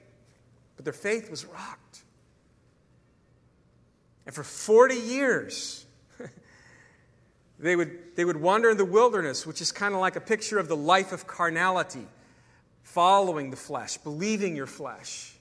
But 0.76 0.86
their 0.86 0.94
faith 0.94 1.30
was 1.30 1.46
rocked. 1.46 2.04
And 4.26 4.34
for 4.34 4.44
40 4.44 4.96
years, 4.96 5.86
they 7.60 7.76
would, 7.76 8.16
they 8.16 8.24
would 8.24 8.38
wander 8.38 8.70
in 8.70 8.78
the 8.78 8.86
wilderness, 8.86 9.46
which 9.46 9.60
is 9.60 9.72
kind 9.72 9.94
of 9.94 10.00
like 10.00 10.16
a 10.16 10.22
picture 10.22 10.60
of 10.60 10.68
the 10.68 10.78
life 10.78 11.12
of 11.12 11.28
carnality, 11.28 12.08
following 12.84 13.50
the 13.50 13.58
flesh, 13.58 13.98
believing 13.98 14.56
your 14.56 14.68
flesh, 14.68 15.36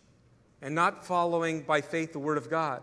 and 0.63 0.75
not 0.75 1.07
following 1.07 1.63
by 1.63 1.81
faith 1.81 2.13
the 2.13 2.19
Word 2.19 2.39
of 2.39 2.51
God. 2.51 2.83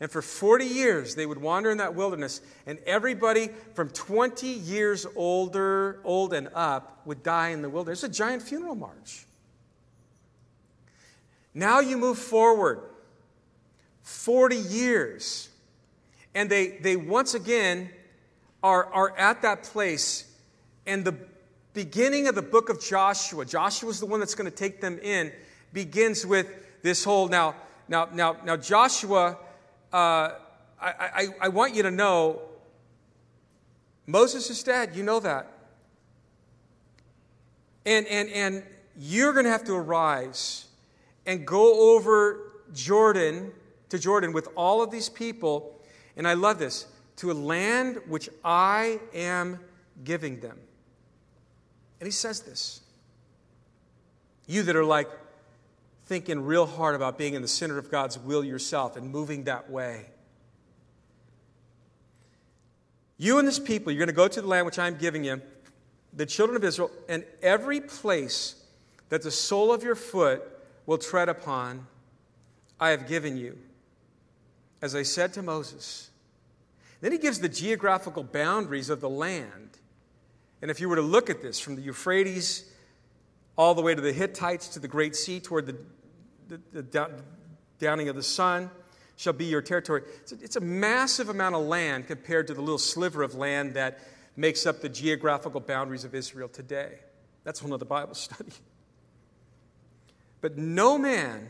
And 0.00 0.10
for 0.10 0.20
40 0.20 0.64
years, 0.66 1.14
they 1.14 1.24
would 1.24 1.40
wander 1.40 1.70
in 1.70 1.78
that 1.78 1.94
wilderness, 1.94 2.42
and 2.66 2.78
everybody 2.86 3.48
from 3.74 3.88
20 3.88 4.46
years 4.46 5.06
older, 5.16 6.00
old 6.04 6.34
and 6.34 6.48
up, 6.54 7.00
would 7.06 7.22
die 7.22 7.48
in 7.48 7.62
the 7.62 7.70
wilderness. 7.70 8.04
It's 8.04 8.14
a 8.14 8.18
giant 8.18 8.42
funeral 8.42 8.74
march. 8.74 9.24
Now 11.54 11.80
you 11.80 11.96
move 11.96 12.18
forward 12.18 12.82
40 14.02 14.56
years, 14.56 15.48
and 16.34 16.50
they, 16.50 16.68
they 16.68 16.96
once 16.96 17.32
again 17.32 17.88
are, 18.62 18.92
are 18.92 19.16
at 19.16 19.40
that 19.42 19.62
place. 19.62 20.30
And 20.86 21.04
the 21.04 21.16
beginning 21.72 22.28
of 22.28 22.34
the 22.34 22.42
book 22.42 22.68
of 22.68 22.82
Joshua, 22.82 23.46
Joshua 23.46 23.88
is 23.88 24.00
the 24.00 24.06
one 24.06 24.20
that's 24.20 24.34
going 24.34 24.50
to 24.50 24.54
take 24.56 24.82
them 24.82 24.98
in, 24.98 25.32
begins 25.72 26.26
with 26.26 26.46
this 26.82 27.02
whole 27.02 27.28
now, 27.28 27.54
now, 27.88 28.08
now, 28.12 28.36
now 28.44 28.56
Joshua, 28.58 29.38
uh, 29.92 30.32
I, 30.80 30.92
I, 30.98 31.26
I 31.42 31.48
want 31.48 31.74
you 31.74 31.82
to 31.82 31.90
know 31.90 32.42
Moses 34.06 34.50
is 34.50 34.62
dead. 34.62 34.94
You 34.94 35.02
know 35.02 35.20
that. 35.20 35.50
And, 37.84 38.06
and, 38.06 38.28
and 38.30 38.62
you're 38.96 39.32
going 39.32 39.44
to 39.44 39.50
have 39.50 39.64
to 39.64 39.74
arise 39.74 40.66
and 41.24 41.46
go 41.46 41.94
over 41.94 42.52
Jordan 42.72 43.52
to 43.88 43.98
Jordan 43.98 44.32
with 44.32 44.48
all 44.56 44.82
of 44.82 44.90
these 44.90 45.08
people. 45.08 45.80
And 46.16 46.26
I 46.26 46.34
love 46.34 46.58
this 46.58 46.86
to 47.16 47.30
a 47.30 47.34
land 47.34 48.00
which 48.06 48.28
I 48.44 49.00
am 49.14 49.60
giving 50.04 50.40
them. 50.40 50.58
And 52.00 52.06
he 52.06 52.12
says 52.12 52.40
this. 52.40 52.80
You 54.46 54.62
that 54.64 54.76
are 54.76 54.84
like 54.84 55.08
thinking 56.06 56.40
real 56.44 56.66
hard 56.66 56.94
about 56.94 57.18
being 57.18 57.34
in 57.34 57.42
the 57.42 57.48
center 57.48 57.78
of 57.78 57.90
God's 57.90 58.18
will 58.18 58.44
yourself 58.44 58.96
and 58.96 59.10
moving 59.10 59.44
that 59.44 59.68
way. 59.70 60.06
You 63.18 63.38
and 63.38 63.48
this 63.48 63.58
people, 63.58 63.92
you're 63.92 63.98
going 63.98 64.08
to 64.08 64.14
go 64.14 64.28
to 64.28 64.40
the 64.40 64.46
land 64.46 64.66
which 64.66 64.78
I'm 64.78 64.96
giving 64.96 65.24
you, 65.24 65.40
the 66.12 66.26
children 66.26 66.56
of 66.56 66.64
Israel, 66.64 66.90
and 67.08 67.24
every 67.42 67.80
place 67.80 68.54
that 69.08 69.22
the 69.22 69.30
sole 69.30 69.72
of 69.72 69.82
your 69.82 69.94
foot 69.94 70.42
will 70.86 70.98
tread 70.98 71.28
upon, 71.28 71.86
I 72.78 72.90
have 72.90 73.08
given 73.08 73.36
you. 73.36 73.58
As 74.82 74.94
I 74.94 75.02
said 75.02 75.32
to 75.34 75.42
Moses, 75.42 76.10
then 77.00 77.10
he 77.10 77.18
gives 77.18 77.40
the 77.40 77.48
geographical 77.48 78.22
boundaries 78.22 78.90
of 78.90 79.00
the 79.00 79.08
land. 79.08 79.70
And 80.62 80.70
if 80.70 80.80
you 80.80 80.88
were 80.88 80.96
to 80.96 81.02
look 81.02 81.30
at 81.30 81.42
this 81.42 81.58
from 81.58 81.76
the 81.76 81.82
Euphrates 81.82 82.70
all 83.56 83.74
the 83.74 83.82
way 83.82 83.94
to 83.94 84.00
the 84.00 84.12
Hittites 84.12 84.68
to 84.68 84.78
the 84.78 84.88
Great 84.88 85.16
Sea 85.16 85.40
toward 85.40 85.66
the, 85.66 85.76
the, 86.48 86.60
the 86.82 87.10
downing 87.78 88.08
of 88.08 88.16
the 88.16 88.22
sun, 88.22 88.70
shall 89.16 89.32
be 89.32 89.46
your 89.46 89.62
territory. 89.62 90.02
It's 90.20 90.32
a, 90.32 90.34
it's 90.42 90.56
a 90.56 90.60
massive 90.60 91.28
amount 91.28 91.54
of 91.54 91.64
land 91.64 92.06
compared 92.06 92.46
to 92.48 92.54
the 92.54 92.60
little 92.60 92.78
sliver 92.78 93.22
of 93.22 93.34
land 93.34 93.74
that 93.74 93.98
makes 94.36 94.66
up 94.66 94.82
the 94.82 94.88
geographical 94.88 95.60
boundaries 95.60 96.04
of 96.04 96.14
Israel 96.14 96.48
today. 96.48 96.98
That's 97.44 97.62
one 97.62 97.72
of 97.72 97.80
the 97.80 97.86
Bible 97.86 98.14
study. 98.14 98.52
But 100.40 100.58
no 100.58 100.98
man 100.98 101.48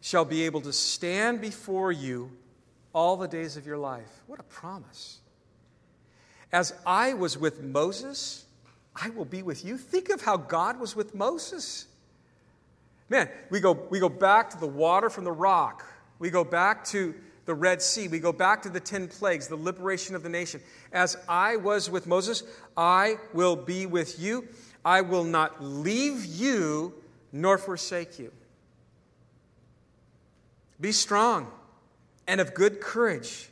shall 0.00 0.24
be 0.24 0.44
able 0.44 0.60
to 0.60 0.72
stand 0.72 1.40
before 1.40 1.90
you 1.90 2.30
all 2.92 3.16
the 3.16 3.26
days 3.26 3.56
of 3.56 3.66
your 3.66 3.78
life. 3.78 4.22
What 4.26 4.38
a 4.38 4.44
promise. 4.44 5.18
As 6.52 6.72
I 6.86 7.14
was 7.14 7.36
with 7.36 7.62
Moses, 7.62 8.43
I 8.96 9.10
will 9.10 9.24
be 9.24 9.42
with 9.42 9.64
you. 9.64 9.76
Think 9.76 10.10
of 10.10 10.22
how 10.22 10.36
God 10.36 10.78
was 10.78 10.94
with 10.94 11.14
Moses. 11.14 11.86
Man, 13.08 13.28
we 13.50 13.60
go, 13.60 13.72
we 13.90 13.98
go 13.98 14.08
back 14.08 14.50
to 14.50 14.58
the 14.58 14.66
water 14.66 15.10
from 15.10 15.24
the 15.24 15.32
rock. 15.32 15.84
We 16.18 16.30
go 16.30 16.44
back 16.44 16.84
to 16.86 17.14
the 17.44 17.54
Red 17.54 17.82
Sea. 17.82 18.08
We 18.08 18.18
go 18.18 18.32
back 18.32 18.62
to 18.62 18.70
the 18.70 18.80
10 18.80 19.08
plagues, 19.08 19.48
the 19.48 19.56
liberation 19.56 20.14
of 20.14 20.22
the 20.22 20.28
nation. 20.28 20.60
As 20.92 21.16
I 21.28 21.56
was 21.56 21.90
with 21.90 22.06
Moses, 22.06 22.44
I 22.76 23.18
will 23.32 23.56
be 23.56 23.86
with 23.86 24.18
you. 24.18 24.48
I 24.84 25.00
will 25.00 25.24
not 25.24 25.62
leave 25.62 26.24
you 26.24 26.94
nor 27.32 27.58
forsake 27.58 28.18
you. 28.18 28.32
Be 30.80 30.92
strong 30.92 31.50
and 32.26 32.40
of 32.40 32.54
good 32.54 32.80
courage. 32.80 33.48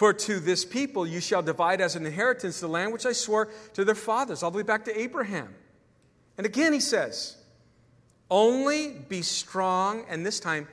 For 0.00 0.14
to 0.14 0.40
this 0.40 0.64
people 0.64 1.06
you 1.06 1.20
shall 1.20 1.42
divide 1.42 1.82
as 1.82 1.94
an 1.94 2.06
inheritance 2.06 2.58
the 2.58 2.68
land 2.68 2.90
which 2.90 3.04
I 3.04 3.12
swore 3.12 3.50
to 3.74 3.84
their 3.84 3.94
fathers, 3.94 4.42
all 4.42 4.50
the 4.50 4.56
way 4.56 4.62
back 4.62 4.86
to 4.86 4.98
Abraham. 4.98 5.54
And 6.38 6.46
again 6.46 6.72
he 6.72 6.80
says, 6.80 7.36
Only 8.30 8.92
be 9.10 9.20
strong, 9.20 10.06
and 10.08 10.24
this 10.24 10.40
time 10.40 10.68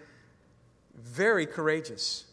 very 0.96 1.46
courageous, 1.46 2.24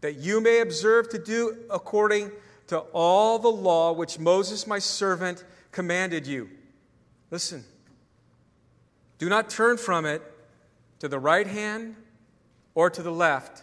that 0.00 0.16
you 0.16 0.40
may 0.40 0.58
observe 0.58 1.08
to 1.10 1.20
do 1.20 1.58
according 1.70 2.32
to 2.66 2.80
all 2.92 3.38
the 3.38 3.46
law 3.46 3.92
which 3.92 4.18
Moses 4.18 4.66
my 4.66 4.80
servant 4.80 5.44
commanded 5.70 6.26
you. 6.26 6.50
Listen, 7.30 7.64
do 9.18 9.28
not 9.28 9.48
turn 9.48 9.76
from 9.76 10.04
it 10.04 10.20
to 10.98 11.06
the 11.06 11.20
right 11.20 11.46
hand 11.46 11.94
or 12.74 12.90
to 12.90 13.02
the 13.04 13.12
left, 13.12 13.62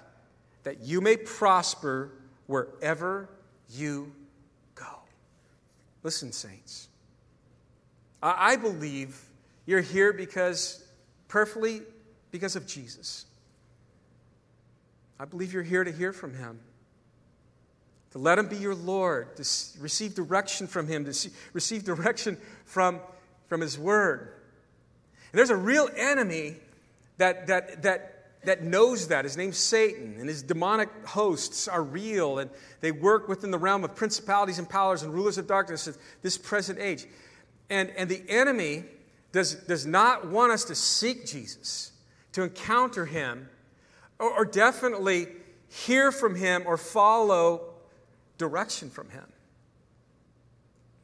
that 0.67 0.81
you 0.81 0.99
may 0.99 1.15
prosper 1.15 2.11
wherever 2.45 3.29
you 3.69 4.11
go. 4.75 4.99
Listen, 6.03 6.33
saints. 6.33 6.89
I 8.21 8.57
believe 8.57 9.17
you're 9.65 9.79
here 9.79 10.11
because, 10.11 10.83
perfectly, 11.29 11.83
because 12.31 12.57
of 12.57 12.67
Jesus. 12.67 13.27
I 15.17 15.23
believe 15.23 15.53
you're 15.53 15.63
here 15.63 15.85
to 15.85 15.91
hear 15.93 16.11
from 16.11 16.33
him. 16.33 16.59
to 18.11 18.17
let 18.17 18.37
Him 18.37 18.49
be 18.49 18.57
your 18.57 18.75
Lord, 18.75 19.37
to 19.37 19.43
receive 19.79 20.15
direction 20.15 20.67
from 20.67 20.85
Him, 20.85 21.05
to 21.05 21.13
see, 21.13 21.29
receive 21.53 21.85
direction 21.85 22.37
from, 22.65 22.99
from 23.47 23.61
His 23.61 23.79
Word. 23.79 24.33
And 25.31 25.39
there's 25.39 25.49
a 25.49 25.55
real 25.55 25.87
enemy 25.95 26.57
that, 27.19 27.47
that, 27.47 27.83
that, 27.83 28.16
that 28.43 28.63
knows 28.63 29.07
that. 29.09 29.25
His 29.25 29.37
name's 29.37 29.57
Satan, 29.57 30.15
and 30.19 30.29
his 30.29 30.43
demonic 30.43 30.89
hosts 31.05 31.67
are 31.67 31.83
real, 31.83 32.39
and 32.39 32.49
they 32.81 32.91
work 32.91 33.27
within 33.27 33.51
the 33.51 33.57
realm 33.57 33.83
of 33.83 33.95
principalities 33.95 34.59
and 34.59 34.69
powers 34.69 35.03
and 35.03 35.13
rulers 35.13 35.37
of 35.37 35.47
darkness 35.47 35.87
of 35.87 35.97
this 36.21 36.37
present 36.37 36.79
age. 36.79 37.05
And, 37.69 37.89
and 37.91 38.09
the 38.09 38.23
enemy 38.29 38.85
does, 39.31 39.55
does 39.55 39.85
not 39.85 40.27
want 40.27 40.51
us 40.51 40.63
to 40.65 40.75
seek 40.75 41.25
Jesus, 41.25 41.91
to 42.31 42.43
encounter 42.43 43.05
him, 43.05 43.49
or, 44.19 44.31
or 44.31 44.45
definitely 44.45 45.27
hear 45.69 46.11
from 46.11 46.35
him 46.35 46.63
or 46.65 46.77
follow 46.77 47.73
direction 48.37 48.89
from 48.89 49.09
him. 49.09 49.25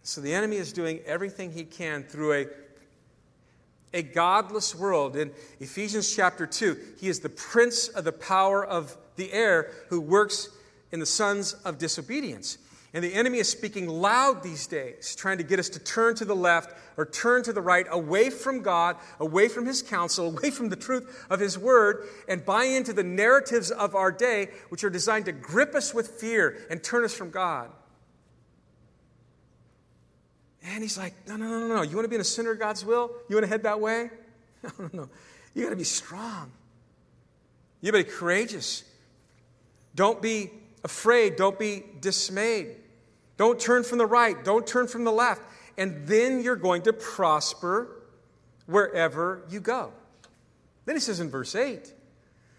So 0.03 0.21
the 0.21 0.33
enemy 0.33 0.57
is 0.57 0.73
doing 0.73 0.99
everything 1.05 1.51
he 1.51 1.63
can 1.63 2.03
through 2.03 2.33
a, 2.33 2.47
a 3.93 4.01
godless 4.03 4.75
world. 4.75 5.15
In 5.15 5.31
Ephesians 5.59 6.13
chapter 6.13 6.45
2, 6.45 6.77
he 6.99 7.07
is 7.07 7.19
the 7.19 7.29
prince 7.29 7.87
of 7.89 8.03
the 8.03 8.11
power 8.11 8.65
of 8.65 8.97
the 9.15 9.31
air 9.31 9.71
who 9.89 10.01
works 10.01 10.49
in 10.91 10.99
the 10.99 11.05
sons 11.05 11.53
of 11.65 11.77
disobedience. 11.77 12.57
And 12.95 13.03
the 13.03 13.13
enemy 13.15 13.39
is 13.39 13.49
speaking 13.49 13.87
loud 13.87 14.43
these 14.43 14.67
days, 14.67 15.15
trying 15.15 15.39
to 15.39 15.43
get 15.43 15.57
us 15.57 15.69
to 15.69 15.79
turn 15.79 16.13
to 16.15 16.25
the 16.25 16.35
left 16.35 16.75
or 16.95 17.07
turn 17.07 17.41
to 17.43 17.53
the 17.53 17.61
right, 17.61 17.87
away 17.89 18.29
from 18.29 18.61
God, 18.61 18.97
away 19.19 19.47
from 19.47 19.65
His 19.65 19.81
counsel, 19.81 20.27
away 20.37 20.51
from 20.51 20.69
the 20.69 20.75
truth 20.75 21.25
of 21.29 21.39
His 21.39 21.57
word, 21.57 22.07
and 22.27 22.45
buy 22.45 22.65
into 22.65 22.93
the 22.93 23.03
narratives 23.03 23.71
of 23.71 23.95
our 23.95 24.11
day, 24.11 24.49
which 24.69 24.83
are 24.83 24.91
designed 24.91 25.25
to 25.25 25.31
grip 25.31 25.73
us 25.73 25.91
with 25.91 26.07
fear 26.07 26.65
and 26.69 26.83
turn 26.83 27.03
us 27.03 27.15
from 27.15 27.31
God. 27.31 27.71
And 30.63 30.81
He's 30.81 30.97
like, 30.97 31.13
no, 31.27 31.35
no, 31.35 31.47
no, 31.47 31.67
no, 31.67 31.75
no. 31.75 31.81
You 31.81 31.95
want 31.95 32.05
to 32.05 32.09
be 32.09 32.15
in 32.15 32.19
the 32.19 32.25
center 32.25 32.51
of 32.51 32.59
God's 32.59 32.85
will? 32.85 33.11
You 33.29 33.35
want 33.35 33.43
to 33.43 33.49
head 33.49 33.63
that 33.63 33.79
way? 33.79 34.09
No, 34.63 34.71
no, 34.79 34.89
no. 34.93 35.09
You 35.53 35.63
got 35.63 35.71
to 35.71 35.75
be 35.75 35.83
strong. 35.83 36.49
You 37.81 37.91
got 37.91 37.97
to 37.97 38.05
be 38.05 38.09
courageous. 38.09 38.85
Don't 39.93 40.21
be 40.21 40.51
afraid. 40.85 41.35
Don't 41.35 41.59
be 41.59 41.83
dismayed. 41.99 42.77
Don't 43.37 43.59
turn 43.59 43.83
from 43.83 43.97
the 43.97 44.05
right, 44.05 44.43
don't 44.43 44.65
turn 44.65 44.87
from 44.87 45.03
the 45.03 45.11
left. 45.11 45.41
And 45.77 46.07
then 46.07 46.41
you're 46.41 46.55
going 46.55 46.83
to 46.83 46.93
prosper 46.93 47.89
wherever 48.67 49.43
you 49.49 49.59
go. 49.59 49.91
Then 50.85 50.95
he 50.95 50.99
says 50.99 51.19
in 51.19 51.29
verse 51.29 51.55
8, 51.55 51.91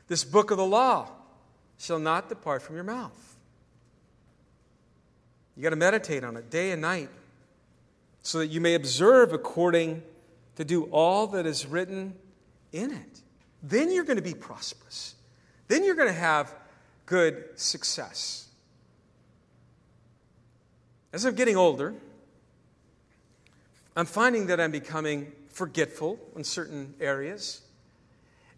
This 0.09 0.25
book 0.25 0.51
of 0.51 0.57
the 0.57 0.67
law 0.67 1.11
shall 1.79 1.99
not 1.99 2.29
depart 2.29 2.63
from 2.63 2.75
your 2.75 2.85
mouth. 2.85 3.37
You 5.57 5.63
got 5.63 5.71
to 5.71 5.77
meditate 5.77 6.25
on 6.25 6.37
it 6.37 6.51
day 6.51 6.73
and 6.73 6.83
night 6.83 7.09
so 8.25 8.39
that 8.39 8.47
you 8.49 8.61
may 8.61 8.75
observe 8.75 9.35
according 9.35 10.03
to 10.57 10.65
do 10.65 10.85
all 10.85 11.27
that 11.29 11.45
is 11.45 11.67
written 11.67 12.15
in 12.73 12.91
it. 12.91 13.21
Then 13.63 13.93
you're 13.93 14.05
going 14.05 14.17
to 14.17 14.23
be 14.23 14.35
prosperous. 14.35 15.15
Then 15.69 15.85
you're 15.85 15.95
going 15.95 16.09
to 16.09 16.15
have 16.15 16.53
good 17.05 17.45
success. 17.55 18.49
As 21.13 21.27
I'm 21.27 21.35
getting 21.35 21.57
older, 21.57 21.95
I'm 23.95 24.07
finding 24.07 24.47
that 24.47 24.59
I'm 24.59 24.73
becoming 24.73 25.31
forgetful 25.51 26.19
in 26.35 26.45
certain 26.45 26.95
areas. 27.01 27.61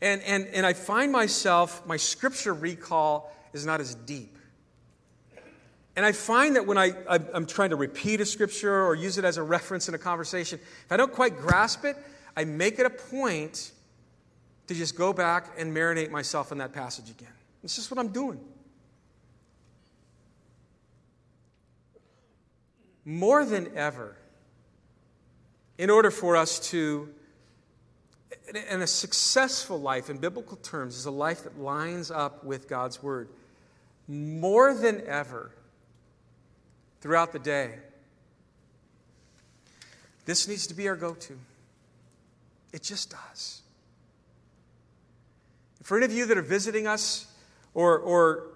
And, 0.01 0.23
and, 0.23 0.47
and 0.47 0.65
I 0.65 0.75
find 0.75 1.11
myself, 1.11 1.85
my 1.87 1.97
scripture 1.97 2.55
recall 2.55 3.33
is 3.53 3.67
not 3.67 3.81
as 3.81 3.97
deep. 3.97 4.39
And 5.97 6.05
I 6.05 6.13
find 6.13 6.57
that 6.57 6.67
when 6.67 6.77
I, 6.77 6.93
I'm 7.09 7.47
trying 7.47 7.71
to 7.71 7.77
repeat 7.77 8.21
a 8.21 8.27
scripture 8.27 8.85
or 8.85 8.95
use 8.95 9.17
it 9.17 9.25
as 9.25 9.39
a 9.39 9.43
reference 9.43 9.89
in 9.89 9.95
a 9.95 9.99
conversation, 9.99 10.61
if 10.61 10.93
I 10.93 10.97
don't 10.97 11.13
quite 11.13 11.39
grasp 11.39 11.85
it, 11.85 11.97
I 12.37 12.45
make 12.45 12.79
it 12.79 12.85
a 12.87 12.91
point 12.91 13.73
to 14.67 14.75
just 14.75 14.97
go 14.97 15.13
back 15.13 15.55
and 15.59 15.75
marinate 15.75 16.11
myself 16.11 16.53
in 16.53 16.59
that 16.59 16.73
passage 16.73 17.11
again. 17.11 17.33
It's 17.65 17.77
just 17.77 17.91
what 17.91 17.99
I'm 17.99 18.09
doing. 18.09 18.41
more 23.07 23.45
than 23.45 23.75
ever, 23.77 24.17
in 25.79 25.89
order 25.89 26.11
for 26.11 26.37
us 26.37 26.59
to, 26.71 27.09
and 28.69 28.83
a 28.83 28.87
successful 28.87 29.81
life 29.81 30.11
in 30.11 30.19
biblical 30.19 30.57
terms 30.57 30.97
is 30.97 31.07
a 31.07 31.11
life 31.11 31.45
that 31.45 31.57
lines 31.59 32.11
up 32.11 32.45
with 32.45 32.69
God's 32.69 33.01
Word. 33.03 33.29
More 34.09 34.75
than 34.75 35.03
ever, 35.07 35.53
throughout 37.01 37.33
the 37.33 37.39
day, 37.39 37.75
this 40.25 40.49
needs 40.49 40.67
to 40.67 40.75
be 40.75 40.89
our 40.89 40.97
go 40.97 41.15
to. 41.15 41.39
It 42.73 42.83
just 42.83 43.11
does. 43.11 43.63
For 45.83 45.97
any 45.97 46.07
of 46.07 46.13
you 46.13 46.27
that 46.27 46.37
are 46.37 46.43
visiting 46.43 46.87
us 46.87 47.33
or, 47.75 47.99
or 47.99 48.49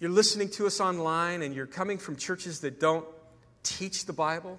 you're 0.00 0.10
listening 0.10 0.48
to 0.50 0.66
us 0.66 0.80
online 0.80 1.42
and 1.42 1.54
you're 1.54 1.66
coming 1.66 1.98
from 1.98 2.16
churches 2.16 2.60
that 2.60 2.80
don't 2.80 3.06
teach 3.62 4.06
the 4.06 4.12
Bible, 4.12 4.58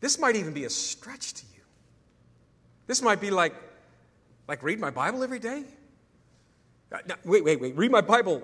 this 0.00 0.18
might 0.18 0.36
even 0.36 0.54
be 0.54 0.64
a 0.64 0.70
stretch 0.70 1.34
to 1.34 1.44
you. 1.54 1.62
This 2.86 3.02
might 3.02 3.20
be 3.20 3.30
like, 3.30 3.54
like 4.48 4.62
read 4.62 4.80
my 4.80 4.90
Bible 4.90 5.22
every 5.22 5.38
day? 5.38 5.64
Wait, 7.24 7.44
wait, 7.44 7.60
wait. 7.60 7.76
Read 7.76 7.90
my 7.90 8.00
Bible 8.00 8.42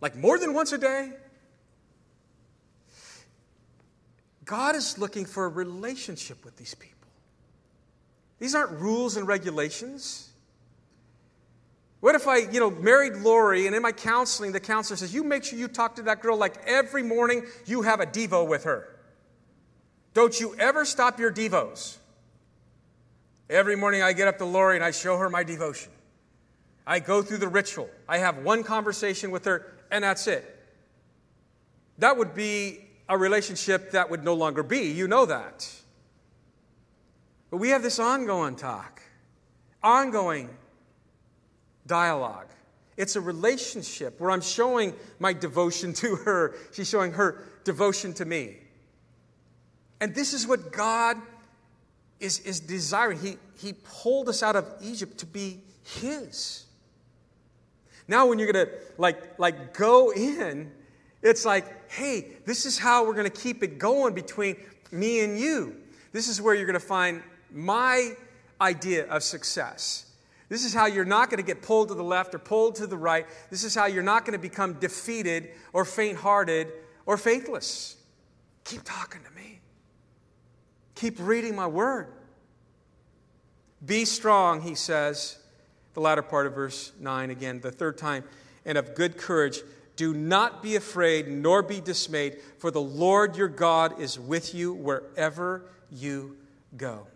like 0.00 0.16
more 0.16 0.38
than 0.38 0.54
once 0.54 0.72
a 0.72 0.78
day? 0.78 1.12
God 4.44 4.76
is 4.76 4.98
looking 4.98 5.26
for 5.26 5.44
a 5.44 5.48
relationship 5.48 6.44
with 6.44 6.56
these 6.56 6.74
people. 6.74 7.08
These 8.38 8.54
aren't 8.54 8.80
rules 8.80 9.16
and 9.16 9.26
regulations. 9.26 10.30
What 12.00 12.14
if 12.14 12.28
I, 12.28 12.38
you 12.38 12.60
know, 12.60 12.70
married 12.70 13.16
Lori 13.16 13.66
and 13.66 13.74
in 13.74 13.82
my 13.82 13.92
counseling, 13.92 14.52
the 14.52 14.60
counselor 14.60 14.96
says, 14.96 15.12
You 15.12 15.24
make 15.24 15.44
sure 15.44 15.58
you 15.58 15.68
talk 15.68 15.96
to 15.96 16.02
that 16.04 16.22
girl 16.22 16.36
like 16.36 16.56
every 16.66 17.02
morning 17.02 17.44
you 17.66 17.82
have 17.82 18.00
a 18.00 18.06
Devo 18.06 18.46
with 18.46 18.64
her. 18.64 18.96
Don't 20.14 20.38
you 20.38 20.54
ever 20.58 20.84
stop 20.84 21.18
your 21.18 21.32
Devos. 21.32 21.98
Every 23.50 23.76
morning 23.76 24.02
I 24.02 24.12
get 24.12 24.28
up 24.28 24.38
to 24.38 24.44
Lori 24.44 24.76
and 24.76 24.84
I 24.84 24.92
show 24.92 25.16
her 25.18 25.28
my 25.28 25.42
devotion. 25.42 25.90
I 26.86 27.00
go 27.00 27.22
through 27.22 27.38
the 27.38 27.48
ritual. 27.48 27.88
I 28.08 28.18
have 28.18 28.38
one 28.38 28.62
conversation 28.62 29.30
with 29.30 29.44
her, 29.44 29.77
and 29.90 30.04
that's 30.04 30.26
it. 30.26 30.54
That 31.98 32.16
would 32.16 32.34
be 32.34 32.80
a 33.08 33.16
relationship 33.16 33.92
that 33.92 34.10
would 34.10 34.24
no 34.24 34.34
longer 34.34 34.62
be. 34.62 34.90
You 34.90 35.08
know 35.08 35.26
that. 35.26 35.70
But 37.50 37.56
we 37.58 37.70
have 37.70 37.82
this 37.82 37.98
ongoing 37.98 38.56
talk, 38.56 39.02
ongoing 39.82 40.50
dialogue. 41.86 42.48
It's 42.96 43.16
a 43.16 43.20
relationship 43.20 44.20
where 44.20 44.30
I'm 44.30 44.40
showing 44.40 44.92
my 45.18 45.32
devotion 45.32 45.92
to 45.94 46.16
her, 46.16 46.54
she's 46.72 46.88
showing 46.88 47.12
her 47.12 47.44
devotion 47.64 48.12
to 48.14 48.24
me. 48.24 48.56
And 50.00 50.14
this 50.14 50.32
is 50.32 50.46
what 50.46 50.72
God 50.72 51.16
is, 52.20 52.40
is 52.40 52.60
desiring. 52.60 53.18
He, 53.18 53.36
he 53.58 53.72
pulled 53.72 54.28
us 54.28 54.42
out 54.42 54.56
of 54.56 54.66
Egypt 54.82 55.18
to 55.18 55.26
be 55.26 55.60
His. 56.00 56.64
Now, 58.08 58.26
when 58.26 58.38
you're 58.38 58.52
to 58.66 58.72
like, 58.96 59.38
like 59.38 59.74
go 59.74 60.12
in, 60.12 60.72
it's 61.22 61.44
like, 61.44 61.90
hey, 61.90 62.28
this 62.46 62.64
is 62.64 62.78
how 62.78 63.06
we're 63.06 63.14
to 63.30 63.40
keep 63.40 63.62
it 63.62 63.78
going 63.78 64.14
between 64.14 64.56
me 64.90 65.20
and 65.20 65.38
you. 65.38 65.76
This 66.12 66.28
is 66.28 66.40
where 66.40 66.54
you're 66.54 66.64
to 66.74 66.80
find 66.80 67.22
my 67.52 68.12
idea 68.60 69.06
of 69.08 69.22
success. 69.22 70.06
This 70.48 70.64
is 70.64 70.72
how 70.72 70.86
you're 70.86 71.04
not 71.04 71.28
going 71.28 71.38
to 71.38 71.46
get 71.46 71.60
pulled 71.60 71.88
to 71.88 71.94
the 71.94 72.02
left 72.02 72.34
or 72.34 72.38
pulled 72.38 72.76
to 72.76 72.86
the 72.86 72.96
right. 72.96 73.26
This 73.50 73.64
is 73.64 73.74
how 73.74 73.84
you're 73.84 74.02
not 74.02 74.24
going 74.24 74.32
to 74.32 74.38
become 74.38 74.74
defeated 74.74 75.50
or 75.74 75.84
faint 75.84 76.16
hearted 76.16 76.72
or 77.04 77.18
faithless. 77.18 77.96
Keep 78.64 78.82
talking 78.84 79.20
to 79.22 79.30
me. 79.30 79.60
Keep 80.94 81.16
reading 81.18 81.54
my 81.54 81.66
word. 81.66 82.08
Be 83.84 84.04
strong, 84.04 84.62
he 84.62 84.74
says, 84.74 85.38
the 85.94 86.00
latter 86.00 86.22
part 86.22 86.46
of 86.46 86.54
verse 86.54 86.92
9 87.00 87.30
again, 87.30 87.60
the 87.60 87.70
third 87.70 87.98
time, 87.98 88.24
and 88.64 88.78
of 88.78 88.94
good 88.94 89.16
courage. 89.16 89.60
Do 89.96 90.14
not 90.14 90.62
be 90.62 90.76
afraid 90.76 91.26
nor 91.28 91.62
be 91.62 91.80
dismayed, 91.80 92.38
for 92.58 92.70
the 92.70 92.80
Lord 92.80 93.36
your 93.36 93.48
God 93.48 94.00
is 94.00 94.18
with 94.18 94.54
you 94.54 94.72
wherever 94.72 95.64
you 95.90 96.36
go. 96.76 97.06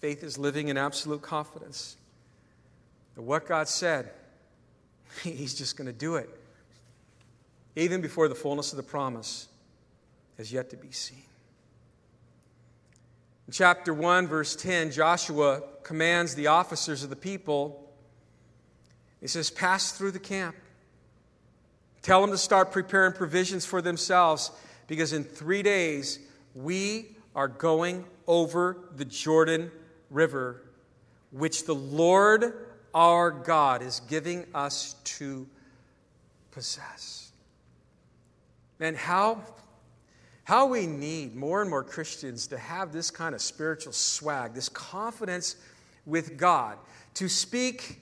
Faith 0.00 0.22
is 0.22 0.36
living 0.36 0.68
in 0.68 0.76
absolute 0.76 1.22
confidence 1.22 1.96
that 3.14 3.22
what 3.22 3.46
God 3.46 3.68
said, 3.68 4.10
He's 5.22 5.54
just 5.54 5.76
going 5.76 5.86
to 5.86 5.92
do 5.92 6.16
it, 6.16 6.28
even 7.76 8.00
before 8.00 8.28
the 8.28 8.34
fullness 8.34 8.72
of 8.72 8.76
the 8.76 8.82
promise 8.82 9.48
has 10.36 10.52
yet 10.52 10.70
to 10.70 10.76
be 10.76 10.90
seen. 10.90 11.22
In 13.52 13.54
chapter 13.54 13.92
1, 13.92 14.28
verse 14.28 14.56
10, 14.56 14.92
Joshua 14.92 15.60
commands 15.82 16.34
the 16.34 16.46
officers 16.46 17.04
of 17.04 17.10
the 17.10 17.16
people 17.16 17.86
He 19.20 19.26
says, 19.26 19.50
Pass 19.50 19.92
through 19.92 20.12
the 20.12 20.18
camp. 20.18 20.56
Tell 22.00 22.22
them 22.22 22.30
to 22.30 22.38
start 22.38 22.72
preparing 22.72 23.12
provisions 23.12 23.66
for 23.66 23.82
themselves 23.82 24.52
because 24.86 25.12
in 25.12 25.22
three 25.22 25.62
days 25.62 26.18
we 26.54 27.14
are 27.36 27.46
going 27.46 28.06
over 28.26 28.78
the 28.96 29.04
Jordan 29.04 29.70
River, 30.08 30.62
which 31.30 31.66
the 31.66 31.74
Lord 31.74 32.54
our 32.94 33.30
God 33.30 33.82
is 33.82 34.00
giving 34.08 34.46
us 34.54 34.94
to 35.04 35.46
possess. 36.52 37.32
And 38.80 38.96
how, 38.96 39.42
how 40.44 40.66
we 40.66 40.86
need 40.86 41.36
more 41.36 41.60
and 41.60 41.70
more 41.70 41.84
Christians 41.84 42.48
to 42.48 42.58
have 42.58 42.92
this 42.92 43.10
kind 43.10 43.34
of 43.34 43.40
spiritual 43.40 43.92
swag, 43.92 44.54
this 44.54 44.68
confidence 44.68 45.56
with 46.04 46.36
God, 46.36 46.78
to 47.14 47.28
speak 47.28 48.00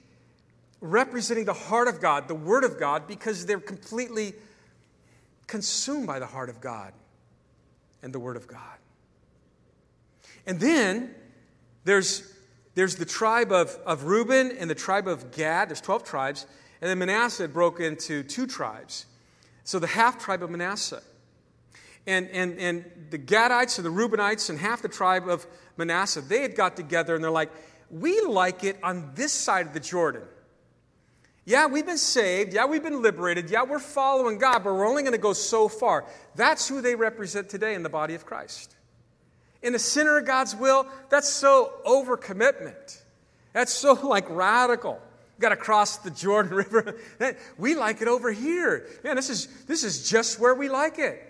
representing 0.81 1.45
the 1.45 1.53
heart 1.53 1.89
of 1.89 2.01
God, 2.01 2.29
the 2.29 2.35
Word 2.35 2.65
of 2.65 2.79
God, 2.79 3.07
because 3.07 3.45
they're 3.45 3.61
completely 3.61 4.33
consumed 5.47 6.07
by 6.07 6.19
the 6.19 6.27
heart 6.27 6.49
of 6.49 6.61
God 6.61 6.93
and 8.03 8.13
the 8.13 8.21
Word 8.21 8.37
of 8.37 8.47
God. 8.47 8.79
And 10.47 10.59
then 10.59 11.15
there's, 11.85 12.35
there's 12.75 12.97
the 12.97 13.05
tribe 13.05 13.53
of, 13.53 13.79
of 13.85 14.05
Reuben 14.05 14.53
and 14.53 14.71
the 14.71 14.75
tribe 14.75 15.07
of 15.07 15.33
Gad. 15.33 15.69
There's 15.69 15.81
12 15.81 16.05
tribes. 16.05 16.47
And 16.81 16.89
then 16.89 16.99
Manasseh 16.99 17.49
broke 17.49 17.81
into 17.81 18.23
two 18.23 18.47
tribes. 18.47 19.05
So 19.65 19.79
the 19.79 19.87
half 19.87 20.19
tribe 20.19 20.43
of 20.43 20.51
Manasseh. 20.51 21.03
And, 22.07 22.29
and, 22.31 22.59
and 22.59 22.85
the 23.11 23.19
Gadites 23.19 23.79
and 23.79 23.85
the 23.85 23.91
Reubenites 23.91 24.51
and 24.51 24.59
half 24.59 24.83
the 24.83 24.89
tribe 24.89 25.29
of 25.29 25.47
Manasseh, 25.77 26.23
they 26.23 26.43
had 26.43 26.57
got 26.57 26.77
together 26.77 27.15
and 27.15 27.23
they're 27.23 27.31
like, 27.31 27.51
we 27.91 28.21
like 28.23 28.65
it 28.65 28.79
on 28.83 29.13
this 29.15 29.33
side 29.33 29.67
of 29.67 29.73
the 29.75 29.81
Jordan. 29.81 30.23
Yeah, 31.45 31.67
we've 31.67 31.87
been 31.87 31.99
saved. 31.99 32.53
Yeah, 32.53 32.67
we've 32.67 32.83
been 32.83 33.03
liberated. 33.03 33.51
Yeah, 33.51 33.65
we're 33.65 33.79
following 33.81 34.39
God, 34.39 34.63
but 34.63 34.73
we're 34.75 34.87
only 34.87 35.03
going 35.03 35.15
to 35.15 35.19
go 35.19 35.33
so 35.33 35.69
far. 35.69 36.05
That's 36.37 36.69
who 36.69 36.81
they 36.81 36.95
represent 36.95 37.49
today 37.49 37.75
in 37.75 37.83
the 37.83 37.89
body 37.89 38.15
of 38.15 38.25
Christ. 38.25 38.77
In 39.63 39.73
the 39.73 39.79
center 39.79 40.19
of 40.19 40.27
God's 40.27 40.55
will, 40.55 40.87
that's 41.09 41.29
so 41.29 41.73
overcommitment. 41.85 43.01
That's 43.53 43.73
so 43.73 43.95
like 43.95 44.27
radical. 44.31 45.01
Got 45.41 45.51
to 45.51 45.57
cross 45.57 45.97
the 45.99 46.11
Jordan 46.11 46.55
River. 46.55 46.97
We 47.59 47.75
like 47.75 48.03
it 48.03 48.09
over 48.09 48.31
here. 48.31 48.87
Man, 49.03 49.17
this 49.17 49.31
is, 49.31 49.47
this 49.65 49.83
is 49.83 50.09
just 50.09 50.39
where 50.39 50.55
we 50.55 50.69
like 50.69 50.99
it. 50.99 51.30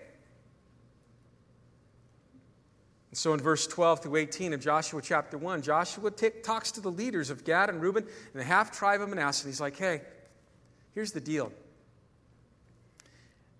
And 3.11 3.17
so 3.17 3.33
in 3.33 3.41
verse 3.41 3.67
12 3.67 4.03
through 4.03 4.15
18 4.15 4.53
of 4.53 4.61
Joshua 4.61 5.01
chapter 5.01 5.37
1, 5.37 5.61
Joshua 5.61 6.11
t- 6.11 6.29
talks 6.43 6.71
to 6.71 6.81
the 6.81 6.89
leaders 6.89 7.29
of 7.29 7.43
Gad 7.43 7.69
and 7.69 7.81
Reuben 7.81 8.03
and 8.03 8.41
the 8.41 8.45
half 8.45 8.71
tribe 8.71 9.01
of 9.01 9.09
Manasseh. 9.09 9.45
And 9.45 9.53
He's 9.53 9.59
like, 9.59 9.77
hey, 9.77 10.01
here's 10.95 11.11
the 11.11 11.19
deal. 11.19 11.51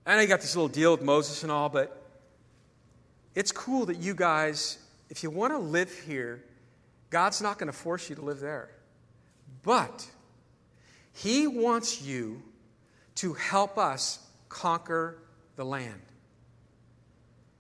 I 0.06 0.16
know 0.16 0.22
you 0.22 0.28
got 0.28 0.42
this 0.42 0.56
little 0.56 0.70
deal 0.70 0.94
with 0.94 1.02
Moses 1.02 1.44
and 1.44 1.52
all, 1.52 1.68
but 1.68 2.02
it's 3.36 3.52
cool 3.52 3.86
that 3.88 3.98
you 3.98 4.16
guys, 4.16 4.78
if 5.10 5.22
you 5.22 5.30
want 5.30 5.54
to 5.54 5.60
live 5.60 5.92
here, 5.92 6.44
God's 7.10 7.42
not 7.42 7.60
going 7.60 7.68
to 7.68 7.78
force 7.78 8.10
you 8.10 8.16
to 8.16 8.22
live 8.22 8.40
there. 8.40 8.70
But 9.64 10.08
he 11.14 11.46
wants 11.46 12.02
you 12.02 12.42
to 13.16 13.34
help 13.34 13.78
us 13.78 14.26
conquer 14.48 15.18
the 15.58 15.66
land. 15.66 16.02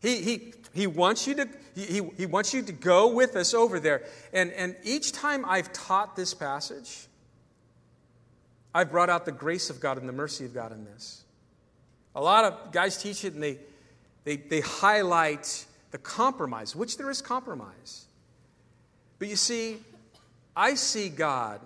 He, 0.02 0.22
he, 0.22 0.54
he, 0.74 0.88
wants 0.88 1.28
you 1.28 1.36
to, 1.36 1.48
he, 1.76 2.02
he 2.18 2.26
wants 2.26 2.54
you 2.54 2.62
to 2.64 2.72
go 2.72 3.14
with 3.14 3.36
us 3.36 3.54
over 3.54 3.80
there. 3.80 4.04
And, 4.34 4.52
and 4.54 4.76
each 4.84 5.12
time 5.12 5.46
I've 5.46 5.72
taught 5.72 6.16
this 6.16 6.34
passage, 6.34 7.08
I've 8.74 8.92
brought 8.92 9.10
out 9.10 9.26
the 9.26 9.32
grace 9.32 9.70
of 9.70 9.80
God 9.80 9.98
and 9.98 10.08
the 10.08 10.14
mercy 10.14 10.46
of 10.46 10.54
God 10.54 10.72
in 10.72 10.86
this. 10.86 11.24
A 12.16 12.22
lot 12.22 12.46
of 12.46 12.72
guys 12.72 12.98
teach 13.02 13.24
it 13.24 13.34
and 13.34 13.44
they, 13.44 13.60
they, 14.24 14.38
they 14.38 14.62
highlight 14.62 15.66
the 15.92 15.98
compromise, 15.98 16.76
which 16.76 16.98
there 16.98 17.10
is 17.10 17.22
compromise. 17.22 18.06
But 19.20 19.28
you 19.28 19.36
see, 19.36 19.78
I 20.56 20.74
see 20.76 21.10
God 21.10 21.62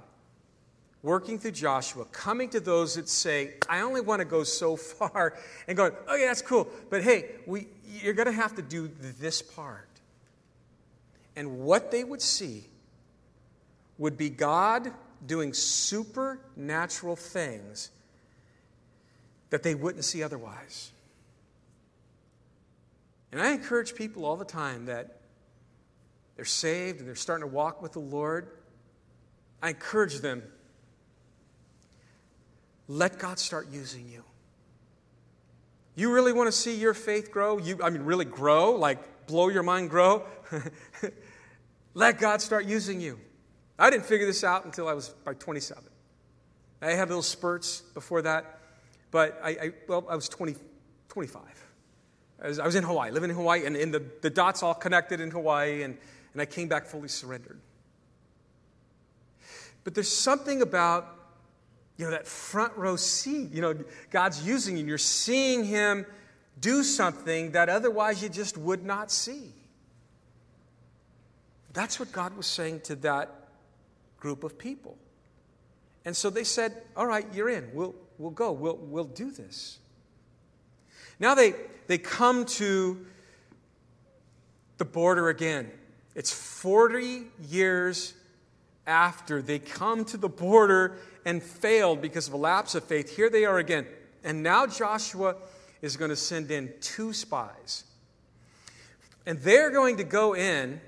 working 1.06 1.38
through 1.38 1.52
Joshua, 1.52 2.04
coming 2.06 2.50
to 2.50 2.60
those 2.60 2.96
that 2.96 3.08
say, 3.08 3.54
I 3.70 3.82
only 3.82 4.02
want 4.02 4.22
to 4.22 4.26
go 4.26 4.44
so 4.44 4.76
far, 4.76 5.38
and 5.68 5.78
going, 5.78 5.94
oh, 6.08 6.16
okay, 6.16 6.26
that's 6.26 6.42
cool, 6.42 6.68
but 6.90 7.04
hey, 7.04 7.36
we, 7.46 7.68
you're 8.02 8.16
going 8.16 8.26
to 8.26 8.34
have 8.34 8.56
to 8.56 8.64
do 8.64 8.90
this 9.20 9.42
part. 9.42 9.88
And 11.36 11.60
what 11.60 11.92
they 11.92 12.04
would 12.04 12.24
see 12.24 12.66
would 14.00 14.18
be 14.18 14.30
God 14.30 14.92
doing 15.26 15.54
supernatural 15.54 17.16
things 17.16 17.92
that 19.52 19.62
they 19.62 19.76
wouldn't 19.76 20.06
see 20.06 20.24
otherwise. 20.24 20.92
And 23.32 23.40
I 23.40 23.52
encourage 23.52 23.94
people 23.94 24.26
all 24.26 24.38
the 24.38 24.46
time 24.46 24.86
that 24.86 25.20
they're 26.36 26.46
saved 26.46 27.00
and 27.00 27.08
they're 27.08 27.16
starting 27.16 27.48
to 27.48 27.54
walk 27.54 27.82
with 27.82 27.92
the 27.94 28.00
Lord. 28.00 28.48
I 29.62 29.70
encourage 29.70 30.20
them 30.20 30.42
let 32.88 33.20
God 33.20 33.40
start 33.40 33.68
using 33.72 34.08
you. 34.10 34.24
You 35.96 36.14
really 36.14 36.34
want 36.34 36.48
to 36.48 36.52
see 36.52 36.76
your 36.76 36.94
faith 36.94 37.32
grow? 37.32 37.58
You, 37.58 37.80
I 37.82 37.90
mean, 37.90 38.04
really 38.04 38.26
grow, 38.26 38.72
like 38.72 39.28
blow 39.28 39.50
your 39.50 39.64
mind, 39.64 39.90
grow? 39.90 40.24
Let 41.94 42.20
God 42.20 42.42
start 42.42 42.66
using 42.66 43.00
you. 43.00 43.18
I 43.80 43.90
didn't 43.90 44.06
figure 44.06 44.26
this 44.26 44.44
out 44.44 44.66
until 44.66 44.88
I 44.88 44.94
was 44.94 45.14
like 45.26 45.40
27. 45.40 45.84
I 46.82 46.92
had 46.92 47.08
little 47.08 47.24
spurts 47.24 47.82
before 47.94 48.22
that, 48.24 48.60
but 49.12 49.40
I, 49.42 49.50
I 49.50 49.72
well, 49.88 50.06
I 50.10 50.16
was 50.16 50.28
20, 50.30 50.56
25. 51.10 51.42
I 52.44 52.48
was, 52.48 52.60
I 52.60 52.66
was 52.66 52.76
in 52.76 52.84
Hawaii, 52.84 53.12
living 53.12 53.30
in 53.30 53.36
Hawaii, 53.36 53.66
and, 53.66 53.76
and 53.78 53.94
the, 53.94 54.04
the 54.22 54.30
dots 54.30 54.62
all 54.62 54.74
connected 54.74 55.22
in 55.22 55.32
Hawaii, 55.32 55.84
and, 55.84 55.98
and 56.34 56.42
I 56.42 56.46
came 56.46 56.68
back 56.68 56.86
fully 56.86 57.08
surrendered. 57.08 57.60
But 59.86 59.96
there's 59.96 60.12
something 60.12 60.62
about 60.62 61.25
you 61.98 62.06
know, 62.06 62.12
that 62.12 62.28
front 62.28 62.76
row 62.76 62.96
seat. 62.96 63.52
You 63.52 63.62
know, 63.62 63.76
God's 64.12 64.46
using 64.46 64.78
you, 64.78 64.86
you're 64.86 64.98
seeing 64.98 65.64
Him 65.64 66.06
do 66.60 66.84
something 66.84 67.52
that 67.52 67.70
otherwise 67.70 68.24
you 68.24 68.30
just 68.30 68.58
would 68.58 68.86
not 68.86 69.12
see. 69.12 69.54
That's 71.74 72.00
what 72.00 72.12
God 72.12 72.36
was 72.38 72.48
saying 72.48 72.82
to 72.82 72.96
that 72.98 73.30
group 74.18 74.44
of 74.44 74.58
people. 74.58 74.98
And 76.06 76.16
so 76.16 76.30
they 76.30 76.44
said, 76.44 76.82
All 76.96 77.06
right, 77.06 77.26
you're 77.34 77.50
in. 77.50 77.70
We'll, 77.74 77.96
we'll 78.18 78.32
go. 78.32 78.52
We'll, 78.52 78.78
we'll 78.78 79.04
do 79.04 79.32
this. 79.32 79.80
Now 81.20 81.36
they, 81.36 81.54
they 81.88 81.98
come 81.98 82.46
to 82.46 83.06
the 84.78 84.86
border 84.86 85.30
again. 85.30 85.72
It's 86.14 86.32
40 86.32 87.24
years 87.50 88.14
after 88.88 89.42
they 89.42 89.60
come 89.60 90.06
to 90.06 90.18
the 90.18 90.30
border 90.30 90.98
and 91.26 91.42
failed 91.42 92.02
because 92.02 92.28
of 92.28 92.34
a 92.34 92.38
lapse 92.38 92.76
of 92.76 92.84
faith. 92.84 93.16
Here 93.16 93.30
they 93.30 93.46
are 93.46 93.58
again. 93.58 93.88
And 94.24 94.44
now 94.44 94.68
Joshua 94.68 95.36
is 95.82 95.98
going 95.98 96.10
to 96.10 96.16
send 96.16 96.52
in 96.52 96.74
two 96.82 97.14
spies. 97.14 97.84
And 99.26 99.40
they're 99.40 99.72
going 99.72 99.98
to 99.98 100.04
go 100.04 100.36
in, 100.36 100.80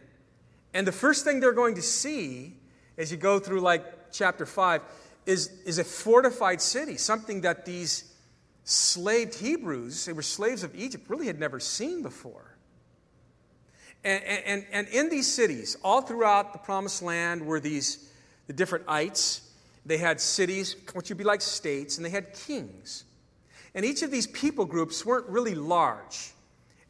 and 0.74 0.86
the 0.86 0.92
first 0.92 1.24
thing 1.24 1.40
they're 1.40 1.54
going 1.54 1.76
to 1.76 1.82
see 1.82 2.54
as 2.98 3.12
you 3.12 3.18
go 3.18 3.40
through, 3.40 3.62
like 3.62 4.12
chapter 4.12 4.46
5, 4.46 4.82
is, 5.26 5.52
is 5.66 5.78
a 5.78 5.84
fortified 5.84 6.62
city, 6.62 6.98
something 6.98 7.42
that 7.42 7.66
these 7.66 8.14
slaved 8.64 9.36
Hebrews, 9.36 10.06
they 10.06 10.14
were 10.14 10.22
slaves 10.22 10.64
of 10.64 10.76
Egypt, 10.76 11.10
really 11.10 11.28
had 11.28 11.40
never 11.40 11.60
seen 11.60 12.02
before. 12.02 12.57
And, 14.08 14.24
and, 14.46 14.66
and 14.72 14.88
in 14.88 15.10
these 15.10 15.28
cities, 15.28 15.76
all 15.84 16.02
throughout 16.02 16.54
the 16.54 16.60
promised 16.60 17.02
land, 17.02 17.46
were 17.46 17.60
these 17.60 18.10
the 18.48 18.54
different 18.54 18.86
ites 18.88 19.42
they 19.86 19.98
had 19.98 20.22
cities, 20.22 20.78
which 20.94 21.10
would 21.10 21.18
be 21.18 21.26
like 21.26 21.42
states, 21.42 21.98
and 21.98 22.06
they 22.06 22.10
had 22.10 22.34
kings. 22.34 23.04
And 23.76 23.84
each 23.84 24.04
of 24.04 24.12
these 24.12 24.28
people 24.28 24.64
groups 24.64 25.06
weren't 25.06 25.28
really 25.28 25.56
large. 25.56 26.32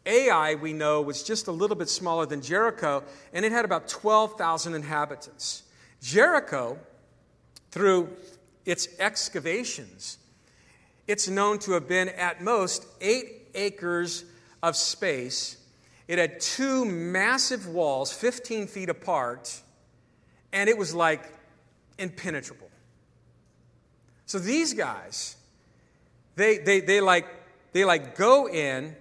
Ai, 0.05 0.55
we 0.55 0.73
know, 0.73 1.01
was 1.01 1.23
just 1.23 1.47
a 1.47 1.51
little 1.51 1.75
bit 1.75 1.89
smaller 1.89 2.27
than 2.27 2.41
Jericho, 2.41 3.03
and 3.33 3.43
it 3.43 3.51
had 3.51 3.65
about 3.65 3.87
12,000 3.87 4.75
inhabitants. 4.75 5.63
Jericho, 6.03 6.77
through 7.71 8.15
its 8.63 8.87
excavations, 8.99 10.19
it's 11.07 11.27
known 11.27 11.57
to 11.59 11.71
have 11.71 11.87
been 11.87 12.09
at 12.09 12.43
most 12.43 12.85
eight 13.01 13.49
acres 13.55 14.23
of 14.61 14.75
space. 14.75 15.57
It 16.07 16.19
had 16.19 16.39
two 16.39 16.85
massive 16.85 17.67
walls, 17.67 18.13
15 18.13 18.67
feet 18.67 18.89
apart, 18.89 19.61
and 20.53 20.69
it 20.69 20.77
was 20.77 20.93
like 20.93 21.23
impenetrable. 21.97 22.69
So 24.25 24.39
these 24.39 24.73
guys, 24.73 25.35
they, 26.35 26.57
they, 26.57 26.79
they, 26.79 27.01
like, 27.01 27.27
they 27.73 27.85
like 27.85 28.15
go 28.15 28.47
in 28.47 28.95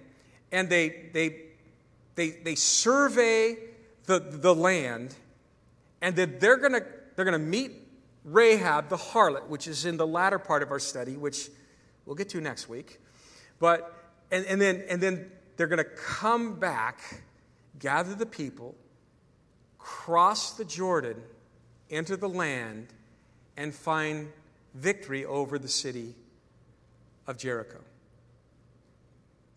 and 0.51 0.69
they, 0.69 1.09
they, 1.13 1.41
they, 2.15 2.29
they 2.29 2.55
survey 2.55 3.57
the, 4.05 4.19
the 4.19 4.53
land 4.53 5.15
and 6.01 6.15
then 6.15 6.37
they're 6.39 6.57
going 6.57 6.73
to 6.73 6.85
they're 7.15 7.25
to 7.31 7.39
meet 7.39 7.71
Rahab 8.23 8.89
the 8.89 8.97
harlot, 8.97 9.47
which 9.47 9.67
is 9.67 9.85
in 9.85 9.97
the 9.97 10.05
latter 10.05 10.37
part 10.37 10.61
of 10.61 10.69
our 10.69 10.79
study, 10.79 11.17
which 11.17 11.49
we'll 12.05 12.15
get 12.15 12.29
to 12.29 12.41
next 12.41 12.69
week. 12.69 12.99
But, 13.59 13.91
and, 14.29 14.45
and, 14.45 14.61
then, 14.61 14.83
and 14.87 15.01
then 15.01 15.31
they're 15.57 15.67
going 15.67 15.77
to 15.77 15.83
come 15.83 16.59
back, 16.59 17.21
gather 17.79 18.13
the 18.13 18.25
people, 18.25 18.75
cross 19.79 20.53
the 20.53 20.65
Jordan, 20.65 21.21
enter 21.89 22.15
the 22.15 22.29
land, 22.29 22.87
and 23.57 23.73
find 23.73 24.31
victory 24.75 25.25
over 25.25 25.57
the 25.57 25.67
city 25.67 26.13
of 27.25 27.37
Jericho. 27.37 27.79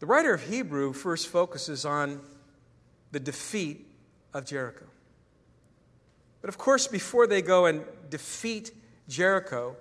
The 0.00 0.06
writer 0.06 0.32
of 0.32 0.42
Hebrew 0.42 0.94
first 0.94 1.28
focuses 1.28 1.84
on 1.84 2.20
the 3.12 3.20
defeat 3.20 3.86
of 4.32 4.46
Jericho. 4.46 4.86
But 6.40 6.48
of 6.48 6.56
course, 6.56 6.86
before 6.86 7.26
they 7.26 7.42
go 7.42 7.66
and 7.66 7.84
defeat 8.08 8.72
Jericho, 9.08 9.76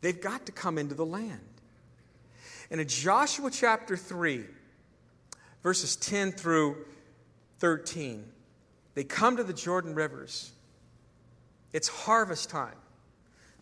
they've 0.00 0.20
got 0.20 0.46
to 0.46 0.52
come 0.52 0.76
into 0.76 0.96
the 0.96 1.06
land. 1.06 1.40
And 2.70 2.80
in 2.80 2.88
Joshua 2.88 3.50
chapter 3.52 3.96
3, 3.96 4.44
verses 5.62 5.96
10 5.96 6.32
through 6.32 6.84
13, 7.58 8.24
they 8.94 9.04
come 9.04 9.36
to 9.36 9.44
the 9.44 9.52
Jordan 9.52 9.94
rivers. 9.94 10.52
It's 11.72 11.88
harvest 11.88 12.50
time. 12.50 12.76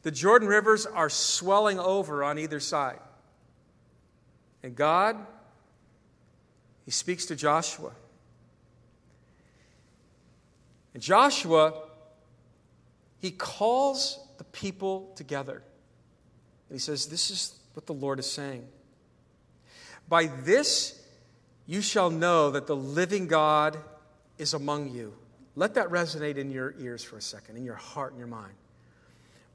The 0.02 0.10
Jordan 0.10 0.48
rivers 0.48 0.86
are 0.86 1.10
swelling 1.10 1.78
over 1.78 2.22
on 2.22 2.38
either 2.38 2.60
side. 2.60 3.00
And 4.62 4.76
God, 4.76 5.16
He 6.84 6.90
speaks 6.90 7.26
to 7.26 7.36
Joshua. 7.36 7.92
And 10.96 11.02
Joshua, 11.02 11.74
he 13.18 13.30
calls 13.30 14.18
the 14.38 14.44
people 14.44 15.12
together. 15.14 15.62
And 16.70 16.74
he 16.74 16.78
says, 16.78 17.04
This 17.04 17.30
is 17.30 17.54
what 17.74 17.84
the 17.84 17.92
Lord 17.92 18.18
is 18.18 18.24
saying. 18.24 18.66
By 20.08 20.26
this 20.26 21.05
you 21.66 21.80
shall 21.80 22.10
know 22.10 22.50
that 22.50 22.66
the 22.66 22.76
living 22.76 23.26
God 23.26 23.76
is 24.38 24.54
among 24.54 24.90
you. 24.90 25.14
Let 25.54 25.74
that 25.74 25.88
resonate 25.88 26.36
in 26.36 26.50
your 26.50 26.74
ears 26.78 27.02
for 27.02 27.16
a 27.16 27.22
second, 27.22 27.56
in 27.56 27.64
your 27.64 27.74
heart 27.74 28.12
and 28.12 28.18
your 28.18 28.28
mind. 28.28 28.52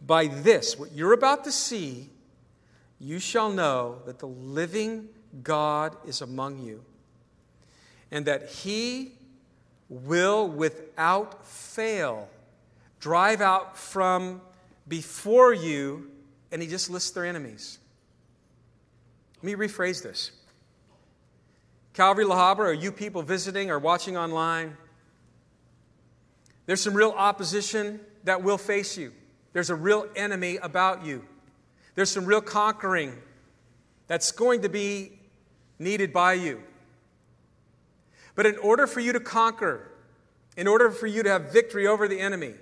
By 0.05 0.28
this, 0.28 0.78
what 0.78 0.91
you're 0.93 1.14
about 1.14 1.43
to 1.43 1.51
see, 1.51 2.09
you 2.99 3.20
shall 3.20 3.51
know 3.51 3.99
that 4.05 4.20
the 4.20 4.28
living 4.28 5.09
God 5.43 5.95
is 6.05 6.22
among 6.22 6.59
you, 6.59 6.84
and 8.12 8.26
that 8.26 8.49
he 8.49 9.14
will 9.89 10.47
without 10.47 11.45
fail 11.45 12.28
drive 12.99 13.41
out 13.41 13.78
from 13.78 14.41
before 14.88 15.53
you, 15.53 16.09
and 16.51 16.62
he 16.62 16.68
just 16.68 16.89
lists 16.89 17.12
their 17.12 17.26
enemies. 17.26 17.80
Let 19.38 19.43
me 19.57 19.68
rephrase 19.68 20.03
this. 20.03 20.32
Calvary 21.93 22.25
La 22.25 22.35
Habra, 22.35 22.67
or 22.67 22.73
you 22.73 22.91
people 22.91 23.21
visiting 23.21 23.69
or 23.69 23.77
watching 23.77 24.17
online, 24.17 24.77
there's 26.65 26.81
some 26.81 26.93
real 26.93 27.11
opposition 27.11 27.99
that 28.23 28.43
will 28.43 28.57
face 28.57 28.97
you. 28.97 29.11
There's 29.53 29.69
a 29.69 29.75
real 29.75 30.07
enemy 30.15 30.57
about 30.57 31.05
you. 31.05 31.25
There's 31.95 32.09
some 32.09 32.25
real 32.25 32.41
conquering 32.41 33.17
that's 34.07 34.31
going 34.31 34.61
to 34.61 34.69
be 34.69 35.19
needed 35.79 36.13
by 36.13 36.33
you. 36.33 36.61
But 38.35 38.45
in 38.45 38.57
order 38.57 38.87
for 38.87 39.01
you 39.01 39.11
to 39.13 39.19
conquer, 39.19 39.91
in 40.55 40.67
order 40.67 40.91
for 40.91 41.07
you 41.07 41.23
to 41.23 41.29
have 41.29 41.51
victory 41.51 41.87
over 41.87 42.07
the 42.07 42.19
enemy, 42.19 42.53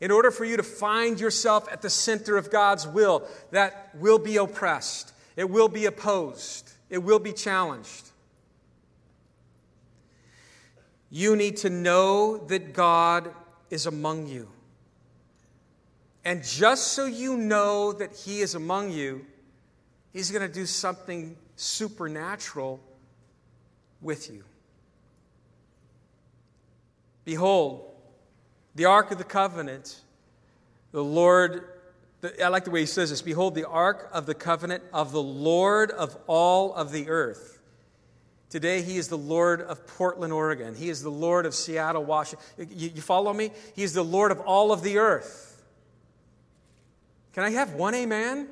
in 0.00 0.10
order 0.10 0.30
for 0.30 0.44
you 0.44 0.56
to 0.56 0.62
find 0.62 1.18
yourself 1.18 1.66
at 1.72 1.80
the 1.80 1.88
center 1.88 2.36
of 2.36 2.50
God's 2.50 2.86
will, 2.86 3.26
that 3.52 3.90
will 3.94 4.18
be 4.18 4.36
oppressed, 4.36 5.14
it 5.36 5.48
will 5.48 5.68
be 5.68 5.86
opposed, 5.86 6.72
it 6.90 6.98
will 6.98 7.18
be 7.18 7.32
challenged. 7.32 8.10
You 11.14 11.36
need 11.36 11.58
to 11.58 11.70
know 11.70 12.38
that 12.48 12.72
God 12.72 13.32
is 13.70 13.86
among 13.86 14.26
you. 14.26 14.48
And 16.24 16.42
just 16.42 16.88
so 16.88 17.04
you 17.06 17.36
know 17.36 17.92
that 17.92 18.16
He 18.16 18.40
is 18.40 18.56
among 18.56 18.90
you, 18.90 19.24
He's 20.12 20.32
going 20.32 20.42
to 20.42 20.52
do 20.52 20.66
something 20.66 21.36
supernatural 21.54 22.80
with 24.02 24.28
you. 24.28 24.42
Behold, 27.24 27.92
the 28.74 28.86
Ark 28.86 29.12
of 29.12 29.18
the 29.18 29.22
Covenant, 29.22 30.00
the 30.90 31.04
Lord, 31.04 31.68
the, 32.22 32.44
I 32.44 32.48
like 32.48 32.64
the 32.64 32.72
way 32.72 32.80
he 32.80 32.86
says 32.86 33.10
this 33.10 33.22
Behold, 33.22 33.54
the 33.54 33.68
Ark 33.68 34.10
of 34.12 34.26
the 34.26 34.34
Covenant 34.34 34.82
of 34.92 35.12
the 35.12 35.22
Lord 35.22 35.92
of 35.92 36.18
all 36.26 36.74
of 36.74 36.90
the 36.90 37.08
earth. 37.08 37.60
Today, 38.54 38.82
he 38.82 38.98
is 38.98 39.08
the 39.08 39.18
Lord 39.18 39.62
of 39.62 39.84
Portland, 39.84 40.32
Oregon. 40.32 40.76
He 40.76 40.88
is 40.88 41.02
the 41.02 41.10
Lord 41.10 41.44
of 41.44 41.56
Seattle, 41.56 42.04
Washington. 42.04 42.46
You, 42.70 42.88
you 42.94 43.02
follow 43.02 43.32
me? 43.32 43.50
He 43.74 43.82
is 43.82 43.94
the 43.94 44.04
Lord 44.04 44.30
of 44.30 44.38
all 44.42 44.70
of 44.70 44.84
the 44.84 44.98
earth. 44.98 45.60
Can 47.32 47.42
I 47.42 47.50
have 47.50 47.72
one 47.72 47.96
amen? 47.96 48.46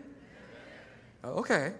Oh, 1.22 1.34
okay. 1.34 1.74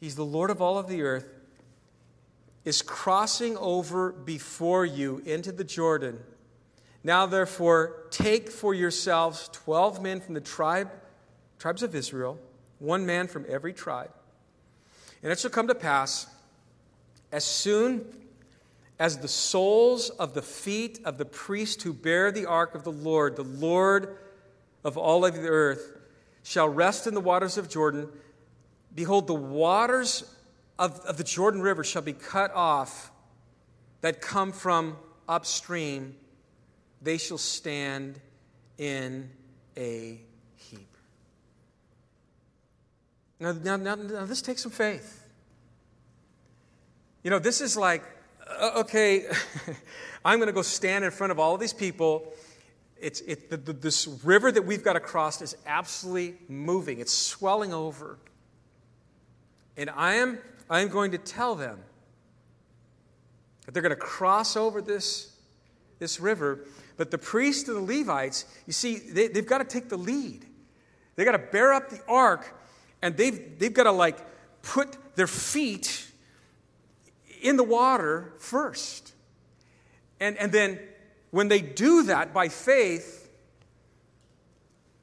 He's 0.00 0.16
the 0.16 0.24
Lord 0.24 0.50
of 0.50 0.60
all 0.60 0.78
of 0.78 0.88
the 0.88 1.02
earth, 1.02 1.28
is 2.64 2.82
crossing 2.82 3.56
over 3.56 4.10
before 4.10 4.84
you 4.84 5.22
into 5.24 5.52
the 5.52 5.62
Jordan 5.62 6.18
now, 7.02 7.26
therefore, 7.26 8.04
take 8.10 8.50
for 8.50 8.74
yourselves 8.74 9.48
12 9.52 10.02
men 10.02 10.20
from 10.20 10.34
the 10.34 10.40
tribe, 10.40 10.90
tribes 11.58 11.82
of 11.82 11.94
Israel, 11.94 12.38
one 12.78 13.06
man 13.06 13.26
from 13.26 13.46
every 13.48 13.72
tribe. 13.72 14.10
And 15.22 15.32
it 15.32 15.38
shall 15.38 15.50
come 15.50 15.68
to 15.68 15.74
pass, 15.74 16.26
as 17.32 17.44
soon 17.44 18.04
as 18.98 19.18
the 19.18 19.28
soles 19.28 20.10
of 20.10 20.34
the 20.34 20.42
feet 20.42 21.00
of 21.04 21.16
the 21.16 21.24
priest 21.24 21.82
who 21.82 21.94
bear 21.94 22.30
the 22.30 22.44
ark 22.44 22.74
of 22.74 22.84
the 22.84 22.92
Lord, 22.92 23.36
the 23.36 23.44
Lord 23.44 24.18
of 24.84 24.98
all 24.98 25.24
of 25.24 25.34
the 25.34 25.48
earth, 25.48 25.98
shall 26.42 26.68
rest 26.68 27.06
in 27.06 27.14
the 27.14 27.20
waters 27.20 27.56
of 27.56 27.68
Jordan, 27.68 28.08
behold, 28.94 29.26
the 29.26 29.34
waters 29.34 30.24
of, 30.78 31.00
of 31.00 31.16
the 31.16 31.24
Jordan 31.24 31.62
River 31.62 31.84
shall 31.84 32.02
be 32.02 32.12
cut 32.12 32.54
off 32.54 33.10
that 34.00 34.20
come 34.20 34.52
from 34.52 34.96
upstream 35.28 36.16
they 37.00 37.18
shall 37.18 37.38
stand 37.38 38.20
in 38.78 39.30
a 39.76 40.20
heap. 40.56 40.96
Now, 43.38 43.52
now, 43.52 43.76
now, 43.76 43.94
now 43.94 44.24
this 44.26 44.42
takes 44.42 44.62
some 44.62 44.72
faith. 44.72 45.26
You 47.22 47.30
know, 47.30 47.38
this 47.38 47.60
is 47.60 47.76
like, 47.76 48.02
uh, 48.48 48.80
okay, 48.80 49.26
I'm 50.24 50.38
going 50.38 50.48
to 50.48 50.52
go 50.52 50.62
stand 50.62 51.04
in 51.04 51.10
front 51.10 51.30
of 51.30 51.38
all 51.38 51.54
of 51.54 51.60
these 51.60 51.72
people. 51.72 52.32
It's, 52.98 53.20
it, 53.22 53.50
the, 53.50 53.56
the, 53.56 53.72
this 53.72 54.06
river 54.24 54.52
that 54.52 54.62
we've 54.62 54.84
got 54.84 54.94
to 54.94 55.00
cross 55.00 55.40
is 55.40 55.56
absolutely 55.66 56.36
moving, 56.48 57.00
it's 57.00 57.12
swelling 57.12 57.72
over. 57.72 58.18
And 59.76 59.88
I 59.90 60.14
am, 60.14 60.38
I 60.68 60.80
am 60.80 60.88
going 60.88 61.12
to 61.12 61.18
tell 61.18 61.54
them 61.54 61.78
that 63.64 63.72
they're 63.72 63.82
going 63.82 63.90
to 63.90 63.96
cross 63.96 64.56
over 64.56 64.82
this, 64.82 65.34
this 65.98 66.20
river. 66.20 66.66
But 67.00 67.10
the 67.10 67.16
priests 67.16 67.66
and 67.66 67.78
the 67.78 67.98
Levites, 67.98 68.44
you 68.66 68.74
see, 68.74 68.98
they, 68.98 69.28
they've 69.28 69.46
got 69.46 69.56
to 69.56 69.64
take 69.64 69.88
the 69.88 69.96
lead. 69.96 70.44
They've 71.16 71.24
got 71.24 71.32
to 71.32 71.38
bear 71.38 71.72
up 71.72 71.88
the 71.88 71.98
ark, 72.06 72.54
and 73.00 73.16
they've, 73.16 73.58
they've 73.58 73.72
got 73.72 73.84
to 73.84 73.90
like 73.90 74.18
put 74.60 74.98
their 75.16 75.26
feet 75.26 76.06
in 77.40 77.56
the 77.56 77.64
water 77.64 78.34
first. 78.36 79.14
And, 80.20 80.36
and 80.36 80.52
then 80.52 80.78
when 81.30 81.48
they 81.48 81.62
do 81.62 82.02
that 82.02 82.34
by 82.34 82.50
faith, 82.50 83.30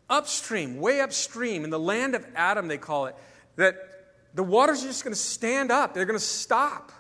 upstream, 0.08 0.80
way 0.80 1.02
upstream, 1.02 1.64
in 1.64 1.72
the 1.72 1.80
land 1.80 2.14
of 2.14 2.24
Adam, 2.36 2.68
they 2.68 2.78
call 2.78 3.08
it, 3.08 3.16
that 3.56 3.76
the 4.36 4.44
waters 4.44 4.84
are 4.84 4.88
just 4.88 5.04
going 5.04 5.16
to 5.16 5.20
stand 5.20 5.72
up. 5.72 5.96
They're 5.96 6.06
going 6.06 6.20
to 6.20 6.24
stop. 6.24 6.92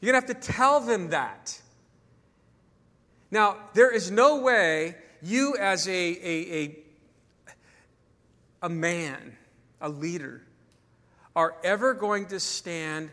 You're 0.00 0.12
going 0.12 0.22
to 0.22 0.28
have 0.28 0.40
to 0.40 0.46
tell 0.46 0.78
them 0.78 1.08
that. 1.08 1.60
Now, 3.30 3.56
there 3.74 3.90
is 3.94 4.10
no 4.10 4.40
way 4.40 4.96
you, 5.22 5.56
as 5.58 5.86
a, 5.88 5.92
a, 5.92 6.54
a, 6.54 6.78
a 8.62 8.68
man, 8.68 9.36
a 9.80 9.88
leader, 9.88 10.42
are 11.36 11.54
ever 11.62 11.94
going 11.94 12.26
to 12.26 12.40
stand 12.40 13.10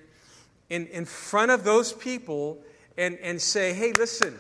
in, 0.70 0.88
in 0.88 1.06
front 1.06 1.52
of 1.52 1.64
those 1.64 1.94
people 1.94 2.64
and, 2.98 3.18
and 3.20 3.42
say, 3.42 3.74
hey, 3.74 3.92
listen, 3.92 4.40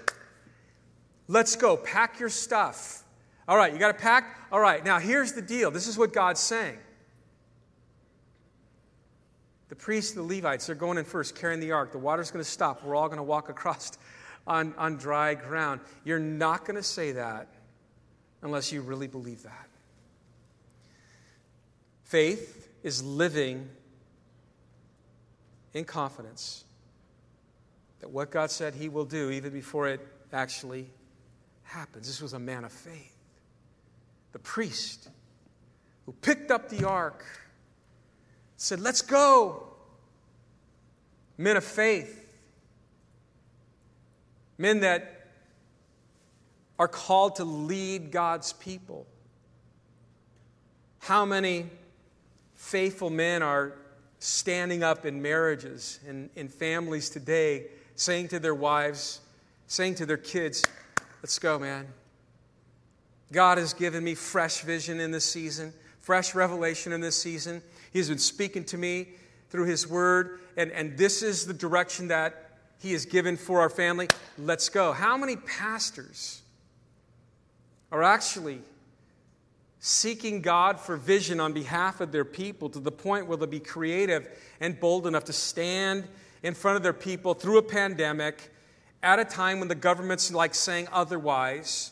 let's 1.27 1.55
go, 1.55 1.75
pack 1.77 2.19
your 2.19 2.29
stuff. 2.29 3.03
All 3.47 3.57
right, 3.57 3.71
you 3.71 3.77
got 3.77 3.95
to 3.95 4.01
pack? 4.01 4.47
All 4.51 4.59
right, 4.59 4.83
now 4.83 4.99
here's 4.99 5.33
the 5.33 5.41
deal. 5.41 5.69
This 5.71 5.87
is 5.87 5.97
what 5.97 6.13
God's 6.13 6.39
saying. 6.39 6.77
The 9.69 9.75
priests, 9.75 10.13
the 10.13 10.23
Levites, 10.23 10.67
they're 10.67 10.75
going 10.75 10.97
in 10.97 11.05
first, 11.05 11.35
carrying 11.35 11.59
the 11.59 11.71
ark. 11.71 11.91
The 11.91 11.97
water's 11.97 12.31
going 12.31 12.43
to 12.43 12.49
stop. 12.49 12.83
We're 12.83 12.95
all 12.95 13.07
going 13.07 13.17
to 13.17 13.23
walk 13.23 13.49
across 13.49 13.91
on, 14.47 14.73
on 14.77 14.97
dry 14.97 15.33
ground. 15.33 15.81
You're 16.03 16.19
not 16.19 16.65
going 16.65 16.75
to 16.75 16.83
say 16.83 17.13
that 17.13 17.47
unless 18.41 18.71
you 18.71 18.81
really 18.81 19.07
believe 19.07 19.43
that. 19.43 19.67
Faith 22.03 22.69
is 22.83 23.03
living 23.03 23.67
in 25.73 25.83
confidence 25.83 26.63
that 27.99 28.09
what 28.09 28.29
God 28.29 28.51
said 28.51 28.75
He 28.75 28.89
will 28.89 29.05
do, 29.05 29.31
even 29.31 29.51
before 29.51 29.87
it 29.87 29.99
actually 30.31 30.87
happens. 31.63 32.07
This 32.07 32.21
was 32.21 32.33
a 32.33 32.39
man 32.39 32.63
of 32.63 32.71
faith. 32.71 33.15
The 34.31 34.39
priest 34.39 35.09
who 36.05 36.11
picked 36.11 36.51
up 36.51 36.69
the 36.69 36.87
ark 36.87 37.25
said, 38.57 38.79
Let's 38.79 39.01
go. 39.01 39.63
Men 41.37 41.57
of 41.57 41.63
faith. 41.63 42.24
Men 44.57 44.81
that 44.81 45.27
are 46.77 46.87
called 46.87 47.37
to 47.37 47.43
lead 47.43 48.11
God's 48.11 48.53
people. 48.53 49.05
How 50.99 51.25
many 51.25 51.67
faithful 52.55 53.09
men 53.09 53.43
are 53.43 53.73
standing 54.19 54.83
up 54.83 55.05
in 55.05 55.21
marriages 55.21 55.99
and 56.07 56.29
in 56.35 56.47
families 56.47 57.09
today, 57.09 57.67
saying 57.95 58.27
to 58.29 58.39
their 58.39 58.55
wives, 58.55 59.21
saying 59.67 59.95
to 59.95 60.05
their 60.05 60.17
kids, 60.17 60.63
Let's 61.21 61.39
go, 61.39 61.57
man. 61.57 61.87
God 63.31 63.57
has 63.57 63.73
given 63.73 64.03
me 64.03 64.13
fresh 64.13 64.61
vision 64.61 64.99
in 64.99 65.11
this 65.11 65.25
season, 65.25 65.73
fresh 65.99 66.35
revelation 66.35 66.93
in 66.93 67.01
this 67.01 67.15
season. 67.15 67.61
He's 67.91 68.09
been 68.09 68.19
speaking 68.19 68.63
to 68.65 68.77
me 68.77 69.09
through 69.49 69.65
His 69.65 69.87
Word, 69.87 70.39
and, 70.55 70.71
and 70.71 70.97
this 70.97 71.23
is 71.23 71.45
the 71.45 71.53
direction 71.53 72.09
that 72.09 72.44
He 72.85 72.91
has 72.91 73.07
given 73.07 73.35
for 73.35 73.61
our 73.61 73.69
family. 73.71 74.09
Let's 74.37 74.69
go. 74.69 74.93
How 74.93 75.17
many 75.17 75.37
pastors 75.37 76.43
are 77.91 78.03
actually 78.03 78.59
seeking 79.79 80.39
God 80.43 80.79
for 80.79 80.95
vision 80.95 81.39
on 81.39 81.51
behalf 81.51 81.99
of 81.99 82.11
their 82.11 82.23
people 82.23 82.69
to 82.69 82.79
the 82.79 82.91
point 82.91 83.25
where 83.25 83.37
they'll 83.37 83.47
be 83.47 83.59
creative 83.59 84.29
and 84.59 84.79
bold 84.79 85.07
enough 85.07 85.23
to 85.23 85.33
stand 85.33 86.07
in 86.43 86.53
front 86.53 86.77
of 86.77 86.83
their 86.83 86.93
people 86.93 87.33
through 87.33 87.57
a 87.57 87.63
pandemic 87.63 88.51
at 89.01 89.17
a 89.17 89.25
time 89.25 89.57
when 89.57 89.67
the 89.67 89.73
government's 89.73 90.31
like 90.31 90.53
saying 90.53 90.87
otherwise 90.91 91.89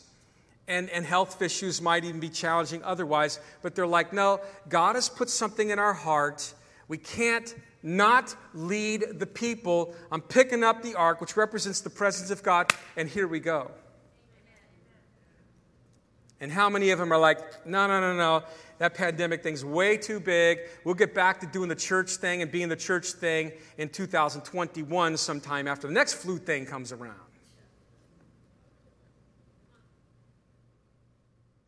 and, 0.68 0.88
and 0.90 1.04
health 1.04 1.42
issues 1.42 1.82
might 1.82 2.04
even 2.04 2.20
be 2.20 2.28
challenging 2.28 2.80
otherwise 2.84 3.40
but 3.62 3.74
they're 3.74 3.84
like 3.84 4.12
no 4.12 4.40
god 4.68 4.94
has 4.94 5.08
put 5.08 5.28
something 5.28 5.70
in 5.70 5.78
our 5.80 5.92
heart 5.92 6.54
we 6.86 6.98
can't 6.98 7.56
not 7.84 8.34
lead 8.54 9.04
the 9.20 9.26
people 9.26 9.94
i'm 10.10 10.20
picking 10.20 10.64
up 10.64 10.82
the 10.82 10.96
ark 10.96 11.20
which 11.20 11.36
represents 11.36 11.80
the 11.80 11.90
presence 11.90 12.30
of 12.30 12.42
god 12.42 12.72
and 12.96 13.08
here 13.08 13.28
we 13.28 13.38
go 13.38 13.70
and 16.44 16.52
how 16.52 16.68
many 16.68 16.90
of 16.90 16.98
them 16.98 17.10
are 17.10 17.18
like, 17.18 17.66
no, 17.66 17.86
no, 17.86 18.02
no, 18.02 18.14
no, 18.14 18.42
that 18.76 18.92
pandemic 18.92 19.42
thing's 19.42 19.64
way 19.64 19.96
too 19.96 20.20
big. 20.20 20.58
We'll 20.84 20.94
get 20.94 21.14
back 21.14 21.40
to 21.40 21.46
doing 21.46 21.70
the 21.70 21.74
church 21.74 22.16
thing 22.16 22.42
and 22.42 22.50
being 22.50 22.68
the 22.68 22.76
church 22.76 23.12
thing 23.12 23.52
in 23.78 23.88
2021 23.88 25.16
sometime 25.16 25.66
after 25.66 25.86
the 25.86 25.94
next 25.94 26.14
flu 26.14 26.36
thing 26.36 26.66
comes 26.66 26.92
around. 26.92 27.14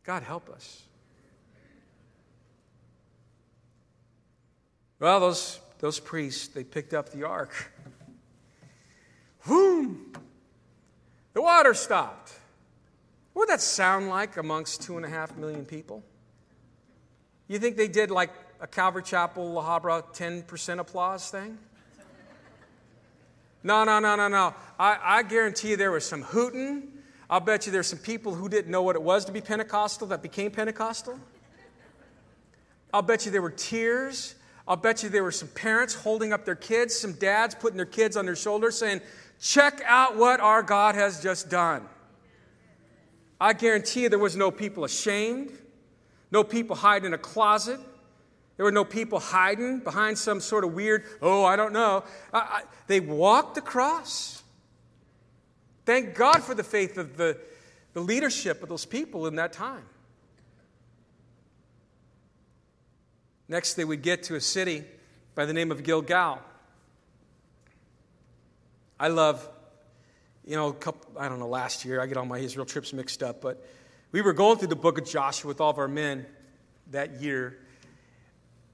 God 0.03 0.21
help 0.21 0.47
us. 0.49 0.83
Well, 4.99 5.19
those, 5.19 5.59
those 5.79 5.99
priests, 5.99 6.47
they 6.47 6.63
picked 6.63 6.93
up 6.93 7.11
the 7.11 7.23
ark. 7.23 7.71
Boom! 9.47 10.13
The 11.33 11.41
water 11.41 11.73
stopped. 11.73 12.33
What 13.33 13.43
would 13.43 13.49
that 13.49 13.61
sound 13.61 14.09
like 14.09 14.37
amongst 14.37 14.81
two 14.81 14.97
and 14.97 15.05
a 15.05 15.09
half 15.09 15.37
million 15.37 15.65
people? 15.65 16.03
You 17.47 17.59
think 17.59 17.77
they 17.77 17.87
did 17.87 18.09
like 18.09 18.31
a 18.59 18.67
Calvary 18.67 19.03
Chapel, 19.03 19.53
La 19.53 19.79
Habra 19.79 20.03
10% 20.15 20.79
applause 20.79 21.29
thing? 21.29 21.57
No, 23.63 23.83
no, 23.83 23.99
no, 23.99 24.15
no, 24.15 24.27
no. 24.27 24.55
I, 24.79 24.97
I 25.01 25.23
guarantee 25.23 25.69
you 25.69 25.77
there 25.77 25.91
was 25.91 26.05
some 26.05 26.21
hooting. 26.21 26.91
I'll 27.29 27.39
bet 27.39 27.65
you 27.65 27.71
there's 27.71 27.87
some 27.87 27.99
people 27.99 28.33
who 28.33 28.47
didn't 28.47 28.71
know 28.71 28.81
what 28.81 28.95
it 28.95 29.01
was 29.01 29.25
to 29.25 29.31
be 29.31 29.41
Pentecostal 29.41 30.07
that 30.07 30.21
became 30.21 30.51
Pentecostal. 30.51 31.19
I'll 32.93 33.01
bet 33.01 33.25
you 33.25 33.31
there 33.31 33.41
were 33.41 33.51
tears. 33.51 34.35
I'll 34.67 34.75
bet 34.75 35.01
you 35.01 35.09
there 35.09 35.23
were 35.23 35.31
some 35.31 35.47
parents 35.49 35.93
holding 35.93 36.33
up 36.33 36.43
their 36.43 36.55
kids, 36.55 36.97
some 36.97 37.13
dads 37.13 37.55
putting 37.55 37.77
their 37.77 37.85
kids 37.85 38.17
on 38.17 38.25
their 38.25 38.35
shoulders 38.35 38.77
saying, 38.77 39.01
Check 39.39 39.81
out 39.85 40.17
what 40.17 40.39
our 40.39 40.63
God 40.63 40.95
has 40.95 41.21
just 41.21 41.49
done. 41.49 41.87
I 43.39 43.53
guarantee 43.53 44.03
you 44.03 44.09
there 44.09 44.17
was 44.17 44.35
no 44.35 44.49
people 44.49 44.83
ashamed, 44.83 45.51
no 46.31 46.43
people 46.43 46.75
hiding 46.75 47.07
in 47.07 47.13
a 47.13 47.19
closet. 47.19 47.79
There 48.57 48.65
were 48.65 48.71
no 48.71 48.83
people 48.83 49.19
hiding 49.19 49.79
behind 49.79 50.17
some 50.17 50.41
sort 50.41 50.63
of 50.63 50.73
weird, 50.73 51.03
oh, 51.21 51.45
I 51.45 51.55
don't 51.55 51.71
know. 51.71 52.03
I, 52.33 52.39
I, 52.39 52.61
they 52.87 52.99
walked 52.99 53.57
across. 53.57 54.41
Thank 55.85 56.15
God 56.15 56.41
for 56.41 56.55
the 56.55 56.63
faith 56.63 56.97
of 56.97 57.15
the, 57.15 57.37
the 57.93 58.01
leadership 58.01 58.63
of 58.63 58.69
those 58.69 58.85
people 58.85 59.27
in 59.27 59.35
that 59.35 59.53
time. 59.53 59.85
Next, 63.49 63.75
they 63.75 63.85
would 63.85 64.01
get 64.01 64.23
to 64.23 64.35
a 64.35 64.41
city 64.41 64.83
by 65.35 65.45
the 65.45 65.53
name 65.53 65.71
of 65.71 65.83
Gilgal. 65.83 66.39
I 68.99 69.07
love 69.09 69.47
you 70.47 70.55
know, 70.55 70.71
couple, 70.71 71.19
I 71.19 71.27
don't 71.27 71.39
know, 71.39 71.47
last 71.47 71.83
year, 71.83 71.99
I 71.99 72.07
get 72.07 72.15
all 72.15 72.25
my 72.25 72.39
Israel 72.39 72.65
trips 72.65 72.93
mixed 72.93 73.21
up, 73.21 73.41
but 73.41 73.63
we 74.13 74.21
were 74.21 74.31
going 74.31 74.57
through 74.57 74.69
the 74.69 74.77
book 74.77 74.97
of 74.97 75.05
Joshua 75.05 75.49
with 75.49 75.59
all 75.59 75.69
of 75.69 75.77
our 75.77 75.89
men 75.89 76.25
that 76.91 77.21
year. 77.21 77.59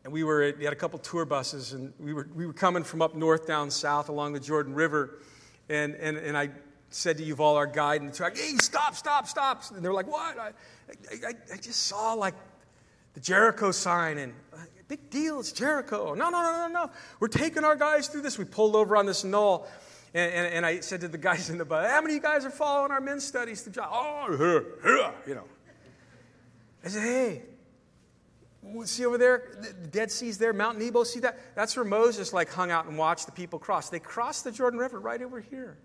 And 0.03 0.13
we 0.13 0.23
were, 0.23 0.53
we 0.57 0.65
had 0.65 0.73
a 0.73 0.75
couple 0.75 0.99
tour 0.99 1.25
buses, 1.25 1.73
and 1.73 1.91
we 1.99 2.13
were, 2.13 2.29
we 2.35 2.45
were 2.45 2.53
coming 2.53 2.83
from 2.83 3.01
up 3.01 3.15
north 3.15 3.47
down 3.47 3.71
south 3.71 4.09
along 4.09 4.33
the 4.33 4.39
Jordan 4.39 4.75
River. 4.75 5.17
And, 5.67 5.95
and, 5.95 6.15
and 6.17 6.37
I 6.37 6.51
said 6.91 7.17
to 7.17 7.23
Yuval, 7.23 7.55
our 7.55 7.65
guide, 7.65 8.01
and 8.01 8.11
the 8.11 8.15
truck, 8.15 8.37
hey, 8.37 8.55
stop, 8.57 8.95
stop, 8.95 9.27
stop. 9.27 9.63
And 9.73 9.83
they're 9.83 9.93
like, 9.93 10.07
what? 10.07 10.37
I, 10.37 10.51
I, 11.11 11.33
I 11.51 11.57
just 11.57 11.87
saw 11.87 12.13
like 12.13 12.35
the 13.13 13.19
Jericho 13.19 13.71
sign, 13.71 14.17
and 14.17 14.33
uh, 14.53 14.57
big 14.87 15.09
deal, 15.09 15.39
it's 15.39 15.51
Jericho. 15.51 16.13
No, 16.13 16.29
no, 16.29 16.41
no, 16.41 16.67
no, 16.67 16.85
no. 16.85 16.91
We're 17.19 17.27
taking 17.27 17.63
our 17.63 17.75
guys 17.75 18.07
through 18.07 18.21
this. 18.21 18.37
We 18.37 18.45
pulled 18.45 18.75
over 18.75 18.97
on 18.97 19.05
this 19.05 19.23
knoll, 19.23 19.67
and, 20.13 20.31
and, 20.33 20.53
and, 20.53 20.65
I 20.65 20.79
said 20.79 21.01
to 21.01 21.07
the 21.07 21.17
guys 21.17 21.49
in 21.49 21.57
the 21.57 21.65
bus, 21.65 21.89
how 21.89 22.01
many 22.01 22.13
of 22.13 22.17
you 22.17 22.21
guys 22.21 22.45
are 22.45 22.51
following 22.51 22.91
our 22.91 23.01
men's 23.01 23.23
studies? 23.25 23.67
Oh, 23.79 24.35
here, 24.37 24.65
here, 24.83 25.13
you 25.27 25.35
know. 25.35 25.45
I 26.85 26.89
said, 26.89 27.01
hey, 27.01 27.41
see 28.85 29.05
over 29.05 29.17
there, 29.17 29.57
the 29.61 29.87
Dead 29.87 30.11
Sea's 30.11 30.37
there, 30.37 30.53
Mount 30.53 30.79
Nebo, 30.79 31.03
see 31.03 31.19
that? 31.21 31.55
That's 31.55 31.75
where 31.75 31.85
Moses 31.85 32.33
like 32.33 32.51
hung 32.51 32.71
out 32.71 32.85
and 32.85 32.97
watched 32.97 33.25
the 33.25 33.31
people 33.31 33.59
cross. 33.59 33.89
They 33.89 33.99
crossed 33.99 34.43
the 34.43 34.51
Jordan 34.51 34.79
River 34.79 34.99
right 34.99 35.21
over 35.21 35.39
here. 35.39 35.77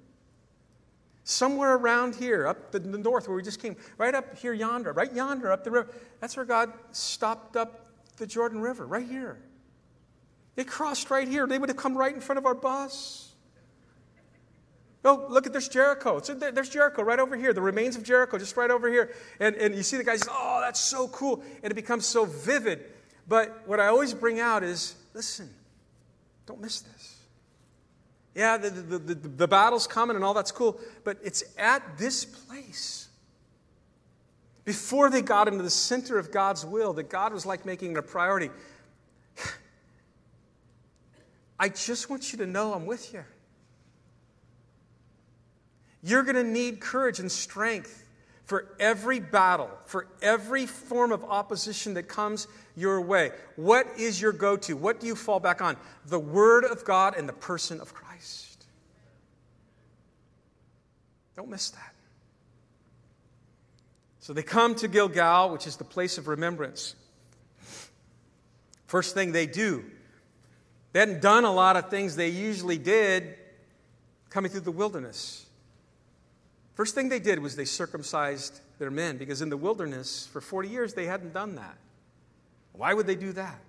Somewhere 1.31 1.75
around 1.75 2.15
here, 2.15 2.47
up 2.47 2.73
the, 2.73 2.79
the 2.79 2.97
north 2.97 3.29
where 3.29 3.37
we 3.37 3.43
just 3.43 3.61
came, 3.61 3.77
right 3.99 4.15
up 4.15 4.39
here 4.39 4.55
yonder, 4.55 4.95
right 4.95 5.13
yonder 5.13 5.53
up 5.53 5.63
the 5.63 5.71
river. 5.71 5.91
That's 6.21 6.35
where 6.39 6.47
God 6.47 6.73
stopped 6.93 7.55
up 7.55 7.85
the 8.17 8.27
Jordan 8.27 8.63
River, 8.63 8.87
right 8.87 9.07
here. 9.07 9.39
They 10.55 10.65
crossed 10.65 11.11
right 11.11 11.29
here. 11.29 11.47
They 11.47 11.59
would 11.59 11.69
have 11.69 11.77
come 11.77 11.99
right 11.99 12.15
in 12.15 12.23
front 12.23 12.39
of 12.39 12.47
our 12.47 12.55
bus. 12.55 13.35
Oh, 15.05 15.27
look 15.29 15.47
at 15.47 15.53
this 15.53 15.69
Jericho. 15.69 16.19
So 16.23 16.33
there's 16.33 16.71
Jericho 16.71 17.03
right 17.03 17.21
over 17.21 17.37
here, 17.37 17.53
the 17.53 17.61
remains 17.61 17.95
of 17.95 18.05
Jericho 18.05 18.39
just 18.39 18.57
right 18.57 18.71
over 18.71 18.91
here. 18.91 19.15
And, 19.39 19.55
and 19.57 19.75
you 19.75 19.83
see 19.83 19.99
the 19.99 20.05
guy 20.05 20.17
says, 20.17 20.31
Oh, 20.33 20.63
that's 20.63 20.81
so 20.81 21.09
cool. 21.09 21.43
And 21.63 21.71
it 21.71 21.75
becomes 21.75 22.07
so 22.07 22.25
vivid. 22.25 22.87
But 23.29 23.65
what 23.67 23.81
I 23.81 23.89
always 23.89 24.15
bring 24.15 24.41
out 24.41 24.63
is 24.63 24.95
listen, 25.13 25.51
don't 26.47 26.63
miss 26.63 26.81
this. 26.81 26.98
Yeah, 28.35 28.57
the, 28.57 28.71
the, 28.71 28.99
the, 28.99 29.15
the 29.15 29.49
battle's 29.49 29.87
coming 29.87 30.17
and 30.17 30.25
all 30.25 30.35
that's 30.35 30.53
cool, 30.53 30.81
but 31.05 31.19
it's 31.25 31.43
at 31.59 31.99
this 31.99 32.25
place. 32.25 33.09
Before 34.65 35.11
they 35.11 35.23
got 35.23 35.49
into 35.49 35.63
the 35.63 35.71
center 35.71 36.19
of 36.19 36.31
God's 36.31 36.65
will, 36.65 36.93
that 36.93 37.09
God 37.09 37.33
was 37.33 37.47
like 37.47 37.65
making 37.65 37.93
it 37.93 37.99
a 37.99 38.03
priority. 38.03 38.51
I 41.59 41.71
just 41.71 42.11
want 42.11 42.33
you 42.33 42.39
to 42.39 42.47
know 42.47 42.75
I'm 42.75 42.87
with 42.87 43.13
you. 43.15 43.25
You're 46.03 46.23
going 46.23 46.37
to 46.37 46.45
need 46.45 46.81
courage 46.81 47.19
and 47.19 47.33
strength 47.33 48.05
for 48.45 48.67
every 48.81 49.21
battle, 49.21 49.71
for 49.85 50.07
every 50.23 50.65
form 50.65 51.13
of 51.13 51.23
opposition 51.25 51.95
that 51.95 52.05
comes 52.05 52.47
your 52.77 53.01
way. 53.01 53.33
What 53.57 53.87
is 53.99 54.21
your 54.21 54.33
go 54.33 54.57
to? 54.57 54.75
What 54.75 55.01
do 55.01 55.07
you 55.07 55.15
fall 55.15 55.41
back 55.41 55.61
on? 55.61 55.77
The 56.07 56.19
Word 56.19 56.65
of 56.65 56.85
God 56.85 57.15
and 57.17 57.29
the 57.29 57.35
person 57.35 57.81
of 57.81 57.93
Christ. 57.93 58.08
Don't 61.39 61.51
miss 61.51 61.71
that. 61.71 61.95
So 64.19 64.33
they 64.33 64.43
come 64.43 64.75
to 64.75 64.89
Gilgal, 64.89 65.51
which 65.51 65.69
is 65.69 65.77
the 65.77 65.85
place 65.85 66.19
of 66.19 66.27
remembrance. 66.27 66.97
First 68.89 69.15
thing 69.15 69.31
they 69.31 69.47
do 69.47 69.85
They 70.93 70.99
hadn't 70.99 71.23
done 71.23 71.45
a 71.45 71.53
lot 71.53 71.77
of 71.77 71.91
things 71.91 72.17
they 72.17 72.31
usually 72.31 72.77
did 72.77 73.37
coming 74.31 74.51
through 74.51 74.63
the 74.63 74.73
wilderness. 74.73 75.47
First 76.75 76.97
thing 76.97 77.09
they 77.09 77.21
did 77.21 77.39
was 77.39 77.55
they 77.55 77.65
circumcised 77.65 78.61
their 78.81 78.91
men 78.91 79.17
because 79.17 79.41
in 79.41 79.49
the 79.49 79.57
wilderness 79.57 80.27
for 80.33 80.41
40 80.41 80.69
years 80.69 80.95
they 80.95 81.07
hadn't 81.07 81.33
done 81.33 81.55
that. 81.55 81.79
Why 82.73 82.95
would 82.95 83.07
they 83.07 83.15
do 83.15 83.31
that? 83.35 83.61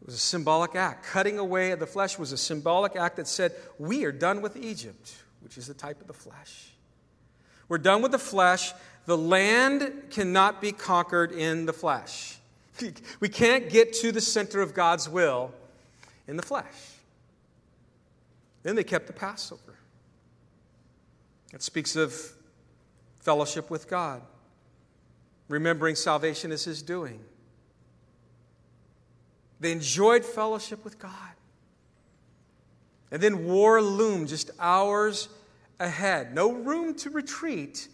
It 0.00 0.06
was 0.06 0.14
a 0.14 0.18
symbolic 0.18 0.74
act. 0.74 1.04
Cutting 1.04 1.38
away 1.38 1.72
of 1.72 1.78
the 1.78 1.86
flesh 1.86 2.18
was 2.18 2.32
a 2.32 2.38
symbolic 2.38 2.96
act 2.96 3.16
that 3.16 3.28
said, 3.28 3.52
We 3.78 4.06
are 4.06 4.12
done 4.12 4.40
with 4.40 4.56
Egypt, 4.56 5.12
which 5.40 5.58
is 5.58 5.66
the 5.66 5.74
type 5.74 6.00
of 6.00 6.06
the 6.06 6.12
flesh. 6.12 6.70
We're 7.68 7.78
done 7.78 8.02
with 8.02 8.12
the 8.12 8.18
flesh. 8.18 8.72
The 9.06 9.16
land 9.16 9.92
cannot 10.10 10.60
be 10.60 10.72
conquered 10.72 11.32
in 11.32 11.66
the 11.66 11.72
flesh. 11.72 12.38
We 13.20 13.28
can't 13.28 13.68
get 13.68 13.92
to 13.94 14.12
the 14.12 14.20
center 14.20 14.62
of 14.62 14.72
God's 14.72 15.08
will 15.08 15.52
in 16.28 16.36
the 16.36 16.42
flesh. 16.42 16.64
Then 18.62 18.76
they 18.76 18.84
kept 18.84 19.08
the 19.08 19.12
Passover. 19.12 19.74
It 21.52 21.62
speaks 21.62 21.96
of 21.96 22.14
fellowship 23.20 23.70
with 23.70 23.88
God, 23.88 24.22
remembering 25.48 25.96
salvation 25.96 26.52
is 26.52 26.64
His 26.64 26.82
doing. 26.82 27.20
They 29.60 29.72
enjoyed 29.72 30.24
fellowship 30.24 30.84
with 30.84 30.98
God. 30.98 31.12
And 33.10 33.22
then 33.22 33.46
war 33.46 33.80
loomed 33.80 34.28
just 34.28 34.50
hours 34.58 35.28
ahead. 35.80 36.34
No 36.34 36.52
room 36.52 36.94
to 36.96 37.10
retreat. 37.10 37.88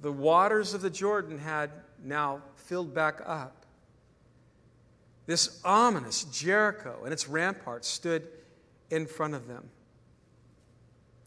The 0.00 0.12
waters 0.12 0.74
of 0.74 0.82
the 0.82 0.90
Jordan 0.90 1.38
had 1.38 1.70
now 2.02 2.42
filled 2.56 2.94
back 2.94 3.20
up. 3.24 3.64
This 5.26 5.60
ominous 5.64 6.24
Jericho 6.24 7.00
and 7.04 7.12
its 7.12 7.28
ramparts 7.28 7.88
stood 7.88 8.26
in 8.90 9.06
front 9.06 9.34
of 9.34 9.46
them. 9.46 9.68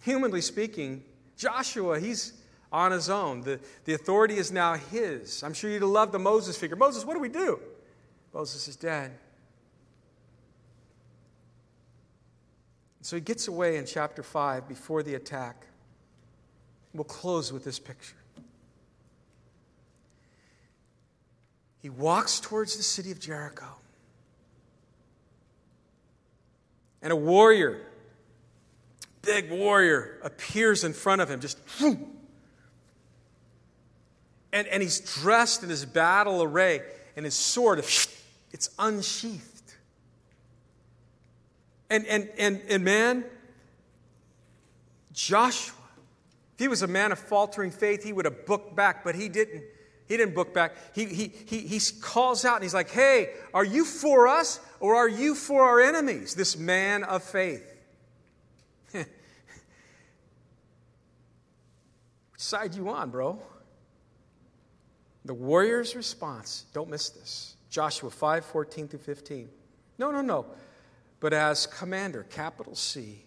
Humanly 0.02 0.42
speaking, 0.42 1.04
Joshua, 1.38 2.00
he's 2.00 2.34
on 2.72 2.92
his 2.92 3.10
own. 3.10 3.42
The, 3.42 3.60
the 3.86 3.94
authority 3.94 4.38
is 4.38 4.52
now 4.52 4.76
his. 4.76 5.44
I'm 5.44 5.54
sure 5.54 5.70
you'd 5.70 5.84
love 5.84 6.12
the 6.12 6.20
Moses 6.20 6.58
figure. 6.58 6.76
Moses, 6.76 7.06
what 7.06 7.14
do 7.14 7.20
we 7.20 7.30
do? 7.30 7.60
Moses 8.34 8.68
is 8.68 8.76
dead. 8.76 9.12
So 13.02 13.16
he 13.16 13.22
gets 13.22 13.48
away 13.48 13.78
in 13.78 13.86
chapter 13.86 14.24
5 14.24 14.68
before 14.68 15.04
the 15.04 15.16
attack. 15.16 15.66
We'll 16.94 17.04
close 17.04 17.52
with 17.52 17.64
this 17.64 17.80
picture. 17.80 18.16
He 21.82 21.90
walks 21.90 22.40
towards 22.40 22.78
the 22.78 22.84
city 22.84 23.12
of 23.12 23.20
Jericho. 23.20 23.66
And 27.02 27.12
a 27.12 27.16
warrior, 27.16 27.82
big 29.24 29.50
warrior, 29.50 30.20
appears 30.22 30.84
in 30.84 30.94
front 30.94 31.22
of 31.22 31.30
him, 31.30 31.40
just 31.40 31.58
and, 34.54 34.68
and 34.68 34.84
he's 34.84 35.00
dressed 35.00 35.64
in 35.64 35.70
his 35.70 35.86
battle 35.86 36.44
array, 36.44 36.82
and 37.16 37.26
his 37.26 37.34
sword, 37.34 37.80
it's 37.80 38.70
unsheathed. 38.78 39.51
And, 41.92 42.08
and, 42.08 42.30
and, 42.38 42.62
and 42.70 42.84
man, 42.86 43.26
Joshua, 45.12 45.76
if 46.54 46.60
he 46.60 46.70
was 46.70 46.84
a 46.84 46.88
man 46.88 47.12
of 47.12 47.20
faltering 47.20 47.70
faith, 47.70 48.02
he 48.02 48.14
would 48.14 48.24
have 48.24 48.46
booked 48.46 48.78
back, 48.78 49.04
but 49.04 49.14
he 49.14 49.28
didn't. 49.28 49.64
He 50.08 50.18
didn't 50.18 50.36
book 50.36 50.54
back. 50.54 50.76
He, 50.94 51.06
he, 51.06 51.32
he, 51.46 51.60
he 51.60 51.80
calls 52.02 52.44
out 52.44 52.56
and 52.56 52.64
he's 52.64 52.74
like, 52.74 52.90
Hey, 52.90 53.30
are 53.54 53.64
you 53.64 53.86
for 53.86 54.28
us 54.28 54.60
or 54.82 54.96
are 54.96 55.08
you 55.08 55.36
for 55.36 55.64
our 55.64 55.80
enemies? 55.80 56.36
This 56.36 56.58
man 56.58 57.06
of 57.06 57.24
faith. 57.24 57.64
Which 58.92 59.08
side 62.36 62.76
you 62.76 62.90
on, 62.90 63.10
bro? 63.10 63.40
The 65.24 65.34
warrior's 65.34 65.96
response, 65.96 66.66
don't 66.74 66.90
miss 66.90 67.08
this. 67.10 67.56
Joshua 67.70 68.10
5 68.10 68.44
14 68.44 68.90
through 68.90 69.00
15. 69.00 69.48
No, 69.98 70.12
no, 70.12 70.20
no 70.20 70.46
but 71.22 71.34
as 71.34 71.68
commander, 71.68 72.24
capital 72.24 72.76
C, 72.76 73.24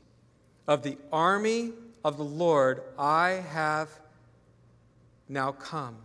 of 0.66 0.82
the 0.82 0.98
army 1.10 1.72
of 2.04 2.18
the 2.18 2.24
Lord, 2.24 2.82
I 2.98 3.42
have 3.52 3.88
now 5.28 5.52
come. 5.52 5.96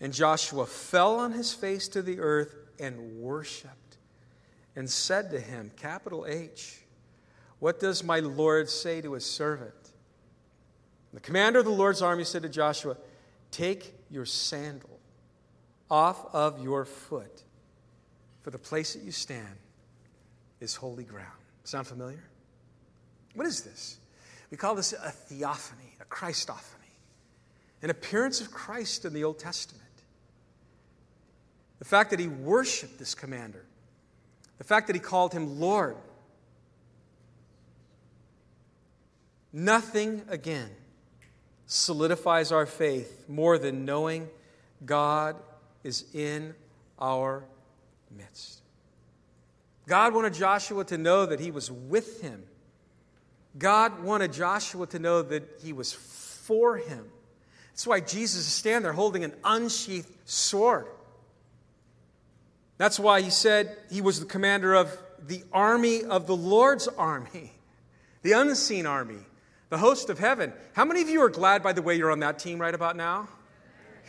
And 0.00 0.12
Joshua 0.12 0.66
fell 0.66 1.18
on 1.20 1.32
his 1.32 1.54
face 1.54 1.88
to 1.88 2.02
the 2.02 2.18
earth 2.18 2.54
and 2.78 3.18
worshiped 3.18 3.96
and 4.74 4.90
said 4.90 5.30
to 5.30 5.40
him, 5.40 5.70
capital 5.76 6.26
H, 6.28 6.80
What 7.60 7.80
does 7.80 8.04
my 8.04 8.20
Lord 8.20 8.68
say 8.68 9.00
to 9.00 9.14
his 9.14 9.24
servant? 9.24 9.72
The 11.14 11.20
commander 11.20 11.60
of 11.60 11.64
the 11.64 11.70
Lord's 11.70 12.02
army 12.02 12.24
said 12.24 12.42
to 12.42 12.48
Joshua, 12.48 12.96
Take 13.52 13.94
your 14.10 14.26
sandal 14.26 14.98
off 15.88 16.34
of 16.34 16.62
your 16.62 16.84
foot, 16.84 17.44
for 18.42 18.50
the 18.50 18.58
place 18.58 18.92
that 18.92 19.04
you 19.04 19.12
stand 19.12 19.56
is 20.60 20.74
holy 20.74 21.04
ground. 21.04 21.26
Sound 21.64 21.86
familiar? 21.86 22.22
What 23.34 23.46
is 23.46 23.62
this? 23.62 23.98
We 24.50 24.56
call 24.56 24.74
this 24.74 24.92
a 24.92 25.10
theophany, 25.10 25.96
a 26.00 26.04
Christophany, 26.04 26.94
an 27.82 27.90
appearance 27.90 28.40
of 28.40 28.50
Christ 28.50 29.04
in 29.04 29.12
the 29.12 29.24
Old 29.24 29.38
Testament. 29.38 29.82
The 31.78 31.84
fact 31.84 32.10
that 32.10 32.20
he 32.20 32.28
worshiped 32.28 32.98
this 32.98 33.14
commander, 33.14 33.64
the 34.58 34.64
fact 34.64 34.86
that 34.86 34.96
he 34.96 35.00
called 35.00 35.32
him 35.32 35.60
Lord. 35.60 35.96
Nothing 39.52 40.22
again 40.28 40.70
solidifies 41.66 42.52
our 42.52 42.66
faith 42.66 43.24
more 43.28 43.58
than 43.58 43.84
knowing 43.84 44.28
God 44.84 45.36
is 45.82 46.04
in 46.14 46.54
our 46.98 47.44
midst. 48.10 48.62
God 49.86 50.14
wanted 50.14 50.34
Joshua 50.34 50.84
to 50.86 50.98
know 50.98 51.26
that 51.26 51.40
he 51.40 51.50
was 51.50 51.70
with 51.70 52.20
him. 52.20 52.42
God 53.58 54.02
wanted 54.02 54.32
Joshua 54.32 54.86
to 54.88 54.98
know 54.98 55.22
that 55.22 55.60
he 55.62 55.72
was 55.72 55.92
for 55.92 56.76
him. 56.76 57.04
That's 57.70 57.86
why 57.86 58.00
Jesus 58.00 58.46
is 58.46 58.52
standing 58.52 58.82
there 58.82 58.92
holding 58.92 59.24
an 59.24 59.34
unsheathed 59.44 60.10
sword. 60.24 60.86
That's 62.78 62.98
why 62.98 63.22
he 63.22 63.30
said 63.30 63.76
he 63.90 64.00
was 64.00 64.20
the 64.20 64.26
commander 64.26 64.74
of 64.74 64.96
the 65.26 65.42
army 65.52 66.04
of 66.04 66.26
the 66.26 66.36
Lord's 66.36 66.88
army, 66.88 67.52
the 68.22 68.32
unseen 68.32 68.86
army, 68.86 69.20
the 69.70 69.78
host 69.78 70.10
of 70.10 70.18
heaven. 70.18 70.52
How 70.74 70.84
many 70.84 71.00
of 71.02 71.08
you 71.08 71.22
are 71.22 71.30
glad, 71.30 71.62
by 71.62 71.72
the 71.72 71.82
way, 71.82 71.96
you're 71.96 72.10
on 72.10 72.20
that 72.20 72.38
team 72.38 72.60
right 72.60 72.74
about 72.74 72.96
now? 72.96 73.28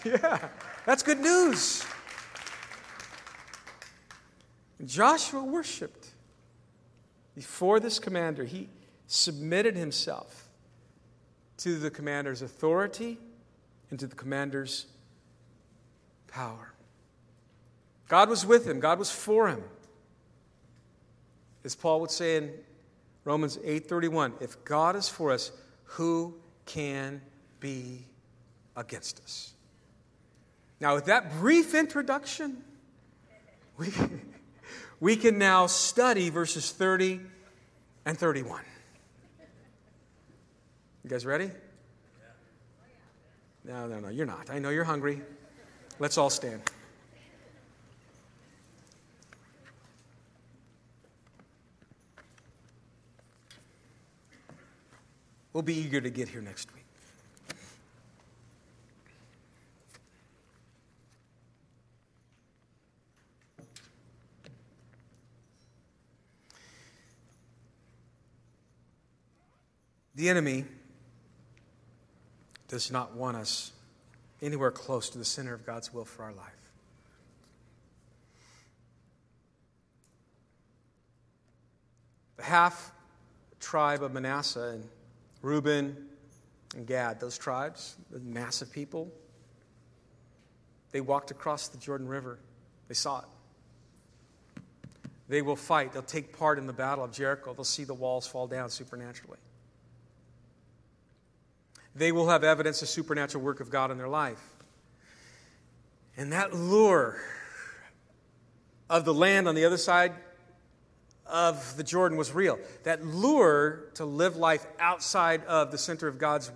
Yeah, 0.05 0.49
that's 0.85 1.01
good 1.01 1.19
news. 1.19 1.83
Joshua 4.85 5.43
worshiped 5.43 6.09
before 7.35 7.79
this 7.79 7.99
commander. 7.99 8.43
He 8.43 8.69
submitted 9.07 9.75
himself 9.75 10.49
to 11.57 11.79
the 11.79 11.89
commander's 11.89 12.41
authority 12.41 13.17
and 13.89 13.99
to 13.99 14.07
the 14.07 14.15
commander's 14.15 14.85
power. 16.27 16.73
God 18.07 18.29
was 18.29 18.45
with 18.45 18.67
him, 18.67 18.79
God 18.79 18.99
was 18.99 19.11
for 19.11 19.47
him. 19.47 19.63
As 21.63 21.75
Paul 21.75 21.99
would 22.01 22.11
say 22.11 22.37
in 22.37 22.53
Romans 23.25 23.57
8:31, 23.63 24.33
if 24.39 24.63
God 24.63 24.95
is 24.95 25.09
for 25.09 25.31
us, 25.31 25.51
who 25.83 26.39
can 26.65 27.21
be 27.59 28.05
against 28.75 29.19
us? 29.21 29.53
Now, 30.79 30.95
with 30.95 31.05
that 31.05 31.31
brief 31.39 31.73
introduction, 31.73 32.63
we 33.77 33.91
we 34.99 35.15
can 35.15 35.37
now 35.37 35.67
study 35.67 36.29
verses 36.29 36.71
30 36.71 37.19
and 38.05 38.17
31. 38.17 38.61
You 41.03 41.09
guys 41.09 41.25
ready? 41.25 41.51
No, 43.63 43.87
no, 43.87 43.99
no, 43.99 44.09
you're 44.09 44.25
not. 44.25 44.49
I 44.49 44.59
know 44.59 44.69
you're 44.69 44.83
hungry. 44.83 45.21
Let's 45.99 46.17
all 46.17 46.29
stand. 46.29 46.61
We'll 55.53 55.63
be 55.63 55.73
eager 55.73 55.99
to 55.99 56.09
get 56.09 56.29
here 56.29 56.41
next 56.41 56.71
week. 56.73 56.76
The 70.17 70.27
enemy 70.27 70.65
does 72.67 72.91
not 72.91 73.15
want 73.15 73.37
us 73.37 73.71
anywhere 74.41 74.71
close 74.71 75.09
to 75.11 75.17
the 75.17 75.25
center 75.25 75.53
of 75.53 75.65
God's 75.65 75.93
will 75.93 76.05
for 76.05 76.23
our 76.23 76.33
life. 76.33 76.67
the 82.37 82.43
half 82.43 82.91
tribe 83.59 84.03
of 84.03 84.13
Manasseh 84.13 84.75
and 84.75 84.87
Reuben 85.41 85.97
and 86.75 86.85
Gad, 86.85 87.19
those 87.19 87.37
tribes, 87.37 87.95
the 88.11 88.19
massive 88.19 88.71
people, 88.71 89.11
they 90.91 91.01
walked 91.01 91.31
across 91.31 91.67
the 91.67 91.77
Jordan 91.77 92.07
River. 92.07 92.39
They 92.87 92.93
saw 92.93 93.19
it. 93.19 94.61
They 95.27 95.41
will 95.41 95.57
fight. 95.57 95.91
They'll 95.91 96.01
take 96.01 96.37
part 96.37 96.57
in 96.57 96.65
the 96.65 96.73
battle 96.73 97.03
of 97.03 97.11
Jericho. 97.11 97.53
They'll 97.53 97.65
see 97.65 97.83
the 97.83 97.93
walls 97.93 98.25
fall 98.25 98.47
down 98.47 98.69
supernaturally. 98.69 99.39
They 101.97 102.11
will 102.11 102.29
have 102.29 102.43
evidence 102.43 102.81
of 102.83 102.89
supernatural 102.89 103.43
work 103.43 103.59
of 103.59 103.71
God 103.71 103.89
in 103.89 103.97
their 103.97 104.07
life. 104.07 104.41
And 106.15 106.31
that 106.31 106.53
lure 106.53 107.19
of 108.89 109.03
the 109.03 109.13
land 109.13 109.47
on 109.47 109.55
the 109.55 109.65
other 109.65 109.77
side 109.77 110.13
of 111.25 111.75
the 111.75 111.83
Jordan 111.83 112.17
was 112.17 112.31
real. 112.31 112.59
That 112.83 113.05
lure 113.05 113.89
to 113.95 114.05
live 114.05 114.37
life 114.37 114.65
outside 114.79 115.43
of 115.45 115.71
the 115.71 115.77
center 115.77 116.07
of 116.07 116.17
God's 116.19 116.51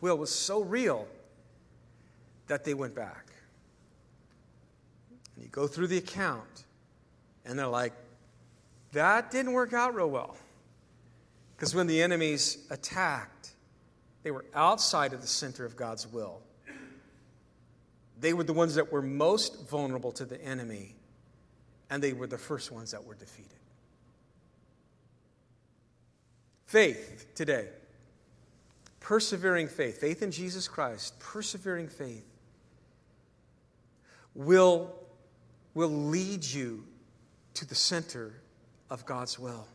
will 0.00 0.18
was 0.18 0.32
so 0.32 0.62
real 0.62 1.08
that 2.46 2.64
they 2.64 2.74
went 2.74 2.94
back. 2.94 3.32
And 5.34 5.44
you 5.44 5.50
go 5.50 5.66
through 5.66 5.88
the 5.88 5.98
account, 5.98 6.64
and 7.44 7.58
they're 7.58 7.66
like, 7.66 7.92
that 8.92 9.30
didn't 9.30 9.52
work 9.52 9.72
out 9.72 9.94
real 9.94 10.10
well. 10.10 10.36
Because 11.56 11.74
when 11.74 11.86
the 11.86 12.02
enemies 12.02 12.58
attacked, 12.70 13.53
they 14.24 14.30
were 14.30 14.46
outside 14.54 15.12
of 15.12 15.20
the 15.20 15.28
center 15.28 15.64
of 15.64 15.76
God's 15.76 16.08
will. 16.08 16.40
They 18.18 18.32
were 18.32 18.42
the 18.42 18.54
ones 18.54 18.74
that 18.76 18.90
were 18.90 19.02
most 19.02 19.68
vulnerable 19.68 20.12
to 20.12 20.24
the 20.24 20.42
enemy, 20.42 20.96
and 21.90 22.02
they 22.02 22.14
were 22.14 22.26
the 22.26 22.38
first 22.38 22.72
ones 22.72 22.90
that 22.92 23.04
were 23.04 23.14
defeated. 23.14 23.50
Faith 26.64 27.26
today, 27.34 27.68
persevering 28.98 29.68
faith, 29.68 30.00
faith 30.00 30.22
in 30.22 30.30
Jesus 30.30 30.68
Christ, 30.68 31.18
persevering 31.20 31.88
faith, 31.88 32.24
will, 34.34 34.94
will 35.74 35.90
lead 35.90 36.42
you 36.42 36.84
to 37.52 37.66
the 37.66 37.74
center 37.74 38.32
of 38.88 39.04
God's 39.04 39.38
will. 39.38 39.66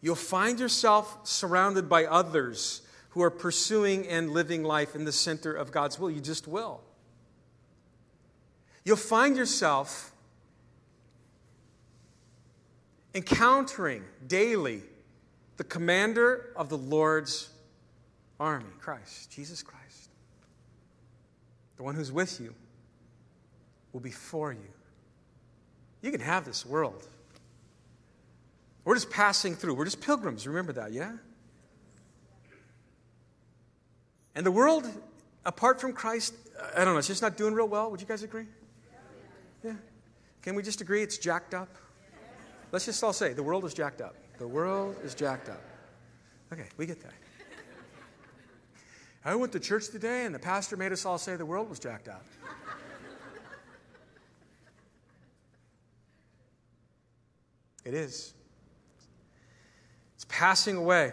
You'll 0.00 0.14
find 0.14 0.60
yourself 0.60 1.26
surrounded 1.26 1.88
by 1.88 2.04
others 2.04 2.82
who 3.12 3.22
are 3.22 3.30
pursuing 3.30 4.06
and 4.08 4.30
living 4.30 4.64
life 4.64 4.94
in 4.94 5.04
the 5.04 5.12
center 5.12 5.52
of 5.52 5.70
God's 5.70 5.98
will. 5.98 6.10
You 6.10 6.20
just 6.20 6.48
will. 6.48 6.80
You'll 8.84 8.96
find 8.96 9.36
yourself 9.36 10.12
encountering 13.14 14.02
daily 14.26 14.82
the 15.58 15.64
commander 15.64 16.52
of 16.56 16.70
the 16.70 16.78
Lord's 16.78 17.50
army, 18.40 18.64
Christ, 18.80 19.30
Jesus 19.30 19.62
Christ. 19.62 20.08
The 21.76 21.82
one 21.82 21.94
who's 21.94 22.10
with 22.10 22.40
you 22.40 22.54
will 23.92 24.00
be 24.00 24.10
for 24.10 24.54
you. 24.54 24.70
You 26.00 26.10
can 26.10 26.20
have 26.20 26.46
this 26.46 26.64
world. 26.64 27.06
We're 28.84 28.94
just 28.94 29.10
passing 29.10 29.54
through. 29.54 29.74
We're 29.74 29.84
just 29.84 30.00
pilgrims. 30.00 30.46
Remember 30.46 30.72
that, 30.72 30.92
yeah? 30.92 31.12
And 34.34 34.46
the 34.46 34.50
world, 34.50 34.88
apart 35.44 35.80
from 35.80 35.92
Christ, 35.92 36.34
uh, 36.58 36.80
I 36.80 36.84
don't 36.84 36.94
know, 36.94 36.98
it's 36.98 37.08
just 37.08 37.22
not 37.22 37.36
doing 37.36 37.54
real 37.54 37.68
well. 37.68 37.90
Would 37.90 38.00
you 38.00 38.06
guys 38.06 38.22
agree? 38.22 38.46
Yeah. 39.62 39.74
Can 40.42 40.54
we 40.54 40.62
just 40.62 40.80
agree 40.80 41.02
it's 41.02 41.18
jacked 41.18 41.54
up? 41.54 41.68
Let's 42.72 42.86
just 42.86 43.02
all 43.04 43.12
say 43.12 43.32
the 43.32 43.42
world 43.42 43.64
is 43.64 43.74
jacked 43.74 44.00
up. 44.00 44.14
The 44.38 44.48
world 44.48 44.96
is 45.04 45.14
jacked 45.14 45.48
up. 45.48 45.62
Okay, 46.52 46.66
we 46.76 46.86
get 46.86 47.00
that. 47.02 47.12
I 49.24 49.34
went 49.36 49.52
to 49.52 49.60
church 49.60 49.88
today 49.88 50.24
and 50.24 50.34
the 50.34 50.38
pastor 50.38 50.76
made 50.76 50.90
us 50.90 51.06
all 51.06 51.18
say 51.18 51.36
the 51.36 51.46
world 51.46 51.68
was 51.68 51.78
jacked 51.78 52.08
up. 52.08 52.24
It 57.84 57.94
is. 57.94 58.34
It's 60.14 60.26
passing 60.28 60.76
away. 60.76 61.12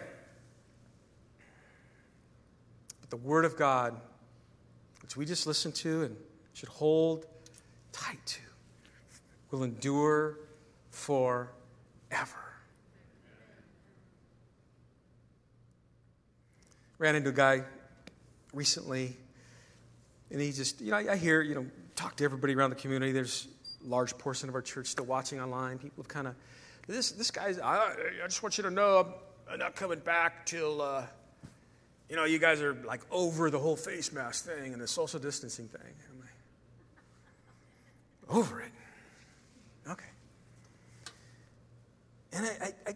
The 3.10 3.16
Word 3.16 3.44
of 3.44 3.56
God, 3.56 4.00
which 5.02 5.16
we 5.16 5.26
just 5.26 5.46
listened 5.46 5.74
to 5.76 6.04
and 6.04 6.16
should 6.52 6.68
hold 6.68 7.26
tight 7.92 8.24
to, 8.24 8.40
will 9.50 9.64
endure 9.64 10.38
forever. 10.90 11.50
Ran 16.98 17.16
into 17.16 17.30
a 17.30 17.32
guy 17.32 17.64
recently, 18.52 19.16
and 20.30 20.40
he 20.40 20.52
just, 20.52 20.80
you 20.80 20.92
know, 20.92 20.98
I, 20.98 21.12
I 21.12 21.16
hear, 21.16 21.42
you 21.42 21.56
know, 21.56 21.66
talk 21.96 22.14
to 22.16 22.24
everybody 22.24 22.54
around 22.54 22.70
the 22.70 22.76
community. 22.76 23.10
There's 23.10 23.48
a 23.84 23.88
large 23.88 24.16
portion 24.18 24.48
of 24.48 24.54
our 24.54 24.62
church 24.62 24.86
still 24.86 25.06
watching 25.06 25.40
online. 25.40 25.78
People 25.78 26.04
have 26.04 26.08
kind 26.08 26.28
of 26.28 26.36
this, 26.86 27.10
this 27.12 27.30
guy's, 27.30 27.58
I, 27.58 27.76
I 28.22 28.26
just 28.26 28.42
want 28.42 28.56
you 28.56 28.64
to 28.64 28.70
know 28.70 28.98
I'm, 28.98 29.52
I'm 29.54 29.58
not 29.58 29.74
coming 29.74 29.98
back 29.98 30.46
till, 30.46 30.80
uh, 30.80 31.06
you 32.10 32.16
know, 32.16 32.24
you 32.24 32.38
guys 32.38 32.60
are 32.60 32.74
like 32.74 33.00
over 33.10 33.50
the 33.50 33.58
whole 33.58 33.76
face 33.76 34.12
mask 34.12 34.44
thing 34.44 34.72
and 34.72 34.82
the 34.82 34.88
social 34.88 35.18
distancing 35.18 35.68
thing. 35.68 35.80
I'm 36.10 36.20
like, 36.20 36.28
over 38.28 38.60
it? 38.60 38.72
Okay. 39.88 40.04
And 42.32 42.46
I, 42.46 42.48
I, 42.48 42.72
I 42.90 42.94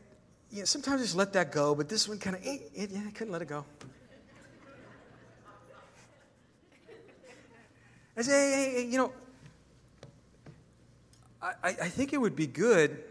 you 0.50 0.58
know, 0.58 0.64
sometimes 0.64 1.00
I 1.00 1.04
just 1.04 1.16
let 1.16 1.32
that 1.32 1.50
go, 1.50 1.74
but 1.74 1.88
this 1.88 2.08
one 2.08 2.18
kind 2.18 2.36
of, 2.36 2.42
eh, 2.44 2.58
eh, 2.76 2.86
yeah, 2.90 3.00
I 3.06 3.10
couldn't 3.10 3.32
let 3.32 3.42
it 3.42 3.48
go. 3.48 3.64
I 8.16 8.22
say, 8.22 8.32
hey, 8.32 8.72
hey, 8.74 8.86
you 8.86 8.98
know, 8.98 9.12
I, 11.42 11.54
I 11.62 11.88
think 11.88 12.12
it 12.12 12.20
would 12.20 12.36
be 12.36 12.46
good 12.46 13.02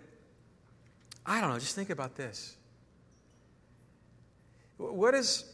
I 1.26 1.39
don't 1.39 1.51
know, 1.51 1.60
just 1.60 1.76
think 1.76 1.89
about 1.89 2.16
this. 2.16 2.56
What 4.78 5.14
is, 5.14 5.45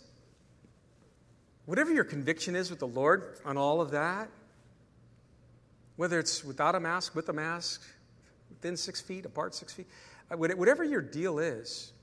whatever 1.70 1.94
your 1.94 2.04
conviction 2.04 2.56
is 2.56 2.72
with 2.72 2.80
the 2.80 2.88
Lord 2.88 3.38
on 3.46 3.56
all 3.56 3.80
of 3.80 3.92
that, 3.92 4.28
whether 5.98 6.18
it's 6.18 6.44
without 6.44 6.74
a 6.74 6.80
mask, 6.80 7.14
with 7.14 7.30
a 7.30 7.34
mask, 7.34 7.84
within 8.50 8.76
six 8.76 9.00
feet, 9.00 9.24
apart 9.24 9.54
six 9.54 9.72
feet, 9.72 9.86
uh, 10.32 10.36
whatever 10.36 10.84
your 10.84 11.02
deal 11.02 11.38
is, 11.38 11.94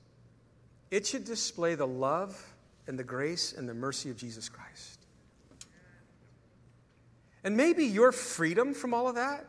it 0.92 1.04
should 1.04 1.24
display 1.24 1.74
the 1.74 1.86
love 1.86 2.54
and 2.86 2.96
the 2.96 3.02
grace 3.02 3.54
and 3.54 3.68
the 3.68 3.74
mercy 3.74 4.08
of 4.08 4.16
Jesus 4.16 4.48
Christ. 4.48 5.00
And 7.42 7.56
maybe 7.56 7.86
your 7.86 8.12
freedom 8.12 8.72
from 8.72 8.94
all 8.94 9.08
of 9.08 9.16
that, 9.16 9.46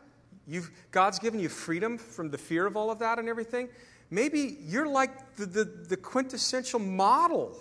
you've, 0.48 0.68
God's 0.90 1.20
given 1.20 1.38
you 1.38 1.48
freedom 1.48 1.96
from 1.96 2.28
the 2.28 2.38
fear 2.38 2.66
of 2.66 2.76
all 2.76 2.90
of 2.90 2.98
that 2.98 3.20
and 3.20 3.28
everything. 3.28 3.68
Maybe 4.10 4.58
you're 4.62 4.88
like 4.88 5.36
the, 5.36 5.46
the, 5.46 5.64
the 5.64 5.96
quintessential 5.96 6.80
model 6.80 7.56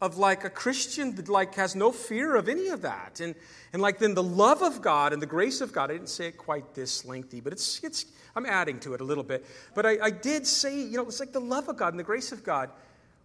of 0.00 0.16
like 0.16 0.44
a 0.44 0.50
Christian 0.50 1.14
that 1.16 1.28
like 1.28 1.54
has 1.56 1.74
no 1.74 1.90
fear 1.90 2.36
of 2.36 2.48
any 2.48 2.68
of 2.68 2.82
that. 2.82 3.20
And, 3.20 3.34
and 3.72 3.82
like 3.82 3.98
then 3.98 4.14
the 4.14 4.22
love 4.22 4.62
of 4.62 4.80
God 4.80 5.12
and 5.12 5.20
the 5.20 5.26
grace 5.26 5.60
of 5.60 5.72
God, 5.72 5.90
I 5.90 5.94
didn't 5.94 6.08
say 6.08 6.26
it 6.26 6.38
quite 6.38 6.74
this 6.74 7.04
lengthy, 7.04 7.40
but 7.40 7.52
it's, 7.52 7.82
it's 7.82 8.06
I'm 8.36 8.46
adding 8.46 8.78
to 8.80 8.94
it 8.94 9.00
a 9.00 9.04
little 9.04 9.24
bit. 9.24 9.44
But 9.74 9.86
I, 9.86 9.98
I 10.00 10.10
did 10.10 10.46
say, 10.46 10.80
you 10.80 10.96
know, 10.96 11.02
it's 11.02 11.20
like 11.20 11.32
the 11.32 11.40
love 11.40 11.68
of 11.68 11.76
God 11.76 11.92
and 11.92 11.98
the 11.98 12.04
grace 12.04 12.30
of 12.30 12.44
God. 12.44 12.70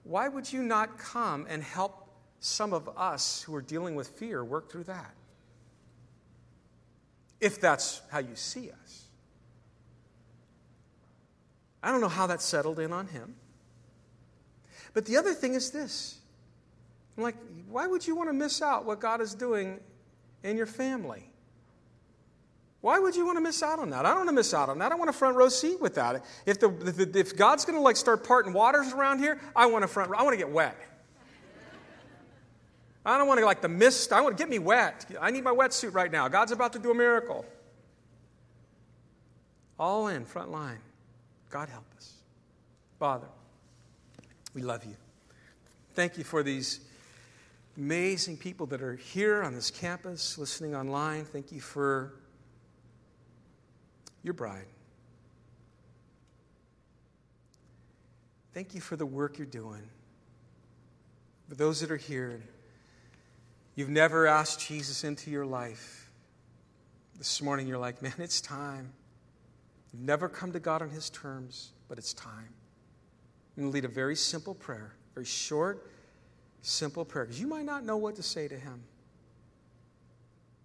Why 0.04 0.28
would 0.28 0.52
you 0.52 0.64
not 0.64 0.98
come 0.98 1.46
and 1.48 1.62
help 1.62 2.10
some 2.40 2.74
of 2.74 2.90
us 2.98 3.44
who 3.44 3.54
are 3.56 3.62
dealing 3.62 3.96
with 3.96 4.08
fear 4.10 4.44
work 4.44 4.72
through 4.72 4.86
that? 4.86 5.14
If 7.40 7.62
that's 7.62 8.02
how 8.10 8.20
you 8.20 8.36
see 8.36 8.72
us. 8.72 9.04
I 11.84 11.92
don't 11.92 12.02
know 12.02 12.08
how 12.08 12.28
that 12.28 12.42
settled 12.42 12.80
in 12.80 12.92
on 12.92 13.08
him. 13.08 13.36
But 14.94 15.06
the 15.06 15.18
other 15.18 15.34
thing 15.34 15.54
is 15.54 15.72
this 15.72 16.20
I'm 17.18 17.24
like, 17.24 17.36
why 17.70 17.88
would 17.88 18.06
you 18.06 18.16
want 18.16 18.30
to 18.30 18.34
miss 18.34 18.62
out 18.62 18.86
what 18.86 19.00
God 19.00 19.22
is 19.22 19.36
doing 19.36 19.80
in 20.44 20.58
your 20.58 20.66
family? 20.66 21.30
Why 22.82 23.00
would 23.00 23.16
you 23.16 23.26
want 23.26 23.38
to 23.38 23.42
miss 23.42 23.64
out 23.64 23.80
on 23.80 23.90
that? 23.92 24.06
I 24.06 24.10
don't 24.10 24.18
want 24.18 24.30
to 24.30 24.36
miss 24.36 24.54
out 24.54 24.68
on 24.68 24.78
that. 24.80 24.92
I 24.92 24.96
want 24.96 25.10
a 25.10 25.14
front 25.14 25.38
row 25.38 25.48
seat 25.48 25.80
with 25.80 25.96
that. 25.96 26.26
If, 26.46 26.60
the, 26.60 26.70
if, 26.86 27.16
if 27.16 27.38
God's 27.38 27.64
going 27.64 27.78
to 27.78 27.82
like 27.82 27.96
start 27.96 28.26
parting 28.26 28.52
waters 28.52 28.92
around 28.92 29.20
here, 29.20 29.40
I 29.56 29.68
want 29.68 29.86
a 29.86 29.88
front 29.88 30.10
row. 30.10 30.18
I 30.18 30.24
want 30.24 30.34
to 30.34 30.38
get 30.38 30.50
wet. 30.50 30.76
I 33.06 33.18
don't 33.18 33.28
want 33.28 33.40
to 33.40 33.46
like 33.46 33.62
the 33.62 33.70
mist. 33.70 34.12
I 34.12 34.22
want 34.22 34.38
to 34.38 34.42
get 34.42 34.50
me 34.50 34.60
wet. 34.60 35.06
I 35.22 35.32
need 35.32 35.44
my 35.44 35.52
wetsuit 35.52 35.94
right 35.94 36.12
now. 36.12 36.28
God's 36.28 36.52
about 36.52 36.74
to 36.74 36.80
do 36.80 36.92
a 36.92 36.96
miracle. 36.96 37.46
All 39.80 40.08
in, 40.08 40.26
front 40.26 40.52
line. 40.52 40.80
God 41.50 41.70
help 41.70 41.86
us. 41.96 42.14
Father, 43.00 43.28
we 44.54 44.62
love 44.62 44.84
you. 44.86 44.96
Thank 45.94 46.18
you 46.18 46.24
for 46.24 46.44
these 46.44 46.80
amazing 47.78 48.38
people 48.38 48.66
that 48.68 48.82
are 48.82 48.96
here 48.96 49.42
on 49.44 49.54
this 49.54 49.72
campus, 49.72 50.38
listening 50.38 50.76
online. 50.76 51.26
Thank 51.26 51.52
you 51.52 51.60
for 51.60 52.14
your 54.22 54.34
bride. 54.34 54.66
Thank 58.54 58.76
you 58.76 58.82
for 58.82 58.96
the 58.96 59.06
work 59.06 59.40
you're 59.40 59.48
doing. 59.48 59.82
For 61.50 61.56
those 61.56 61.80
that 61.82 61.90
are 61.90 61.98
here, 61.98 62.42
you've 63.76 63.90
never 63.90 64.28
asked 64.28 64.68
Jesus 64.68 65.04
into 65.04 65.32
your 65.32 65.46
life. 65.46 66.12
This 67.18 67.42
morning, 67.42 67.68
you're 67.68 67.80
like, 67.80 68.02
man, 68.02 68.14
it's 68.20 68.42
time. 68.42 68.94
You've 69.92 70.04
never 70.04 70.30
come 70.30 70.52
to 70.52 70.60
God 70.60 70.82
on 70.82 70.90
His 70.90 71.10
terms, 71.10 71.74
but 71.88 71.98
it's 71.98 72.14
time. 72.14 72.50
I'm 73.56 73.64
going 73.64 73.72
to 73.72 73.74
lead 73.74 73.86
a 73.86 73.94
very 73.94 74.16
simple 74.16 74.54
prayer, 74.54 74.94
very 75.16 75.26
short, 75.26 75.88
simple 76.64 77.06
prayer, 77.06 77.26
because 77.26 77.40
you 77.40 77.48
might 77.48 77.66
not 77.66 77.86
know 77.86 77.98
what 77.98 78.16
to 78.16 78.24
say 78.24 78.48
to 78.48 78.58
Him. 78.58 78.82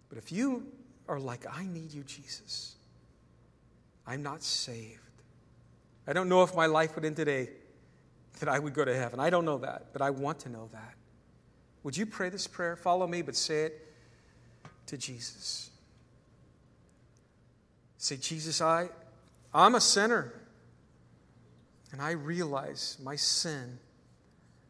But 0.08 0.16
if 0.16 0.32
you 0.32 0.66
are 1.06 1.20
like, 1.20 1.44
I 1.50 1.66
need 1.66 1.92
you, 1.92 2.02
Jesus, 2.04 2.76
I'm 4.06 4.22
not 4.22 4.42
saved. 4.42 5.00
I 6.06 6.14
don't 6.14 6.30
know 6.30 6.42
if 6.42 6.54
my 6.54 6.66
life 6.66 6.94
would 6.94 7.04
end 7.04 7.16
today 7.16 7.50
that 8.40 8.48
I 8.48 8.58
would 8.58 8.72
go 8.72 8.84
to 8.84 8.96
heaven. 8.96 9.20
I 9.20 9.28
don't 9.28 9.44
know 9.44 9.58
that, 9.58 9.92
but 9.92 10.00
I 10.00 10.10
want 10.10 10.38
to 10.40 10.48
know 10.48 10.70
that. 10.72 10.94
Would 11.82 11.96
you 11.96 12.06
pray 12.06 12.30
this 12.30 12.46
prayer? 12.46 12.76
Follow 12.76 13.06
me, 13.06 13.20
but 13.20 13.36
say 13.36 13.64
it 13.64 13.94
to 14.86 14.96
Jesus. 14.96 15.70
Say, 17.98 18.16
Jesus, 18.16 18.60
I, 18.60 18.88
I'm 19.52 19.74
a 19.74 19.80
sinner. 19.80 20.32
And 21.92 22.00
I 22.00 22.12
realize 22.12 22.96
my 23.02 23.16
sin 23.16 23.78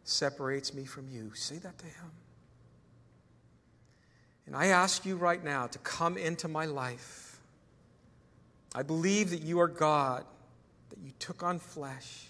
separates 0.08 0.72
me 0.72 0.84
from 0.84 1.08
you. 1.08 1.32
Say 1.34 1.56
that 1.56 1.78
to 1.78 1.86
him. 1.86 2.10
And 4.46 4.56
I 4.56 4.66
ask 4.66 5.04
you 5.04 5.16
right 5.16 5.42
now 5.42 5.66
to 5.66 5.78
come 5.80 6.16
into 6.16 6.48
my 6.48 6.64
life. 6.64 7.38
I 8.74 8.82
believe 8.82 9.30
that 9.30 9.42
you 9.42 9.60
are 9.60 9.68
God, 9.68 10.24
that 10.90 10.98
you 10.98 11.12
took 11.18 11.42
on 11.42 11.58
flesh. 11.58 12.24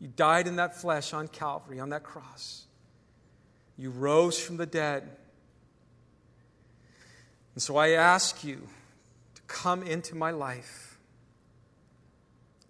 You 0.00 0.08
died 0.08 0.46
in 0.46 0.56
that 0.56 0.76
flesh 0.76 1.12
on 1.12 1.28
Calvary, 1.28 1.80
on 1.80 1.88
that 1.90 2.04
cross. 2.04 2.66
You 3.76 3.90
rose 3.90 4.38
from 4.38 4.56
the 4.56 4.66
dead. 4.66 5.02
And 7.54 7.62
so 7.62 7.76
I 7.76 7.90
ask 7.90 8.44
you 8.44 8.68
to 9.34 9.42
come 9.48 9.82
into 9.82 10.14
my 10.14 10.30
life, 10.30 10.98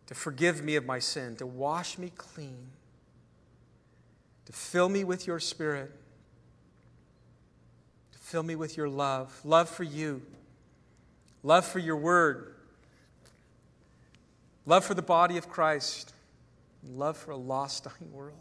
to 0.06 0.14
forgive 0.14 0.64
me 0.64 0.76
of 0.76 0.86
my 0.86 1.00
sin, 1.00 1.36
to 1.36 1.46
wash 1.46 1.98
me 1.98 2.12
clean, 2.16 2.68
to 4.46 4.52
fill 4.52 4.88
me 4.88 5.04
with 5.04 5.26
your 5.26 5.38
spirit, 5.38 5.90
to 8.12 8.18
fill 8.18 8.42
me 8.42 8.56
with 8.56 8.76
your 8.76 8.88
love 8.88 9.38
love 9.44 9.68
for 9.68 9.84
you, 9.84 10.22
love 11.42 11.66
for 11.66 11.78
your 11.78 11.96
word, 11.96 12.54
love 14.64 14.84
for 14.84 14.94
the 14.94 15.02
body 15.02 15.36
of 15.36 15.48
Christ, 15.48 16.14
love 16.88 17.16
for 17.16 17.32
a 17.32 17.36
lost, 17.36 17.84
dying 17.84 18.12
world. 18.12 18.34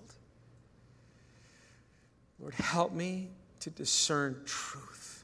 Lord, 2.40 2.54
help 2.54 2.94
me 2.94 3.30
to 3.62 3.70
discern 3.70 4.42
truth. 4.46 5.24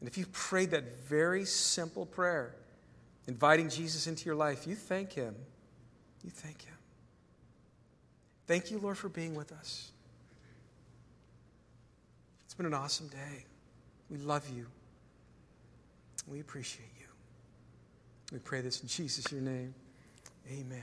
And 0.00 0.08
if 0.08 0.16
you 0.16 0.26
prayed 0.26 0.70
that 0.70 1.04
very 1.08 1.44
simple 1.44 2.06
prayer, 2.06 2.54
inviting 3.26 3.68
Jesus 3.68 4.06
into 4.06 4.24
your 4.24 4.36
life, 4.36 4.66
you 4.66 4.74
thank 4.74 5.12
Him. 5.12 5.34
You 6.22 6.30
thank 6.30 6.62
Him. 6.62 6.75
Thank 8.46 8.70
you, 8.70 8.78
Lord, 8.78 8.96
for 8.96 9.08
being 9.08 9.34
with 9.34 9.52
us. 9.52 9.90
It's 12.44 12.54
been 12.54 12.66
an 12.66 12.74
awesome 12.74 13.08
day. 13.08 13.44
We 14.08 14.18
love 14.18 14.48
you. 14.54 14.66
We 16.28 16.40
appreciate 16.40 16.90
you. 17.00 17.06
We 18.32 18.38
pray 18.38 18.60
this 18.60 18.80
in 18.82 18.88
Jesus, 18.88 19.30
your 19.30 19.40
name. 19.40 19.74
Amen. 20.50 20.82